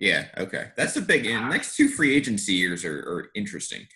Yeah, 0.00 0.26
okay. 0.38 0.70
That's 0.76 0.96
a 0.96 1.00
big. 1.00 1.24
And 1.26 1.44
ah. 1.44 1.48
next 1.48 1.76
two 1.76 1.88
free 1.88 2.16
agency 2.16 2.54
years 2.54 2.84
are, 2.84 2.98
are 2.98 3.30
interesting. 3.36 3.86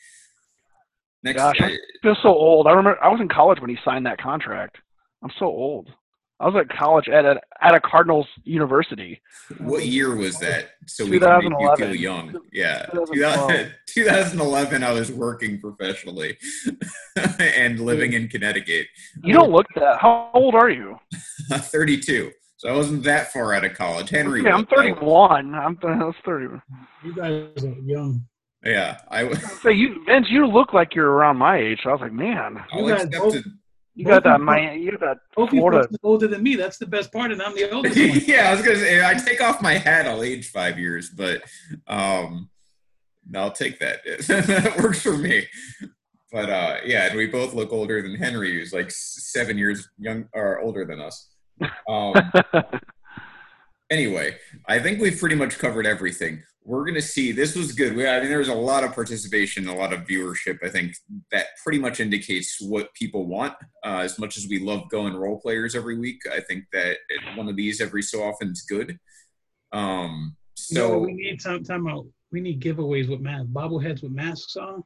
Next, 1.22 1.38
Gosh, 1.38 1.60
I 1.60 1.76
feel 2.02 2.16
so 2.22 2.28
old. 2.28 2.66
I 2.66 2.70
remember 2.70 3.02
I 3.02 3.08
was 3.08 3.20
in 3.20 3.28
college 3.28 3.60
when 3.60 3.70
he 3.70 3.78
signed 3.84 4.06
that 4.06 4.20
contract. 4.20 4.76
I'm 5.22 5.30
so 5.38 5.46
old. 5.46 5.88
I 6.40 6.46
was 6.46 6.54
at 6.54 6.68
college 6.68 7.08
at 7.08 7.24
a 7.24 7.40
at 7.60 7.74
a 7.74 7.80
Cardinals 7.80 8.28
university. 8.44 9.20
what 9.58 9.84
year 9.84 10.14
was 10.14 10.38
that? 10.38 10.70
So 10.86 11.04
we 11.04 11.18
can 11.18 11.42
make 11.42 11.52
you 11.58 11.76
feel 11.76 11.94
young. 11.94 12.38
Yeah, 12.52 12.86
2012. 12.92 13.72
2011. 13.88 14.84
I 14.84 14.92
was 14.92 15.10
working 15.10 15.60
professionally 15.60 16.38
and 17.40 17.80
living 17.80 18.12
in 18.12 18.28
Connecticut. 18.28 18.86
You 19.24 19.34
don't 19.34 19.50
look 19.50 19.66
that. 19.74 19.98
How 20.00 20.30
old 20.32 20.54
are 20.54 20.70
you? 20.70 20.96
32. 21.52 22.30
So 22.58 22.68
I 22.68 22.76
wasn't 22.76 23.02
that 23.04 23.32
far 23.32 23.54
out 23.54 23.64
of 23.64 23.74
college. 23.74 24.10
Henry, 24.10 24.42
Yeah, 24.42 24.50
I'm 24.50 24.60
was, 24.60 24.66
though. 24.70 24.82
31. 24.82 25.54
I'm 25.54 25.78
I 25.82 26.04
was 26.04 26.14
30. 26.24 26.60
You 27.04 27.14
guys 27.14 27.64
are 27.64 27.74
young. 27.84 28.24
Yeah, 28.64 28.98
I. 29.08 29.24
was. 29.24 29.38
So 29.62 29.68
you, 29.68 30.02
Vince, 30.06 30.26
you 30.30 30.46
look 30.46 30.72
like 30.72 30.94
you're 30.94 31.10
around 31.10 31.36
my 31.36 31.58
age. 31.58 31.80
So 31.82 31.90
I 31.90 31.92
was 31.92 32.00
like, 32.00 32.12
man, 32.12 32.56
I'll 32.72 32.80
You 32.88 32.94
guys 32.96 33.06
both, 33.06 33.36
you 33.94 34.04
got 34.04 34.22
that, 34.24 34.40
my, 34.40 34.72
you 34.72 34.92
got 34.92 35.00
that 35.00 35.16
Both 35.34 35.52
you 35.52 35.60
Florida. 35.60 35.88
older 36.04 36.28
than 36.28 36.42
me. 36.42 36.54
That's 36.54 36.78
the 36.78 36.86
best 36.86 37.12
part, 37.12 37.32
and 37.32 37.42
I'm 37.42 37.54
the 37.54 37.70
oldest 37.72 37.96
one. 37.98 38.20
yeah, 38.26 38.48
I 38.48 38.52
was 38.54 38.62
gonna 38.62 38.78
say 38.78 39.04
I 39.04 39.14
take 39.14 39.40
off 39.40 39.60
my 39.60 39.74
hat. 39.74 40.06
I'll 40.06 40.22
age 40.22 40.50
five 40.50 40.78
years, 40.78 41.10
but 41.10 41.42
um, 41.88 42.48
I'll 43.34 43.50
take 43.50 43.78
that. 43.80 43.98
that 44.28 44.80
works 44.82 45.02
for 45.02 45.16
me. 45.16 45.46
But 46.30 46.50
uh, 46.50 46.76
yeah, 46.84 47.06
and 47.08 47.16
we 47.16 47.26
both 47.26 47.54
look 47.54 47.72
older 47.72 48.00
than 48.02 48.14
Henry, 48.14 48.52
who's 48.52 48.72
like 48.72 48.90
seven 48.90 49.58
years 49.58 49.88
young 49.98 50.28
or 50.34 50.60
older 50.60 50.84
than 50.84 51.00
us. 51.00 51.30
Um, 51.88 52.14
anyway, 53.90 54.36
I 54.66 54.78
think 54.78 55.00
we've 55.00 55.18
pretty 55.18 55.34
much 55.36 55.58
covered 55.58 55.86
everything. 55.86 56.42
We're 56.68 56.84
gonna 56.84 57.00
see. 57.00 57.32
This 57.32 57.56
was 57.56 57.72
good. 57.72 57.96
We, 57.96 58.06
I 58.06 58.20
mean, 58.20 58.28
there 58.28 58.40
was 58.40 58.48
a 58.48 58.54
lot 58.54 58.84
of 58.84 58.94
participation, 58.94 59.68
a 59.68 59.74
lot 59.74 59.94
of 59.94 60.00
viewership. 60.00 60.62
I 60.62 60.68
think 60.68 60.94
that 61.32 61.46
pretty 61.64 61.78
much 61.78 61.98
indicates 61.98 62.60
what 62.60 62.92
people 62.92 63.26
want. 63.26 63.54
Uh, 63.82 64.00
as 64.00 64.18
much 64.18 64.36
as 64.36 64.46
we 64.50 64.58
love 64.58 64.82
going 64.90 65.16
role 65.16 65.40
players 65.40 65.74
every 65.74 65.98
week, 65.98 66.20
I 66.30 66.40
think 66.40 66.64
that 66.74 66.98
one 67.36 67.48
of 67.48 67.56
these 67.56 67.80
every 67.80 68.02
so 68.02 68.22
often 68.22 68.50
is 68.50 68.66
good. 68.68 68.98
Um, 69.72 70.36
so 70.56 70.98
we 70.98 71.14
need 71.14 71.40
some 71.40 71.64
time 71.64 71.88
out. 71.88 72.04
We 72.32 72.42
need 72.42 72.60
giveaways 72.60 73.08
with 73.08 73.20
masks, 73.20 73.48
bobbleheads 73.50 74.02
with 74.02 74.12
masks 74.12 74.54
on. 74.56 74.84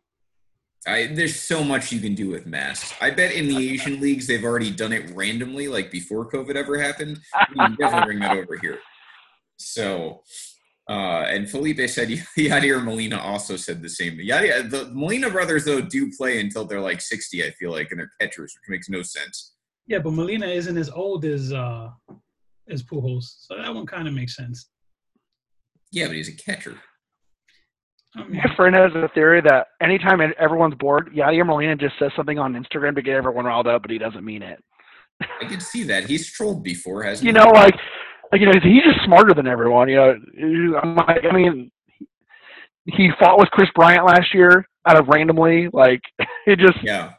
I, 0.86 1.06
there's 1.06 1.34
so 1.34 1.64
much 1.64 1.90
you 1.90 1.98
can 1.98 2.14
do 2.14 2.30
with 2.30 2.46
masks. 2.46 2.94
I 3.00 3.10
bet 3.10 3.32
in 3.32 3.48
the 3.48 3.70
Asian 3.72 4.00
leagues 4.00 4.28
they've 4.28 4.44
already 4.44 4.70
done 4.70 4.92
it 4.92 5.10
randomly, 5.16 5.66
like 5.66 5.90
before 5.90 6.30
COVID 6.30 6.54
ever 6.54 6.80
happened. 6.80 7.18
We 7.50 7.56
can 7.56 7.74
definitely 7.74 8.06
bring 8.06 8.20
that 8.20 8.36
over 8.36 8.56
here. 8.56 8.78
So, 9.56 10.22
uh, 10.88 11.24
and 11.28 11.48
Felipe 11.48 11.88
said 11.88 12.08
Yadier 12.38 12.82
Molina 12.82 13.18
also 13.18 13.56
said 13.56 13.82
the 13.82 13.88
same. 13.88 14.18
Yadier, 14.18 14.68
the 14.68 14.90
Molina 14.92 15.30
brothers 15.30 15.64
though 15.64 15.80
do 15.80 16.10
play 16.16 16.40
until 16.40 16.64
they're 16.64 16.80
like 16.80 17.00
60, 17.00 17.44
I 17.44 17.50
feel 17.52 17.70
like, 17.70 17.90
and 17.90 18.00
they're 18.00 18.10
catchers, 18.20 18.54
which 18.54 18.68
makes 18.70 18.88
no 18.88 19.02
sense. 19.02 19.54
Yeah, 19.86 19.98
but 19.98 20.12
Molina 20.12 20.46
isn't 20.46 20.76
as 20.76 20.90
old 20.90 21.24
as 21.24 21.52
uh 21.52 21.88
as 22.68 22.82
Pujols, 22.82 23.24
so 23.40 23.56
that 23.56 23.74
one 23.74 23.86
kind 23.86 24.06
of 24.08 24.14
makes 24.14 24.36
sense. 24.36 24.68
Yeah, 25.90 26.06
but 26.06 26.16
he's 26.16 26.28
a 26.28 26.36
catcher. 26.36 26.76
I 28.16 28.24
mean, 28.24 28.40
My 28.44 28.54
friend 28.56 28.74
has 28.76 28.92
a 28.94 29.08
theory 29.14 29.40
that 29.42 29.68
anytime 29.80 30.20
everyone's 30.38 30.74
bored, 30.74 31.10
Yadier 31.14 31.46
Molina 31.46 31.76
just 31.76 31.94
says 31.98 32.10
something 32.16 32.38
on 32.38 32.54
Instagram 32.54 32.94
to 32.94 33.02
get 33.02 33.14
everyone 33.14 33.44
riled 33.46 33.66
up, 33.66 33.82
but 33.82 33.90
he 33.90 33.98
doesn't 33.98 34.24
mean 34.24 34.42
it. 34.42 34.62
I 35.40 35.46
can 35.46 35.60
see 35.60 35.82
that. 35.84 36.04
He's 36.04 36.30
trolled 36.30 36.62
before, 36.62 37.02
hasn't 37.02 37.26
You 37.26 37.32
he? 37.32 37.38
know, 37.38 37.50
like, 37.52 37.72
like 37.74 37.80
you 38.32 38.46
know, 38.46 38.52
he's 38.62 38.82
just 38.82 39.04
smarter 39.04 39.34
than 39.34 39.46
everyone. 39.46 39.88
You 39.88 39.96
know, 39.96 40.80
I'm 40.82 40.96
like, 40.96 41.24
I 41.24 41.32
mean, 41.32 41.70
he 42.86 43.10
fought 43.18 43.38
with 43.38 43.50
Kris 43.50 43.68
Bryant 43.74 44.06
last 44.06 44.34
year 44.34 44.66
out 44.86 44.98
of 44.98 45.08
randomly. 45.08 45.68
Like, 45.72 46.00
it 46.46 46.58
just 46.58 46.82
Yeah. 46.82 47.14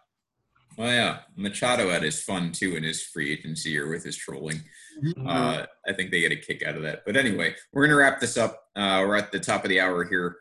Well, 0.78 0.92
yeah. 0.92 1.20
Machado 1.36 1.90
had 1.90 2.02
his 2.02 2.24
fun 2.24 2.52
too 2.52 2.76
in 2.76 2.84
his 2.84 3.04
free 3.04 3.32
agency 3.32 3.70
year 3.70 3.90
with 3.90 4.04
his 4.04 4.18
trolling. 4.18 4.62
mhm. 5.04 5.28
Uh, 5.28 5.66
I 5.88 5.94
think 5.94 6.10
they 6.10 6.22
get 6.22 6.32
a 6.32 6.36
kick 6.36 6.64
out 6.64 6.76
of 6.76 6.82
that. 6.84 7.04
But 7.06 7.16
anyway, 7.16 7.54
we're 7.72 7.84
going 7.84 7.92
to 7.92 7.98
wrap 7.98 8.20
this 8.20 8.38
up. 8.38 8.64
Uh, 8.76 9.04
we're 9.08 9.16
at 9.16 9.32
the 9.32 9.40
top 9.40 9.64
of 9.64 9.70
the 9.70 9.80
hour 9.80 10.04
here. 10.04 10.38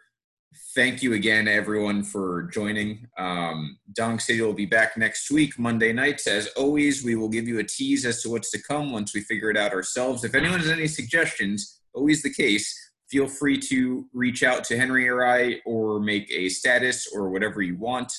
Thank 0.74 1.02
you 1.02 1.14
again, 1.14 1.48
everyone, 1.48 2.02
for 2.02 2.44
joining. 2.44 3.06
Um, 3.18 3.78
Dong 3.94 4.18
City 4.18 4.40
will 4.40 4.52
be 4.52 4.66
back 4.66 4.96
next 4.96 5.30
week, 5.30 5.58
Monday 5.58 5.92
nights. 5.92 6.26
As 6.26 6.48
always, 6.48 7.04
we 7.04 7.14
will 7.14 7.28
give 7.28 7.48
you 7.48 7.58
a 7.58 7.64
tease 7.64 8.04
as 8.04 8.22
to 8.22 8.30
what's 8.30 8.50
to 8.50 8.62
come 8.62 8.92
once 8.92 9.14
we 9.14 9.20
figure 9.20 9.50
it 9.50 9.56
out 9.56 9.72
ourselves. 9.72 10.24
If 10.24 10.34
anyone 10.34 10.60
has 10.60 10.70
any 10.70 10.88
suggestions, 10.88 11.80
always 11.94 12.22
the 12.22 12.32
case, 12.32 12.74
feel 13.10 13.28
free 13.28 13.58
to 13.58 14.06
reach 14.12 14.42
out 14.42 14.64
to 14.64 14.78
Henry 14.78 15.08
or 15.08 15.26
I 15.26 15.60
or 15.64 16.00
make 16.00 16.30
a 16.30 16.48
status 16.48 17.06
or 17.14 17.30
whatever 17.30 17.62
you 17.62 17.76
want, 17.76 18.12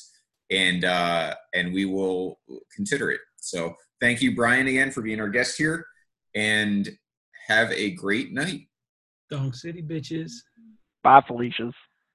and 0.50 0.86
uh, 0.86 1.36
and 1.54 1.74
we 1.74 1.86
will 1.86 2.40
consider 2.76 3.12
it. 3.12 3.22
So 3.38 3.76
thank 4.00 4.22
you, 4.22 4.36
Brian, 4.36 4.68
again 4.68 4.92
for 4.92 5.02
being 5.02 5.20
our 5.20 5.30
guest 5.30 5.58
here, 5.58 5.86
and 6.36 6.90
have 7.48 7.72
a 7.72 7.92
great 7.92 8.32
night. 8.32 8.68
Dong 9.30 9.54
City 9.54 9.82
bitches. 9.82 10.32
bye, 11.04 11.22
Felicia's. 11.28 11.74